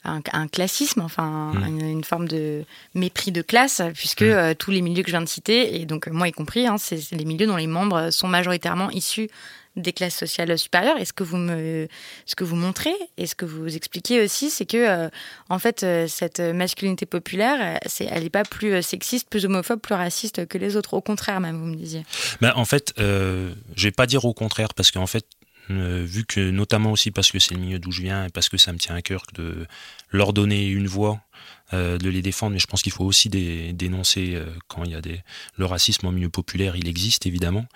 un, 0.04 0.48
classisme, 0.48 1.00
enfin 1.00 1.52
mm. 1.54 1.80
une, 1.80 2.04
forme 2.04 2.28
de 2.28 2.64
mépris 2.94 3.32
de 3.32 3.42
classe, 3.42 3.82
puisque 3.94 4.22
mm. 4.22 4.54
tous 4.58 4.70
les 4.70 4.80
milieux 4.80 5.02
que 5.02 5.08
je 5.08 5.16
viens 5.16 5.22
de 5.22 5.28
citer, 5.28 5.80
et 5.80 5.86
donc 5.86 6.06
moi 6.08 6.28
y 6.28 6.32
compris, 6.32 6.66
hein, 6.66 6.76
c'est 6.78 7.12
les 7.12 7.24
milieux 7.24 7.46
dont 7.46 7.56
les 7.56 7.66
membres 7.66 8.10
sont 8.10 8.28
majoritairement 8.28 8.90
issus 8.90 9.28
des 9.76 9.92
classes 9.92 10.16
sociales 10.16 10.56
supérieures. 10.58 10.98
Et 10.98 11.04
ce 11.04 11.12
que 11.12 11.22
vous 11.22 11.36
me, 11.36 11.88
ce 12.24 12.34
que 12.34 12.44
vous 12.44 12.56
montrez 12.56 12.94
et 13.16 13.26
ce 13.26 13.34
que 13.34 13.44
vous 13.44 13.76
expliquez 13.76 14.22
aussi, 14.22 14.50
c'est 14.50 14.66
que 14.66 14.76
euh, 14.76 15.08
en 15.48 15.58
fait 15.58 15.82
euh, 15.82 16.06
cette 16.08 16.40
masculinité 16.40 17.06
populaire, 17.06 17.78
c'est, 17.86 18.06
elle 18.06 18.24
n'est 18.24 18.30
pas 18.30 18.44
plus 18.44 18.74
euh, 18.74 18.82
sexiste, 18.82 19.28
plus 19.28 19.44
homophobe, 19.44 19.80
plus 19.80 19.94
raciste 19.94 20.46
que 20.46 20.58
les 20.58 20.76
autres. 20.76 20.94
Au 20.94 21.00
contraire, 21.00 21.40
même, 21.40 21.58
vous 21.58 21.66
me 21.66 21.76
disiez. 21.76 22.04
Ben, 22.40 22.52
en 22.56 22.64
fait, 22.64 22.94
je 22.98 23.52
vais 23.76 23.90
pas 23.92 24.06
dire 24.06 24.24
au 24.24 24.34
contraire 24.34 24.74
parce 24.74 24.90
qu'en 24.90 25.06
fait, 25.06 25.26
vu 25.68 26.24
que 26.24 26.50
notamment 26.50 26.92
aussi 26.92 27.10
parce 27.10 27.30
que 27.30 27.38
c'est 27.38 27.54
le 27.54 27.60
milieu 27.60 27.78
d'où 27.78 27.90
je 27.90 28.02
viens 28.02 28.26
et 28.26 28.28
parce 28.28 28.48
que 28.48 28.56
ça 28.56 28.72
me 28.72 28.78
tient 28.78 28.94
à 28.94 29.02
cœur 29.02 29.22
de 29.34 29.66
leur 30.10 30.32
donner 30.32 30.68
une 30.68 30.86
voix 30.86 31.20
euh, 31.20 31.55
de 31.72 32.08
les 32.08 32.22
défendre, 32.22 32.52
mais 32.52 32.58
je 32.58 32.66
pense 32.66 32.82
qu'il 32.82 32.92
faut 32.92 33.04
aussi 33.04 33.28
dénoncer 33.28 34.34
euh, 34.34 34.46
quand 34.68 34.84
il 34.84 34.92
y 34.92 34.94
a 34.94 35.00
des... 35.00 35.20
Le 35.56 35.64
racisme 35.64 36.06
en 36.06 36.12
milieu 36.12 36.30
populaire, 36.30 36.76
il 36.76 36.88
existe 36.88 37.26
évidemment. 37.26 37.66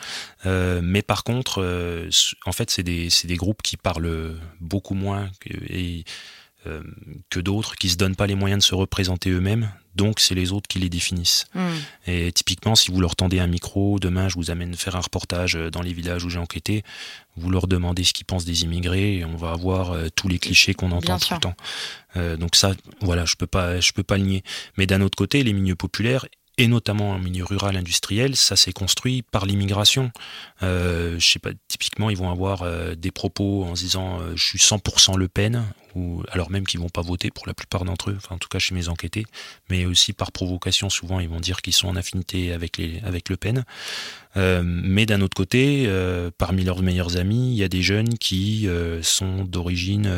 Euh, 0.47 0.81
mais 0.83 1.03
par 1.03 1.25
contre, 1.25 1.61
en 2.47 2.53
fait, 2.53 2.71
c'est 2.71 2.83
des, 2.83 3.09
des, 3.25 3.37
groupes 3.37 3.63
qui 3.63 3.77
parlent 3.77 4.39
beaucoup 4.61 4.95
moins 4.95 5.31
et 5.69 6.05
euh, 6.67 6.83
que 7.31 7.41
d'autres 7.41 7.75
qui 7.77 7.89
se 7.89 7.97
donnent 7.97 8.17
pas 8.17 8.27
les 8.27 8.35
moyens 8.35 8.63
de 8.63 8.65
se 8.65 8.75
représenter 8.75 9.31
eux-mêmes. 9.31 9.73
Donc 9.95 10.21
c'est 10.21 10.35
les 10.35 10.53
autres 10.53 10.69
qui 10.69 10.79
les 10.79 10.89
définissent. 10.89 11.47
Hmm. 11.55 11.71
Et 12.07 12.33
typiquement, 12.33 12.75
si 12.75 12.91
vous 12.91 13.01
leur 13.01 13.17
tendez 13.17 13.41
un 13.41 13.47
micro, 13.47 13.99
demain 13.99 14.29
je 14.29 14.37
vous 14.37 14.51
amène 14.51 14.75
faire 14.75 14.97
un 14.97 15.01
reportage 15.01 15.57
euh, 15.57 15.71
dans 15.71 15.83
les 15.83 15.93
villages 15.93 16.25
où 16.25 16.31
j'ai 16.31 16.39
enquêté, 16.39 16.83
vous 17.37 17.51
leur 17.51 17.67
demandez 17.67 18.05
ce 18.05 18.13
qu'ils 18.13 18.27
pensent 18.27 18.45
des 18.45 18.63
immigrés 18.63 19.19
et 19.19 19.25
on 19.25 19.37
va 19.37 19.51
avoir 19.51 19.93
euh, 19.93 20.09
tous 20.15 20.29
les 20.29 20.39
clichés 20.39 20.75
qu'on 20.75 20.93
entend 20.93 21.19
tout 21.19 21.35
le 21.35 21.41
temps. 21.41 21.57
donc 22.37 22.57
ça, 22.57 22.73
voilà, 23.01 23.25
je 23.25 23.37
peux 23.37 23.47
pas, 23.47 23.81
je 23.81 23.93
peux 23.93 24.03
pas 24.03 24.17
le 24.17 24.25
nier. 24.25 24.45
Mais 24.77 24.87
d'un 24.87 25.01
autre 25.01 25.17
côté, 25.17 25.43
les 25.43 25.53
milieux 25.53 25.77
populaires 25.77 26.27
et 26.61 26.69
notamment 26.69 27.13
en 27.13 27.19
milieu 27.19 27.45
rural 27.45 27.75
industriel, 27.77 28.37
ça 28.37 28.55
s'est 28.55 28.75
construit 28.75 29.23
par 29.23 29.47
l'immigration. 29.47 30.13
Euh, 30.63 31.19
je 31.19 31.27
sais 31.27 31.39
pas, 31.39 31.51
typiquement, 31.69 32.11
ils 32.11 32.19
vont 32.19 32.31
avoir 32.31 32.63
euh, 32.63 32.95
des 32.95 33.11
propos 33.11 33.65
en 33.65 33.75
se 33.75 33.83
disant 33.85 34.21
euh, 34.21 34.33
je 34.37 34.45
suis 34.45 34.59
100% 34.59 35.17
Le 35.17 35.27
Pen, 35.29 35.65
ou 35.95 36.23
alors 36.31 36.51
même 36.51 36.67
qu'ils 36.67 36.81
vont 36.81 36.89
pas 36.89 37.03
voter 37.03 37.31
pour 37.31 37.47
la 37.47 37.55
plupart 37.55 37.85
d'entre 37.85 38.11
eux, 38.11 38.19
en 38.31 38.39
tout 38.39 38.49
cas 38.49 38.59
chez 38.59 38.75
mes 38.75 38.89
enquêtés, 38.89 39.25
mais 39.69 39.85
aussi 39.85 40.13
par 40.13 40.33
provocation, 40.33 40.91
souvent 40.91 41.21
ils 41.21 41.29
vont 41.29 41.41
dire 41.41 41.63
qu'ils 41.63 41.73
sont 41.73 41.89
en 41.89 41.97
affinité 41.97 42.53
avec, 42.53 42.81
avec 43.05 43.29
Le 43.29 43.37
Pen. 43.37 43.65
Euh, 44.37 44.63
mais 44.65 45.07
d'un 45.07 45.21
autre 45.23 45.37
côté, 45.37 45.85
euh, 45.87 46.31
parmi 46.37 46.63
leurs 46.63 46.83
meilleurs 46.83 47.17
amis, 47.17 47.53
il 47.53 47.57
y 47.57 47.65
a 47.65 47.69
des 47.69 47.83
jeunes 47.83 48.17
qui 48.19 48.69
euh, 48.69 49.03
sont 49.03 49.45
d'origine 49.45 50.11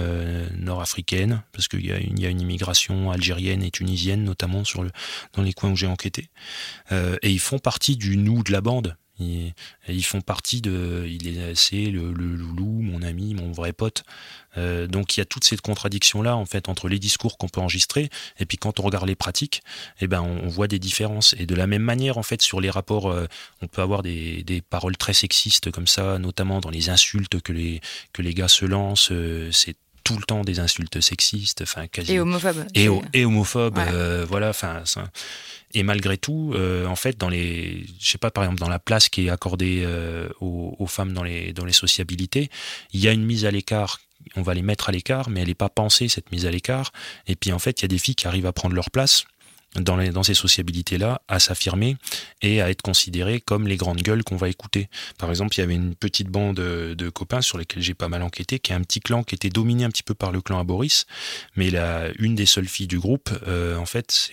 nord-africaine, 0.59 1.43
parce 1.53 1.69
qu'il 1.69 1.87
y, 1.87 1.93
a 1.93 1.99
une, 1.99 2.41
immigration 2.41 3.11
algérienne 3.11 3.63
et 3.63 3.71
tunisienne, 3.71 4.25
notamment 4.25 4.63
dans 5.35 5.43
les 5.43 5.53
coins 5.53 5.71
où 5.71 5.77
j'ai 5.77 5.87
enquêté. 5.87 6.29
et 6.91 7.31
ils 7.31 7.41
font 7.41 7.59
partie 7.59 7.97
du 7.97 8.17
nous 8.17 8.43
de 8.43 8.53
la 8.53 8.61
bande. 8.61 8.97
Ils, 9.19 9.53
ils 9.89 10.05
font 10.05 10.21
partie 10.21 10.61
de. 10.61 11.07
Il 11.09 11.29
est 11.29 11.55
c'est 11.55 11.87
le, 11.87 12.13
loulou, 12.13 12.81
mon 12.83 13.03
ami, 13.03 13.35
mon 13.35 13.53
vrai 13.53 13.73
pote. 13.73 14.05
Euh, 14.57 14.87
donc 14.87 15.17
il 15.17 15.21
y 15.21 15.23
a 15.23 15.25
toute 15.25 15.45
cette 15.45 15.63
contradiction 15.63 16.21
là 16.21 16.37
en 16.37 16.45
fait 16.45 16.69
entre 16.69 16.89
les 16.89 16.99
discours 16.99 17.39
qu'on 17.39 17.49
peut 17.49 17.63
enregistrer 17.63 18.11
et 18.39 18.45
puis 18.45 18.59
quand 18.59 18.81
on 18.81 18.83
regarde 18.83 19.07
les 19.07 19.15
pratiques, 19.15 19.63
eh 20.01 20.07
ben 20.07 20.21
on, 20.21 20.49
voit 20.49 20.69
des 20.69 20.79
différences. 20.79 21.35
Et 21.39 21.47
de 21.47 21.55
la 21.55 21.67
même 21.67 21.83
manière 21.83 22.19
en 22.19 22.23
fait 22.23 22.43
sur 22.43 22.61
les 22.61 22.71
rapports, 22.71 23.11
euh, 23.11 23.27
on 23.63 23.67
peut 23.67 23.83
avoir 23.83 24.03
des, 24.03 24.43
des, 24.45 24.61
paroles 24.61 24.97
très 24.97 25.15
sexistes 25.15 25.71
comme 25.71 25.87
ça, 25.87 26.19
notamment 26.19 26.61
dans 26.61 26.71
les 26.71 26.91
insultes 26.91 27.41
que 27.41 27.53
les 27.53 27.81
que 28.13 28.23
les 28.23 28.35
gars 28.35 28.49
se 28.49 28.65
lancent. 28.65 29.13
Euh, 29.13 29.51
tout 30.05 30.17
le 30.17 30.23
temps 30.23 30.43
des 30.43 30.61
insultes 30.61 31.01
sexistes, 31.01 31.63
enfin 31.63 31.87
quasi 31.87 32.15
et 32.15 32.21
homophobes. 32.21 32.65
Et, 32.75 32.89
et 33.13 33.25
homophobes, 33.25 33.79
voilà, 34.29 34.51
enfin. 34.51 34.83
Et 35.75 35.83
malgré 35.83 36.19
tout, 36.19 36.53
euh, 36.55 36.87
en 36.87 36.97
fait, 36.97 37.19
dans 37.19 37.29
les, 37.29 37.87
je 37.99 38.11
sais 38.11 38.19
pas, 38.19 38.31
par 38.31 38.45
exemple, 38.45 38.61
dans 38.61 38.69
la 38.69 38.79
place 38.79 39.09
qui 39.09 39.27
est 39.27 39.31
accordée 39.31 39.83
euh, 39.85 40.29
aux, 40.41 40.77
aux, 40.79 40.87
femmes 40.87 41.13
dans 41.13 41.23
les, 41.23 41.53
dans 41.53 41.65
les 41.65 41.73
sociabilités, 41.73 42.51
il 42.93 43.01
y 43.01 43.09
a 43.09 43.13
une 43.13 43.25
mise 43.25 43.47
à 43.47 43.51
l'écart. 43.51 44.01
On 44.37 44.43
va 44.43 44.55
les 44.55 44.63
mettre 44.63 44.89
à 44.89 44.93
l'écart, 44.93 45.31
mais 45.31 45.41
elle 45.41 45.49
n'est 45.49 45.55
pas 45.55 45.71
pensée, 45.71 46.09
cette 46.09 46.31
mise 46.31 46.47
à 46.47 46.51
l'écart. 46.51 46.93
Et 47.27 47.37
puis, 47.37 47.53
en 47.53 47.59
fait, 47.59 47.81
il 47.81 47.83
y 47.83 47.87
a 47.87 47.89
des 47.89 47.99
filles 47.99 48.15
qui 48.15 48.27
arrivent 48.27 48.47
à 48.47 48.53
prendre 48.53 48.75
leur 48.75 48.91
place 48.91 49.25
dans, 49.77 49.97
les, 49.97 50.11
dans 50.11 50.23
ces 50.23 50.35
sociabilités-là 50.35 51.23
à 51.29 51.41
s'affirmer 51.41 51.97
et 52.43 52.61
à 52.61 52.71
être 52.71 52.83
considérés 52.83 53.41
comme 53.41 53.67
les 53.67 53.77
grandes 53.77 54.03
gueules 54.03 54.25
qu'on 54.25 54.37
va 54.37 54.49
écouter. 54.49 54.89
Par 55.19 55.31
exemple, 55.31 55.57
il 55.57 55.61
y 55.61 55.65
avait 55.65 55.75
une 55.75 55.95
petite 55.95 56.29
bande 56.29 56.57
de 56.57 57.11
copains 57.11 57.41
sur 57.41 57.59
lesquels 57.59 57.83
j'ai 57.83 57.95
pas 57.95 58.09
mal 58.09 58.23
enquêté, 58.23 58.59
qui 58.59 58.73
est 58.73 58.75
un 58.75 58.83
petit 58.83 59.01
clan 59.01 59.23
qui 59.23 59.35
était 59.35 59.51
dominé 59.51 59.85
un 59.85 59.91
petit 59.91 60.03
peu 60.03 60.15
par 60.15 60.33
le 60.33 60.41
clan 60.41 60.59
Aboris, 60.59 61.07
mais 61.57 61.71
la, 61.71 62.09
une 62.19 62.35
des 62.35 62.47
seules 62.47 62.69
filles 62.69 62.87
du 62.87 62.99
groupe, 62.99 63.31
euh, 63.47 63.77
en 63.77 63.87
fait, 63.87 64.31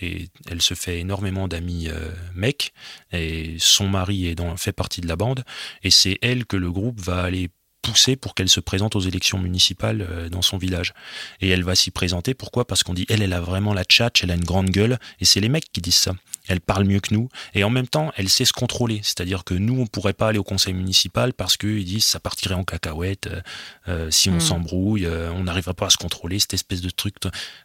elle 0.50 0.62
se 0.62 0.74
fait 0.74 1.00
énormément 1.00 1.48
d'amis 1.48 1.88
euh, 1.88 2.10
mecs, 2.34 2.72
et 3.12 3.56
son 3.58 3.88
mari 3.88 4.28
est 4.28 4.34
dans, 4.34 4.56
fait 4.56 4.72
partie 4.72 5.00
de 5.00 5.08
la 5.08 5.16
bande, 5.16 5.44
et 5.82 5.90
c'est 5.90 6.18
elle 6.22 6.46
que 6.46 6.56
le 6.56 6.70
groupe 6.70 7.00
va 7.00 7.22
aller 7.22 7.50
pousser 7.82 8.16
pour 8.16 8.34
qu'elle 8.34 8.48
se 8.48 8.60
présente 8.60 8.96
aux 8.96 9.00
élections 9.00 9.38
municipales 9.38 10.06
euh, 10.08 10.28
dans 10.28 10.42
son 10.42 10.58
village. 10.58 10.92
Et 11.40 11.48
elle 11.48 11.64
va 11.64 11.74
s'y 11.74 11.90
présenter. 11.90 12.34
Pourquoi? 12.34 12.66
Parce 12.66 12.82
qu'on 12.82 12.94
dit 12.94 13.06
elle, 13.08 13.22
elle 13.22 13.32
a 13.32 13.40
vraiment 13.40 13.74
la 13.74 13.84
tchatch, 13.84 14.22
elle 14.22 14.30
a 14.30 14.34
une 14.34 14.44
grande 14.44 14.70
gueule. 14.70 14.98
Et 15.20 15.24
c'est 15.24 15.40
les 15.40 15.48
mecs 15.48 15.70
qui 15.72 15.80
disent 15.80 15.96
ça. 15.96 16.12
Elle 16.50 16.60
parle 16.60 16.84
mieux 16.84 17.00
que 17.00 17.14
nous. 17.14 17.28
Et 17.54 17.64
en 17.64 17.70
même 17.70 17.86
temps, 17.86 18.12
elle 18.16 18.28
sait 18.28 18.44
se 18.44 18.52
contrôler. 18.52 19.00
C'est-à-dire 19.02 19.44
que 19.44 19.54
nous, 19.54 19.80
on 19.80 19.86
pourrait 19.86 20.12
pas 20.12 20.28
aller 20.28 20.38
au 20.38 20.44
conseil 20.44 20.74
municipal 20.74 21.32
parce 21.32 21.56
qu'ils 21.56 21.84
disent 21.84 22.04
ça 22.04 22.20
partirait 22.20 22.54
en 22.54 22.64
cacahuète 22.64 23.28
euh, 23.28 23.40
euh, 23.88 24.10
si 24.10 24.30
on 24.30 24.36
hmm. 24.36 24.40
s'embrouille, 24.40 25.06
on 25.06 25.44
n'arriverait 25.44 25.74
pas 25.74 25.86
à 25.86 25.90
se 25.90 25.96
contrôler, 25.96 26.38
cette 26.38 26.54
espèce 26.54 26.80
de 26.80 26.90
truc. 26.90 27.16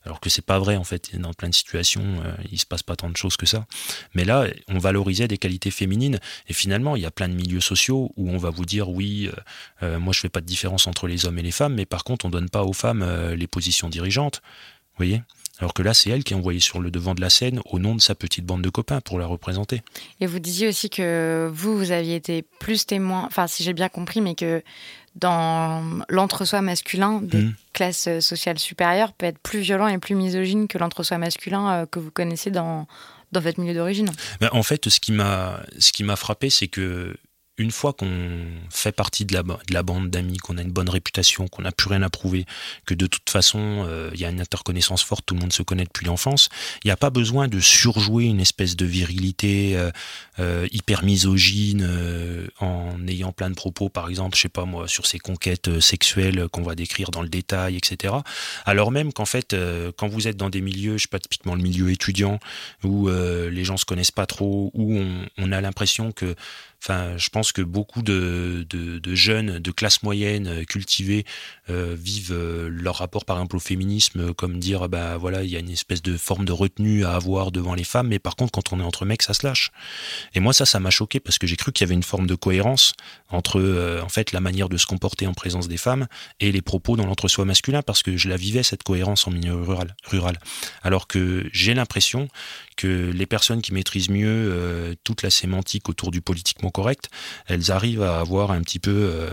Alors 0.05 0.19
que 0.19 0.29
c'est 0.29 0.45
pas 0.45 0.59
vrai 0.59 0.77
en 0.77 0.83
fait. 0.83 1.15
Dans 1.15 1.33
plein 1.33 1.49
de 1.49 1.55
situations, 1.55 2.23
il 2.51 2.59
se 2.59 2.65
passe 2.65 2.83
pas 2.83 2.95
tant 2.95 3.09
de 3.09 3.17
choses 3.17 3.37
que 3.37 3.45
ça. 3.45 3.65
Mais 4.13 4.23
là, 4.23 4.47
on 4.67 4.77
valorisait 4.77 5.27
des 5.27 5.37
qualités 5.37 5.71
féminines. 5.71 6.19
Et 6.47 6.53
finalement, 6.53 6.95
il 6.95 7.01
y 7.01 7.05
a 7.05 7.11
plein 7.11 7.27
de 7.27 7.33
milieux 7.33 7.61
sociaux 7.61 8.11
où 8.15 8.29
on 8.29 8.37
va 8.37 8.49
vous 8.49 8.65
dire 8.65 8.89
oui, 8.89 9.29
moi 9.81 10.13
je 10.13 10.19
fais 10.19 10.29
pas 10.29 10.41
de 10.41 10.45
différence 10.45 10.87
entre 10.87 11.07
les 11.07 11.25
hommes 11.25 11.39
et 11.39 11.43
les 11.43 11.51
femmes, 11.51 11.75
mais 11.75 11.85
par 11.85 12.03
contre 12.03 12.25
on 12.25 12.29
donne 12.29 12.49
pas 12.49 12.63
aux 12.63 12.73
femmes 12.73 13.03
euh, 13.03 13.35
les 13.35 13.47
positions 13.47 13.89
dirigeantes. 13.89 14.41
Vous 14.43 14.97
voyez? 15.05 15.21
Alors 15.59 15.73
que 15.73 15.81
là, 15.81 15.93
c'est 15.93 16.09
elle 16.09 16.23
qui 16.23 16.33
est 16.33 16.35
envoyée 16.35 16.59
sur 16.59 16.79
le 16.79 16.91
devant 16.91 17.15
de 17.15 17.21
la 17.21 17.29
scène 17.29 17.61
au 17.65 17.79
nom 17.79 17.95
de 17.95 18.01
sa 18.01 18.15
petite 18.15 18.45
bande 18.45 18.61
de 18.61 18.69
copains 18.69 19.01
pour 19.01 19.19
la 19.19 19.25
représenter. 19.25 19.81
Et 20.19 20.27
vous 20.27 20.39
disiez 20.39 20.67
aussi 20.67 20.89
que 20.89 21.49
vous, 21.53 21.77
vous 21.77 21.91
aviez 21.91 22.15
été 22.15 22.43
plus 22.59 22.85
témoin, 22.85 23.23
enfin 23.25 23.47
si 23.47 23.63
j'ai 23.63 23.73
bien 23.73 23.89
compris, 23.89 24.21
mais 24.21 24.35
que 24.35 24.61
dans 25.15 25.81
l'entre-soi 26.09 26.61
masculin 26.61 27.21
des 27.21 27.37
mmh. 27.37 27.55
classes 27.73 28.19
sociales 28.19 28.59
supérieures 28.59 29.13
peut 29.13 29.25
être 29.25 29.39
plus 29.39 29.59
violent 29.59 29.87
et 29.87 29.97
plus 29.97 30.13
misogyne 30.13 30.67
que 30.67 30.77
l'entre-soi 30.77 31.17
masculin 31.17 31.69
euh, 31.69 31.85
que 31.85 31.99
vous 31.99 32.11
connaissez 32.11 32.51
dans, 32.51 32.85
dans 33.31 33.39
votre 33.39 33.59
milieu 33.59 33.73
d'origine. 33.73 34.11
Ben, 34.41 34.49
en 34.51 34.63
fait, 34.63 34.89
ce 34.89 34.99
qui 34.99 35.13
m'a 35.13 36.15
frappé, 36.17 36.49
c'est 36.49 36.67
que 36.67 37.15
une 37.57 37.71
fois 37.71 37.93
qu'on 37.93 38.45
fait 38.69 38.91
partie 38.91 39.23
de 39.23 39.33
la, 39.33 39.43
de 39.43 39.73
la 39.73 39.83
bande 39.83 40.09
d'amis, 40.09 40.37
qu'on 40.37 40.57
a 40.57 40.61
une 40.61 40.71
bonne 40.71 40.89
réputation, 40.89 41.47
qu'on 41.47 41.61
n'a 41.61 41.71
plus 41.71 41.87
rien 41.87 42.01
à 42.01 42.09
prouver, 42.09 42.45
que 42.85 42.93
de 42.93 43.07
toute 43.07 43.29
façon, 43.29 43.85
euh, 43.87 44.09
il 44.13 44.19
y 44.19 44.25
a 44.25 44.29
une 44.29 44.41
interconnaissance 44.41 45.03
forte, 45.03 45.25
tout 45.25 45.35
le 45.35 45.39
monde 45.39 45.53
se 45.53 45.63
connaît 45.63 45.85
depuis 45.85 46.05
l'enfance, 46.05 46.49
il 46.83 46.87
n'y 46.87 46.91
a 46.91 46.97
pas 46.97 47.09
besoin 47.09 47.47
de 47.47 47.59
surjouer 47.61 48.25
une 48.25 48.41
espèce 48.41 48.75
de 48.75 48.85
virilité 48.85 49.77
euh, 49.77 49.91
euh, 50.39 50.67
hyper 50.71 51.03
misogyne 51.03 51.89
en 52.59 53.07
ayant 53.07 53.31
plein 53.31 53.49
de 53.49 53.55
propos, 53.55 53.87
par 53.87 54.09
exemple, 54.09 54.35
je 54.35 54.41
sais 54.41 54.49
pas 54.49 54.65
moi, 54.65 54.87
sur 54.87 55.05
ces 55.05 55.19
conquêtes 55.19 55.79
sexuelles 55.79 56.47
qu'on 56.49 56.63
va 56.63 56.75
décrire 56.75 57.11
dans 57.11 57.21
le 57.21 57.29
détail, 57.29 57.77
etc. 57.77 58.15
Alors 58.65 58.91
même 58.91 59.13
qu'en 59.13 59.25
fait, 59.25 59.55
quand 59.97 60.07
vous 60.07 60.27
êtes 60.27 60.37
dans 60.37 60.49
des 60.49 60.61
milieux, 60.61 60.97
je 60.97 61.03
sais 61.03 61.07
pas, 61.09 61.19
typiquement 61.19 61.55
le 61.55 61.61
milieu 61.61 61.91
étudiant, 61.91 62.39
où 62.83 63.07
les 63.09 63.63
gens 63.63 63.77
se 63.77 63.85
connaissent 63.85 64.11
pas 64.11 64.25
trop, 64.25 64.71
où 64.73 64.99
on 65.37 65.51
a 65.51 65.61
l'impression 65.61 66.11
que 66.11 66.35
Enfin, 66.81 67.17
je 67.17 67.29
pense 67.29 67.51
que 67.51 67.61
beaucoup 67.61 68.01
de, 68.01 68.65
jeunes 69.15 69.59
de 69.59 69.71
classe 69.71 70.03
moyenne 70.03 70.47
euh, 70.47 70.63
cultivés 70.63 71.25
euh, 71.69 71.95
vivent 71.97 72.33
euh, 72.33 72.69
leur 72.69 72.97
rapport 72.97 73.25
par 73.25 73.37
exemple 73.37 73.55
au 73.55 73.59
féminisme 73.59 74.33
comme 74.33 74.59
dire 74.59 74.87
bah 74.89 75.17
voilà 75.17 75.43
il 75.43 75.49
y 75.49 75.55
a 75.55 75.59
une 75.59 75.69
espèce 75.71 76.01
de 76.01 76.17
forme 76.17 76.45
de 76.45 76.51
retenue 76.51 77.05
à 77.05 77.13
avoir 77.13 77.51
devant 77.51 77.73
les 77.73 77.83
femmes, 77.83 78.09
mais 78.09 78.19
par 78.19 78.35
contre 78.35 78.51
quand 78.51 78.73
on 78.73 78.79
est 78.79 78.83
entre 78.83 79.05
mecs 79.05 79.23
ça 79.23 79.33
se 79.33 79.45
lâche. 79.45 79.71
Et 80.33 80.39
moi 80.39 80.53
ça 80.53 80.65
ça 80.65 80.79
m'a 80.79 80.91
choqué 80.91 81.19
parce 81.19 81.39
que 81.39 81.47
j'ai 81.47 81.55
cru 81.55 81.71
qu'il 81.71 81.85
y 81.85 81.87
avait 81.87 81.95
une 81.95 82.03
forme 82.03 82.27
de 82.27 82.35
cohérence 82.35 82.93
entre 83.29 84.01
en 84.03 84.09
fait 84.09 84.31
la 84.31 84.41
manière 84.41 84.69
de 84.69 84.77
se 84.77 84.85
comporter 84.85 85.27
en 85.27 85.33
présence 85.33 85.67
des 85.67 85.77
femmes 85.77 86.07
et 86.39 86.51
les 86.51 86.61
propos 86.61 86.97
dans 86.97 87.05
l'entre-soi 87.05 87.45
masculin 87.45 87.81
parce 87.81 88.03
que 88.03 88.17
je 88.17 88.29
la 88.29 88.37
vivais 88.37 88.63
cette 88.63 88.83
cohérence 88.83 89.27
en 89.27 89.31
milieu 89.31 89.55
rural. 89.55 89.95
rural. 90.05 90.39
Alors 90.83 91.07
que 91.07 91.49
j'ai 91.51 91.73
l'impression 91.73 92.27
que 92.77 93.11
les 93.11 93.25
personnes 93.25 93.61
qui 93.61 93.73
maîtrisent 93.73 94.09
mieux 94.09 94.95
toute 95.03 95.21
la 95.21 95.29
sémantique 95.29 95.89
autour 95.89 96.11
du 96.11 96.21
politiquement 96.65 96.71
correct, 96.71 97.09
elles 97.47 97.71
arrivent 97.71 98.01
à 98.01 98.19
avoir 98.19 98.51
un 98.51 98.61
petit 98.61 98.79
peu 98.79 98.91
euh, 98.91 99.29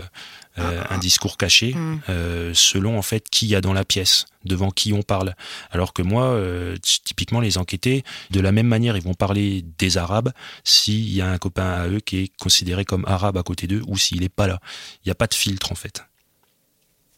euh, 0.59 0.83
un 0.89 0.97
discours 0.97 1.37
caché 1.37 1.73
mm. 1.73 2.53
selon 2.53 2.97
en 2.97 3.01
fait 3.01 3.29
qui 3.29 3.47
y 3.47 3.55
a 3.55 3.61
dans 3.61 3.73
la 3.73 3.85
pièce, 3.85 4.25
devant 4.45 4.71
qui 4.71 4.93
on 4.93 5.01
parle. 5.01 5.35
Alors 5.71 5.93
que 5.93 6.01
moi, 6.01 6.39
typiquement 6.81 7.41
les 7.41 7.57
enquêtés, 7.57 8.03
de 8.31 8.39
la 8.39 8.51
même 8.51 8.67
manière, 8.67 8.95
ils 8.97 9.03
vont 9.03 9.13
parler 9.13 9.63
des 9.77 9.97
Arabes 9.97 10.31
s'il 10.63 11.09
y 11.09 11.21
a 11.21 11.29
un 11.29 11.37
copain 11.37 11.69
à 11.69 11.87
eux 11.87 11.99
qui 11.99 12.17
est 12.17 12.37
considéré 12.37 12.85
comme 12.85 13.05
arabe 13.05 13.37
à 13.37 13.43
côté 13.43 13.67
d'eux 13.67 13.81
ou 13.87 13.97
s'il 13.97 14.21
n'est 14.21 14.29
pas 14.29 14.47
là. 14.47 14.59
Il 15.03 15.07
n'y 15.07 15.11
a 15.11 15.15
pas 15.15 15.27
de 15.27 15.33
filtre 15.33 15.71
en 15.71 15.75
fait. 15.75 16.03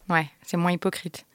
Ouais, 0.09 0.27
c'est 0.45 0.57
moins 0.57 0.71
hypocrite 0.71 1.25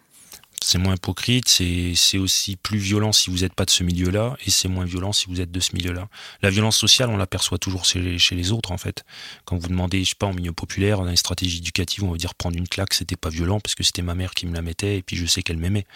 c'est 0.62 0.78
moins 0.78 0.94
hypocrite, 0.94 1.48
c'est 1.48 2.18
aussi 2.18 2.56
plus 2.56 2.78
violent 2.78 3.12
si 3.12 3.30
vous 3.30 3.38
n'êtes 3.38 3.54
pas 3.54 3.64
de 3.64 3.70
ce 3.70 3.82
milieu-là, 3.82 4.36
et 4.44 4.50
c'est 4.50 4.68
moins 4.68 4.84
violent 4.84 5.12
si 5.12 5.26
vous 5.26 5.40
êtes 5.40 5.50
de 5.50 5.60
ce 5.60 5.74
milieu-là. 5.74 6.08
La 6.42 6.50
violence 6.50 6.76
sociale, 6.76 7.08
on 7.08 7.16
l'aperçoit 7.16 7.58
toujours 7.58 7.84
chez 7.84 8.00
les, 8.00 8.18
chez 8.18 8.34
les, 8.34 8.52
autres, 8.52 8.72
en 8.72 8.78
fait. 8.78 9.04
Quand 9.44 9.56
vous 9.56 9.68
demandez, 9.68 10.04
je 10.04 10.10
sais 10.10 10.16
pas, 10.18 10.26
en 10.26 10.34
milieu 10.34 10.52
populaire, 10.52 10.98
dans 10.98 11.04
les 11.04 11.16
stratégies 11.16 11.58
éducatives, 11.58 12.04
on 12.04 12.10
va 12.10 12.18
dire 12.18 12.34
prendre 12.34 12.56
une 12.56 12.68
claque, 12.68 12.94
c'était 12.94 13.16
pas 13.16 13.30
violent, 13.30 13.60
parce 13.60 13.74
que 13.74 13.82
c'était 13.82 14.02
ma 14.02 14.14
mère 14.14 14.32
qui 14.32 14.46
me 14.46 14.54
la 14.54 14.62
mettait, 14.62 14.98
et 14.98 15.02
puis 15.02 15.16
je 15.16 15.26
sais 15.26 15.42
qu'elle 15.42 15.58
m'aimait. 15.58 15.86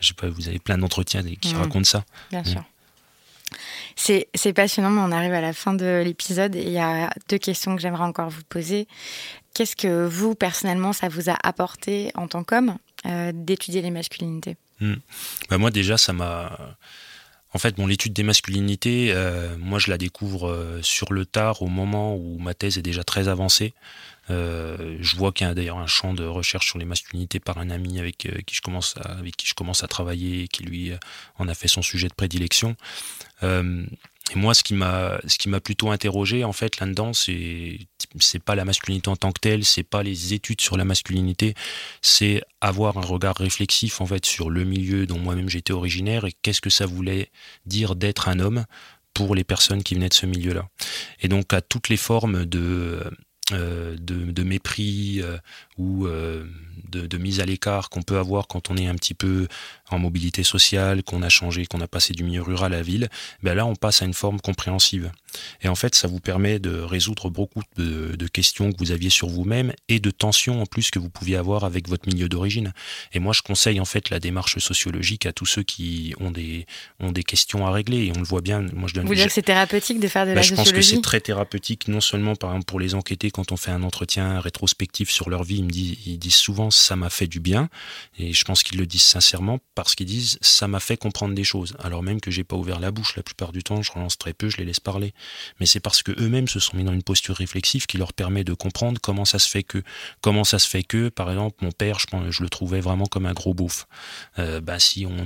Je 0.00 0.08
sais 0.08 0.14
pas, 0.14 0.28
vous 0.28 0.48
avez 0.48 0.58
plein 0.58 0.78
d'entretiens 0.78 1.22
qui 1.22 1.54
mmh. 1.54 1.58
racontent 1.58 1.84
ça. 1.84 2.04
Bien 2.30 2.42
mmh. 2.42 2.46
sûr. 2.46 2.64
C'est 3.96 4.52
passionnant, 4.52 4.90
mais 4.90 5.00
on 5.00 5.12
arrive 5.12 5.32
à 5.32 5.40
la 5.40 5.52
fin 5.52 5.74
de 5.74 6.02
l'épisode 6.04 6.54
et 6.56 6.62
il 6.62 6.72
y 6.72 6.78
a 6.78 7.10
deux 7.28 7.38
questions 7.38 7.74
que 7.74 7.82
j'aimerais 7.82 8.04
encore 8.04 8.30
vous 8.30 8.44
poser. 8.48 8.86
Qu'est-ce 9.54 9.76
que 9.76 10.06
vous, 10.06 10.34
personnellement, 10.34 10.92
ça 10.92 11.08
vous 11.08 11.28
a 11.28 11.36
apporté 11.42 12.10
en 12.14 12.28
tant 12.28 12.44
qu'homme? 12.44 12.76
Euh, 13.06 13.32
d'étudier 13.34 13.82
les 13.82 13.90
masculinités 13.90 14.56
hmm. 14.80 14.94
bah 15.48 15.58
Moi, 15.58 15.70
déjà, 15.70 15.96
ça 15.96 16.12
m'a. 16.12 16.76
En 17.52 17.58
fait, 17.58 17.74
bon, 17.76 17.86
l'étude 17.86 18.12
des 18.12 18.22
masculinités, 18.22 19.10
euh, 19.10 19.56
moi, 19.58 19.78
je 19.78 19.90
la 19.90 19.98
découvre 19.98 20.48
euh, 20.48 20.82
sur 20.82 21.12
le 21.12 21.26
tard, 21.26 21.62
au 21.62 21.66
moment 21.66 22.14
où 22.14 22.38
ma 22.38 22.54
thèse 22.54 22.78
est 22.78 22.82
déjà 22.82 23.02
très 23.02 23.26
avancée. 23.28 23.74
je 24.28 25.16
vois 25.16 25.32
qu'il 25.32 25.46
y 25.46 25.50
a 25.50 25.54
d'ailleurs 25.54 25.78
un 25.78 25.88
champ 25.88 26.14
de 26.14 26.24
recherche 26.24 26.68
sur 26.68 26.78
les 26.78 26.84
masculinités 26.84 27.40
par 27.40 27.58
un 27.58 27.68
ami 27.68 27.98
avec 27.98 28.16
qui 28.18 28.54
je 28.54 28.60
commence 28.60 28.96
à, 28.98 29.18
avec 29.18 29.36
qui 29.36 29.48
je 29.48 29.54
commence 29.54 29.82
à 29.82 29.88
travailler 29.88 30.44
et 30.44 30.48
qui 30.48 30.62
lui 30.62 30.92
en 31.38 31.48
a 31.48 31.54
fait 31.54 31.66
son 31.66 31.82
sujet 31.82 32.06
de 32.06 32.14
prédilection. 32.14 32.76
Et 34.30 34.38
moi, 34.38 34.54
ce 34.54 34.62
qui 34.62 34.74
m'a, 34.74 35.20
ce 35.26 35.38
qui 35.38 35.48
m'a 35.48 35.60
plutôt 35.60 35.90
interrogé 35.90 36.44
en 36.44 36.52
fait 36.52 36.78
là-dedans, 36.78 37.12
c'est, 37.12 37.78
c'est 38.20 38.42
pas 38.42 38.54
la 38.54 38.64
masculinité 38.64 39.08
en 39.08 39.16
tant 39.16 39.32
que 39.32 39.40
telle, 39.40 39.64
c'est 39.64 39.82
pas 39.82 40.02
les 40.02 40.34
études 40.34 40.60
sur 40.60 40.76
la 40.76 40.84
masculinité, 40.84 41.54
c'est 42.00 42.42
avoir 42.60 42.98
un 42.98 43.02
regard 43.02 43.36
réflexif 43.36 44.00
en 44.00 44.06
fait 44.06 44.24
sur 44.24 44.50
le 44.50 44.64
milieu 44.64 45.06
dont 45.06 45.18
moi-même 45.18 45.48
j'étais 45.48 45.72
originaire 45.72 46.24
et 46.26 46.32
qu'est-ce 46.42 46.60
que 46.60 46.70
ça 46.70 46.86
voulait 46.86 47.30
dire 47.66 47.96
d'être 47.96 48.28
un 48.28 48.38
homme 48.38 48.64
pour 49.14 49.34
les 49.34 49.44
personnes 49.44 49.82
qui 49.82 49.94
venaient 49.94 50.08
de 50.08 50.14
ce 50.14 50.26
milieu-là. 50.26 50.68
Et 51.20 51.28
donc 51.28 51.52
à 51.52 51.60
toutes 51.60 51.88
les 51.88 51.96
formes 51.96 52.46
de 52.46 53.02
euh, 53.52 53.96
de, 53.98 54.42
mépris 54.42 55.20
euh, 55.22 55.36
ou 55.78 56.06
euh, 56.06 56.44
de, 56.88 57.18
mise 57.18 57.40
à 57.40 57.44
l'écart 57.44 57.90
qu'on 57.90 58.02
peut 58.02 58.18
avoir 58.18 58.46
quand 58.46 58.70
on 58.70 58.76
est 58.76 58.86
un 58.86 58.94
petit 58.94 59.14
peu 59.14 59.48
en 59.90 59.98
mobilité 59.98 60.42
sociale, 60.42 61.02
qu'on 61.02 61.22
a 61.22 61.28
changé, 61.28 61.66
qu'on 61.66 61.80
a 61.80 61.86
passé 61.86 62.12
du 62.12 62.24
milieu 62.24 62.42
rural 62.42 62.72
à 62.72 62.76
la 62.78 62.82
ville, 62.82 63.08
ben 63.42 63.54
là 63.54 63.66
on 63.66 63.76
passe 63.76 64.02
à 64.02 64.06
une 64.06 64.14
forme 64.14 64.40
compréhensive. 64.40 65.10
Et 65.62 65.68
en 65.68 65.74
fait, 65.74 65.94
ça 65.94 66.08
vous 66.08 66.20
permet 66.20 66.58
de 66.58 66.80
résoudre 66.80 67.30
beaucoup 67.30 67.62
de, 67.76 68.26
questions 68.26 68.72
que 68.72 68.78
vous 68.78 68.92
aviez 68.92 69.10
sur 69.10 69.28
vous-même 69.28 69.72
et 69.88 69.98
de 69.98 70.10
tensions 70.10 70.62
en 70.62 70.66
plus 70.66 70.90
que 70.90 70.98
vous 70.98 71.10
pouviez 71.10 71.36
avoir 71.36 71.64
avec 71.64 71.88
votre 71.88 72.08
milieu 72.08 72.28
d'origine. 72.28 72.72
Et 73.12 73.18
moi, 73.18 73.32
je 73.32 73.42
conseille 73.42 73.80
en 73.80 73.84
fait 73.84 74.10
la 74.10 74.20
démarche 74.20 74.58
sociologique 74.58 75.26
à 75.26 75.32
tous 75.32 75.46
ceux 75.46 75.62
qui 75.62 76.14
ont 76.20 76.30
des, 76.30 76.66
ont 77.00 77.10
des 77.10 77.24
questions 77.24 77.66
à 77.66 77.72
régler. 77.72 78.06
Et 78.06 78.12
on 78.14 78.20
le 78.20 78.24
voit 78.24 78.40
bien. 78.40 78.60
Moi, 78.72 78.88
je 78.88 78.94
donne. 78.94 79.06
Vous 79.06 79.14
dire 79.14 79.26
que 79.26 79.32
c'est 79.32 79.42
thérapeutique 79.42 79.98
de 79.98 80.08
faire 80.08 80.26
de 80.26 80.30
ben, 80.30 80.36
la 80.36 80.42
sociologie 80.42 80.70
Je 80.70 80.74
pense 80.74 80.88
que 80.88 80.96
c'est 80.96 81.02
très 81.02 81.20
thérapeutique, 81.20 81.88
non 81.88 82.00
seulement 82.00 82.36
par 82.36 82.50
exemple 82.50 82.66
pour 82.66 82.80
les 82.80 82.94
enquêtés 82.94 83.30
quand 83.40 83.52
on 83.52 83.56
fait 83.56 83.70
un 83.70 83.82
entretien 83.82 84.40
rétrospectif 84.40 85.10
sur 85.10 85.30
leur 85.30 85.44
vie, 85.44 85.56
ils 85.56 85.64
me 85.64 85.70
disent, 85.70 86.34
souvent 86.34 86.70
ça 86.70 86.94
m'a 86.94 87.08
fait 87.08 87.26
du 87.26 87.40
bien. 87.40 87.68
Et 88.18 88.32
je 88.32 88.44
pense 88.44 88.62
qu'ils 88.62 88.78
le 88.78 88.86
disent 88.86 89.02
sincèrement 89.02 89.58
parce 89.74 89.94
qu'ils 89.94 90.06
disent 90.06 90.38
ça 90.42 90.68
m'a 90.68 90.80
fait 90.80 90.96
comprendre 90.96 91.34
des 91.34 91.44
choses. 91.44 91.74
Alors 91.80 92.02
même 92.02 92.20
que 92.20 92.30
j'ai 92.30 92.44
pas 92.44 92.56
ouvert 92.56 92.80
la 92.80 92.90
bouche 92.90 93.16
la 93.16 93.22
plupart 93.22 93.52
du 93.52 93.62
temps, 93.62 93.82
je 93.82 93.92
relance 93.92 94.18
très 94.18 94.34
peu, 94.34 94.50
je 94.50 94.58
les 94.58 94.64
laisse 94.64 94.80
parler 94.80 95.14
mais 95.58 95.66
c'est 95.66 95.80
parce 95.80 96.02
que 96.02 96.12
eux-mêmes 96.20 96.48
se 96.48 96.60
sont 96.60 96.76
mis 96.76 96.84
dans 96.84 96.92
une 96.92 97.02
posture 97.02 97.36
réflexive 97.36 97.86
qui 97.86 97.98
leur 97.98 98.12
permet 98.12 98.44
de 98.44 98.52
comprendre 98.52 99.00
comment 99.00 99.24
ça 99.24 99.38
se 99.38 99.48
fait 99.48 99.62
que, 99.62 99.82
comment 100.20 100.44
ça 100.44 100.58
se 100.58 100.68
fait 100.68 100.82
que, 100.82 101.08
par 101.08 101.30
exemple, 101.30 101.64
mon 101.64 101.72
père, 101.72 101.98
je, 101.98 102.42
le 102.42 102.48
trouvais 102.48 102.80
vraiment 102.80 103.06
comme 103.06 103.26
un 103.26 103.32
gros 103.32 103.54
beauf. 103.54 103.86
Euh, 104.38 104.60
bah, 104.60 104.78
si 104.78 105.06
on, 105.06 105.16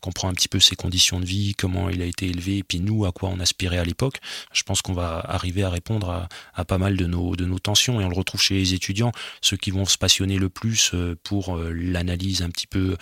comprend 0.00 0.28
un 0.28 0.34
petit 0.34 0.48
peu 0.48 0.60
ses 0.60 0.76
conditions 0.76 1.20
de 1.20 1.24
vie, 1.24 1.54
comment 1.54 1.88
il 1.90 2.02
a 2.02 2.04
été 2.04 2.26
élevé, 2.26 2.58
et 2.58 2.62
puis 2.62 2.80
nous, 2.80 3.04
à 3.04 3.12
quoi 3.12 3.28
on 3.28 3.40
aspirait 3.40 3.78
à 3.78 3.84
l'époque, 3.84 4.18
je 4.52 4.62
pense 4.62 4.82
qu'on 4.82 4.92
va 4.92 5.18
arriver 5.18 5.62
à 5.62 5.70
répondre 5.70 6.28
à, 6.54 6.64
pas 6.64 6.78
mal 6.78 6.96
de 6.96 7.06
nos, 7.06 7.35
de 7.36 7.44
nos 7.44 7.58
tensions. 7.58 8.00
Et 8.00 8.04
on 8.04 8.08
le 8.08 8.16
retrouve 8.16 8.40
chez 8.40 8.54
les 8.54 8.74
étudiants, 8.74 9.12
ceux 9.40 9.56
qui 9.56 9.70
vont 9.70 9.84
se 9.84 9.98
passionner 9.98 10.38
le 10.38 10.48
plus 10.48 10.92
euh, 10.94 11.16
pour 11.22 11.56
euh, 11.56 11.72
l'analyse 11.72 12.42
un 12.42 12.50
petit 12.50 12.66
peu 12.66 12.96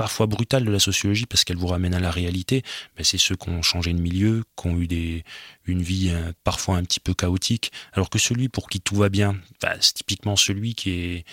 parfois 0.00 0.26
brutales 0.26 0.64
de 0.64 0.70
la 0.70 0.78
sociologie 0.78 1.26
parce 1.26 1.44
qu'elles 1.44 1.58
vous 1.58 1.66
ramènent 1.66 1.92
à 1.92 2.00
la 2.00 2.10
réalité, 2.10 2.62
c'est 3.02 3.18
ceux 3.18 3.36
qui 3.36 3.50
ont 3.50 3.60
changé 3.60 3.92
de 3.92 4.00
milieu, 4.00 4.44
qui 4.56 4.66
ont 4.66 4.78
eu 4.78 4.86
des, 4.86 5.24
une 5.66 5.82
vie 5.82 6.08
euh, 6.08 6.32
parfois 6.42 6.78
un 6.78 6.84
petit 6.84 7.00
peu 7.00 7.12
chaotique, 7.12 7.70
alors 7.92 8.08
que 8.08 8.18
celui 8.18 8.48
pour 8.48 8.70
qui 8.70 8.80
tout 8.80 8.96
va 8.96 9.10
bien, 9.10 9.36
bah, 9.60 9.74
c'est 9.82 9.92
typiquement 9.92 10.36
celui 10.36 10.74
qui 10.74 10.90
est, 10.90 11.24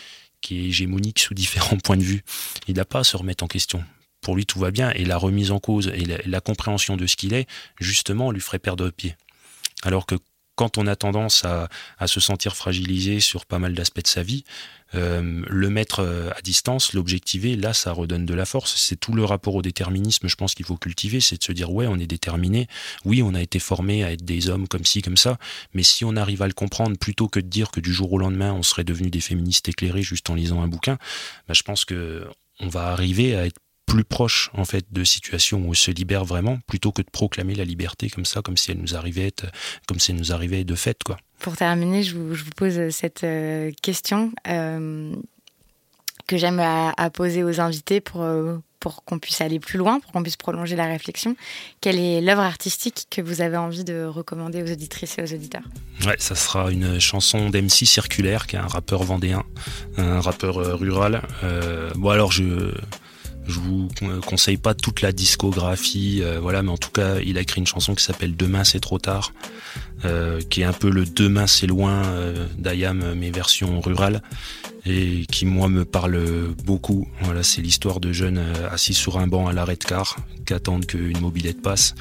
qui 0.41 0.57
est 0.57 0.63
hégémonique 0.65 1.19
sous 1.19 1.33
différents 1.33 1.77
points 1.83 1.95
de 1.95 2.03
vue. 2.03 2.23
Il 2.67 2.75
n'a 2.75 2.83
pas 2.83 2.99
à 2.99 3.03
se 3.05 3.15
remettre 3.15 3.45
en 3.45 3.47
question. 3.47 3.85
Pour 4.19 4.35
lui, 4.35 4.45
tout 4.45 4.59
va 4.59 4.69
bien, 4.69 4.91
et 4.91 5.05
la 5.05 5.15
remise 5.15 5.51
en 5.51 5.59
cause 5.59 5.87
et 5.87 6.03
la, 6.25 6.41
compréhension 6.41 6.97
de 6.97 7.07
ce 7.07 7.15
qu'il 7.15 7.33
est, 7.33 7.47
justement, 7.79 8.31
lui 8.31 8.41
ferait 8.41 8.59
perdre 8.59 8.89
pied. 8.89 9.15
Alors 9.83 10.05
que 10.05 10.15
quand 10.57 10.77
on 10.77 10.87
a 10.87 10.95
tendance 10.95 11.45
à, 11.45 11.69
se 12.07 12.19
sentir 12.19 12.55
fragilisé 12.55 13.19
sur 13.21 13.45
pas 13.45 13.59
mal 13.59 13.73
d'aspects 13.73 14.01
de 14.01 14.07
sa 14.07 14.23
vie, 14.23 14.43
euh, 14.95 15.43
le 15.47 15.69
mettre 15.69 15.99
euh, 15.99 16.31
à 16.35 16.41
distance, 16.41 16.93
l'objectiver, 16.93 17.55
là, 17.55 17.73
ça 17.73 17.91
redonne 17.91 18.25
de 18.25 18.33
la 18.33 18.45
force. 18.45 18.75
C'est 18.75 18.95
tout 18.95 19.13
le 19.13 19.23
rapport 19.23 19.53
au 19.55 19.61
déterminisme, 19.61 20.27
je 20.27 20.35
pense 20.35 20.55
qu'il 20.55 20.65
faut 20.65 20.77
cultiver, 20.77 21.19
c'est 21.19 21.37
de 21.37 21.43
se 21.43 21.51
dire, 21.51 21.71
ouais, 21.71 21.87
on 21.87 21.99
est 21.99 22.07
déterminé, 22.07 22.67
oui, 23.05 23.21
on 23.21 23.35
a 23.35 23.41
été 23.41 23.59
formé 23.59 24.03
à 24.03 24.11
être 24.11 24.25
des 24.25 24.49
hommes 24.49 24.67
comme 24.67 24.83
ci, 24.83 25.01
comme 25.01 25.17
ça, 25.17 25.37
mais 25.73 25.83
si 25.83 26.03
on 26.03 26.15
arrive 26.15 26.41
à 26.41 26.47
le 26.47 26.53
comprendre, 26.53 26.97
plutôt 26.97 27.27
que 27.27 27.39
de 27.39 27.47
dire 27.47 27.69
que 27.69 27.79
du 27.79 27.93
jour 27.93 28.11
au 28.11 28.17
lendemain, 28.17 28.53
on 28.53 28.63
serait 28.63 28.83
devenu 28.83 29.09
des 29.11 29.21
féministes 29.21 29.69
éclairés 29.69 30.01
juste 30.01 30.29
en 30.29 30.35
lisant 30.35 30.61
un 30.61 30.67
bouquin, 30.67 30.97
bah, 31.47 31.53
je 31.53 31.63
pense 31.63 31.85
que 31.85 32.27
on 32.59 32.69
va 32.69 32.87
arriver 32.87 33.35
à 33.35 33.45
être 33.45 33.59
plus 33.87 34.03
proche 34.03 34.51
en 34.53 34.65
fait 34.65 34.85
de 34.91 35.03
situations 35.03 35.59
où 35.59 35.69
on 35.69 35.73
se 35.73 35.89
libère 35.89 36.25
vraiment 36.25 36.59
plutôt 36.67 36.91
que 36.91 37.01
de 37.01 37.09
proclamer 37.09 37.55
la 37.55 37.63
liberté 37.63 38.09
comme 38.09 38.25
ça 38.25 38.41
comme 38.43 38.57
si 38.57 38.69
elle 38.69 38.77
nous 38.77 38.95
arrivait 38.95 39.33
comme 39.87 39.99
si 39.99 40.11
elle 40.11 40.17
nous 40.17 40.31
arrivait 40.31 40.63
de 40.63 40.75
fait 40.75 41.01
quoi. 41.03 41.17
Pour 41.39 41.55
terminer, 41.55 42.03
je 42.03 42.15
vous, 42.15 42.35
pose 42.55 42.89
cette 42.89 43.23
euh, 43.23 43.71
question 43.81 44.31
euh, 44.47 45.13
que 46.27 46.37
j'aime 46.37 46.59
à, 46.59 47.09
poser 47.11 47.43
aux 47.43 47.59
invités 47.59 48.01
pour 48.01 48.23
euh, 48.23 48.57
pour 48.79 49.03
qu'on 49.03 49.17
puisse 49.17 49.41
aller 49.41 49.59
plus 49.59 49.77
loin, 49.77 49.99
pour 49.99 50.11
qu'on 50.11 50.21
puisse 50.21 50.37
prolonger 50.37 50.75
la 50.75 50.85
réflexion. 50.85 51.35
Quelle 51.81 51.99
est 51.99 52.21
l'œuvre 52.21 52.43
artistique 52.43 53.07
que 53.09 53.21
vous 53.21 53.41
avez 53.41 53.57
envie 53.57 53.83
de 53.83 54.05
recommander 54.05 54.61
aux 54.61 54.71
auditrices 54.71 55.17
et 55.17 55.23
aux 55.23 55.33
auditeurs? 55.33 55.63
Ouais, 56.05 56.15
ça 56.19 56.35
sera 56.35 56.71
une 56.71 56.99
chanson 56.99 57.49
d'MC 57.49 57.85
Circulaire, 57.85 58.45
qui 58.45 58.55
est 58.55 58.59
un 58.59 58.67
rappeur 58.67 59.03
vendéen, 59.03 59.43
un 59.97 60.21
rappeur 60.21 60.79
rural. 60.79 61.23
bon 61.95 62.09
alors 62.09 62.31
je 62.31 62.71
je 63.47 63.59
vous 63.59 63.87
conseille 64.25 64.57
pas 64.57 64.73
toute 64.73 65.01
la 65.01 65.11
discographie, 65.11 66.21
euh, 66.21 66.39
voilà, 66.39 66.63
mais 66.63 66.71
en 66.71 66.77
tout 66.77 66.91
cas, 66.91 67.19
il 67.25 67.37
a 67.37 67.41
écrit 67.41 67.59
une 67.59 67.67
chanson 67.67 67.95
qui 67.95 68.03
s'appelle 68.03 68.35
Demain 68.35 68.63
c'est 68.63 68.79
trop 68.79 68.99
tard, 68.99 69.33
euh, 70.05 70.41
qui 70.49 70.61
est 70.61 70.65
un 70.65 70.73
peu 70.73 70.89
le 70.89 71.05
Demain 71.05 71.47
c'est 71.47 71.67
loin 71.67 72.05
euh, 72.05 72.47
d'Ayam, 72.57 73.13
mais 73.15 73.31
version 73.31 73.79
rurale, 73.81 74.21
et 74.87 75.25
qui 75.25 75.45
moi 75.45 75.67
me 75.67 75.85
parle 75.85 76.19
beaucoup. 76.65 77.07
Voilà, 77.21 77.43
c'est 77.43 77.61
l'histoire 77.61 77.99
de 77.99 78.13
jeunes 78.13 78.41
assis 78.71 78.93
sur 78.93 79.17
un 79.17 79.27
banc 79.27 79.47
à 79.47 79.53
l'arrêt 79.53 79.75
de 79.75 79.83
car, 79.83 80.17
qui 80.45 80.53
attendent 80.53 80.85
qu'une 80.85 81.19
mobilette 81.19 81.61
passe 81.61 81.93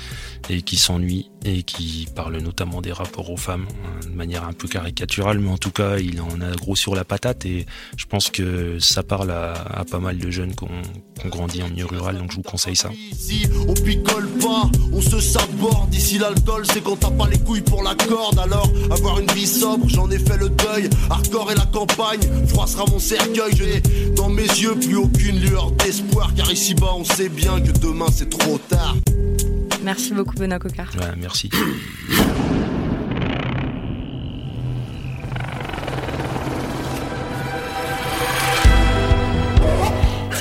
et 0.48 0.62
qui 0.62 0.76
s'ennuient 0.76 1.30
et 1.44 1.62
qui 1.62 2.08
parle 2.14 2.38
notamment 2.38 2.80
des 2.80 2.92
rapports 2.92 3.30
aux 3.30 3.36
femmes 3.36 3.66
hein, 3.84 4.08
de 4.08 4.14
manière 4.14 4.44
un 4.44 4.52
peu 4.52 4.66
caricaturale, 4.66 5.38
mais 5.38 5.50
en 5.50 5.58
tout 5.58 5.70
cas, 5.70 5.98
il 5.98 6.20
en 6.20 6.40
a 6.40 6.50
gros 6.56 6.74
sur 6.74 6.94
la 6.94 7.04
patate 7.04 7.46
et 7.46 7.66
je 7.96 8.04
pense 8.06 8.30
que 8.30 8.78
ça 8.80 9.02
parle 9.02 9.30
à, 9.30 9.84
pas 9.88 10.00
mal 10.00 10.18
de 10.18 10.30
jeunes 10.30 10.54
qui 10.54 10.64
ont, 10.64 11.28
grandi 11.28 11.62
en 11.62 11.68
milieu 11.68 11.86
rural, 11.86 12.18
donc 12.18 12.30
je 12.30 12.36
vous 12.36 12.42
conseille 12.42 12.76
ça. 12.76 12.90
Ici, 13.12 13.46
on 13.68 13.74
picole 13.74 14.28
pas, 14.40 14.70
on 14.92 15.00
se 15.00 15.20
saborde. 15.20 15.92
Ici, 15.94 16.18
l'alcool, 16.18 16.64
c'est 16.66 16.82
quand 16.82 16.96
t'as 16.96 17.10
pas 17.10 17.28
les 17.28 17.38
couilles 17.38 17.62
pour 17.62 17.82
la 17.82 17.94
corde. 17.94 18.38
Alors, 18.38 18.70
avoir 18.90 19.18
une 19.18 19.30
vie 19.32 19.46
sobre, 19.46 19.88
j'en 19.88 20.10
ai 20.10 20.18
fait 20.18 20.36
le 20.36 20.50
deuil. 20.50 20.88
Hardcore 21.10 21.52
et 21.52 21.54
la 21.54 21.66
campagne, 21.66 22.20
sera 22.76 22.90
mon 22.90 22.98
cercueil. 22.98 23.56
Je 23.56 23.64
n'ai 23.64 24.12
dans 24.14 24.28
mes 24.28 24.42
yeux 24.42 24.74
plus 24.74 24.96
aucune 24.96 25.40
lueur 25.40 25.70
d'espoir, 25.72 26.32
car 26.34 26.50
ici-bas, 26.50 26.92
on 26.96 27.04
sait 27.04 27.28
bien 27.28 27.60
que 27.60 27.72
demain, 27.78 28.06
c'est 28.12 28.28
trop 28.28 28.58
tard. 28.58 28.96
Merci 29.82 30.12
beaucoup, 30.12 30.34
Benoît 30.34 30.58
Coquart. 30.58 30.92
Ouais, 30.96 31.14
merci. 31.18 31.50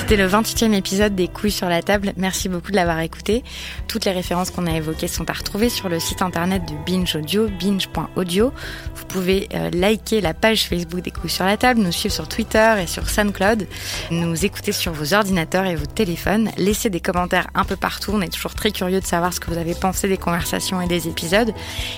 C'était 0.08 0.22
le 0.22 0.28
28e 0.28 0.72
épisode 0.72 1.16
des 1.16 1.26
couilles 1.26 1.50
sur 1.50 1.68
la 1.68 1.82
table. 1.82 2.12
Merci 2.16 2.48
beaucoup 2.48 2.70
de 2.70 2.76
l'avoir 2.76 3.00
écouté. 3.00 3.42
Toutes 3.88 4.04
les 4.04 4.12
références 4.12 4.52
qu'on 4.52 4.68
a 4.68 4.70
évoquées 4.70 5.08
sont 5.08 5.28
à 5.28 5.32
retrouver 5.32 5.68
sur 5.68 5.88
le 5.88 5.98
site 5.98 6.22
internet 6.22 6.62
de 6.64 6.74
Binge 6.86 7.16
Audio, 7.16 7.48
binge.audio. 7.48 8.52
Vous 8.94 9.04
pouvez 9.06 9.48
euh, 9.52 9.68
liker 9.70 10.20
la 10.20 10.32
page 10.32 10.68
Facebook 10.68 11.00
des 11.00 11.10
couilles 11.10 11.28
sur 11.28 11.44
la 11.44 11.56
table, 11.56 11.80
nous 11.80 11.90
suivre 11.90 12.14
sur 12.14 12.28
Twitter 12.28 12.74
et 12.80 12.86
sur 12.86 13.10
SoundCloud, 13.10 13.66
nous 14.12 14.44
écouter 14.44 14.70
sur 14.70 14.92
vos 14.92 15.12
ordinateurs 15.12 15.66
et 15.66 15.74
vos 15.74 15.86
téléphones, 15.86 16.52
laisser 16.56 16.88
des 16.88 17.00
commentaires 17.00 17.48
un 17.56 17.64
peu 17.64 17.74
partout. 17.74 18.12
On 18.14 18.20
est 18.20 18.32
toujours 18.32 18.54
très 18.54 18.70
curieux 18.70 19.00
de 19.00 19.06
savoir 19.06 19.32
ce 19.32 19.40
que 19.40 19.50
vous 19.50 19.58
avez 19.58 19.74
pensé 19.74 20.06
des 20.06 20.18
conversations 20.18 20.80
et 20.80 20.86
des 20.86 21.08
épisodes. 21.08 21.52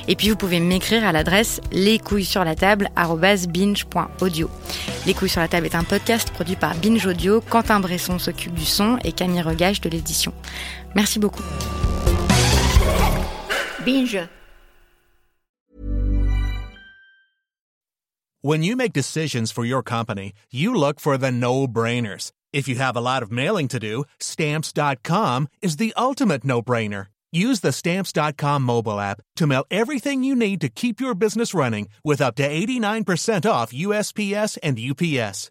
Et 0.09 0.17
puis 0.17 0.31
vous 0.31 0.37
pouvez 0.37 0.61
m'écrire 0.61 1.07
à 1.07 1.13
l'adresse 1.13 1.61
les 1.73 1.99
couilles 1.99 2.25
sur 2.25 2.43
la 2.43 2.55
table 2.55 2.89
binge.audio. 3.51 4.49
Les 5.05 5.13
couilles 5.13 5.29
sur 5.29 5.43
la 5.43 5.49
table 5.49 5.67
est 5.67 5.75
un 5.75 5.85
podcast 5.85 6.31
produit 6.31 6.57
par 6.57 6.75
Binge 6.77 7.05
Audio. 7.05 7.43
Quentin 7.43 7.81
Bresson 7.99 8.20
s'occupe 8.20 8.55
du 8.55 8.64
son 8.64 8.96
et 9.03 9.11
Camille 9.11 9.42
Regage 9.42 9.80
de 9.80 9.88
l'édition. 9.88 10.32
Merci 10.94 11.18
beaucoup. 11.18 11.42
Binge. 13.84 14.28
When 18.40 18.62
you 18.62 18.76
make 18.76 18.92
decisions 18.92 19.51
for 19.51 19.64
your 19.64 19.82
company, 19.82 20.32
you 20.53 20.72
look 20.72 21.01
for 21.01 21.18
the 21.18 21.32
no-brainers. 21.32 22.30
If 22.53 22.68
you 22.68 22.76
have 22.76 22.96
a 22.96 23.01
lot 23.01 23.24
of 23.24 23.32
mailing 23.32 23.66
to 23.68 23.80
do, 23.80 24.05
stamps.com 24.20 25.49
is 25.61 25.76
the 25.76 25.92
ultimate 25.96 26.44
no-brainer. 26.44 27.07
Use 27.32 27.61
the 27.61 27.72
stamps.com 27.72 28.62
mobile 28.62 29.01
app 29.01 29.20
to 29.36 29.46
mail 29.49 29.64
everything 29.72 30.22
you 30.22 30.36
need 30.36 30.61
to 30.61 30.68
keep 30.68 31.01
your 31.01 31.16
business 31.16 31.53
running 31.53 31.88
with 32.05 32.22
up 32.22 32.36
to 32.36 32.49
89% 32.49 33.51
off 33.51 33.72
USPS 33.72 34.57
and 34.62 34.78
UPS. 34.78 35.51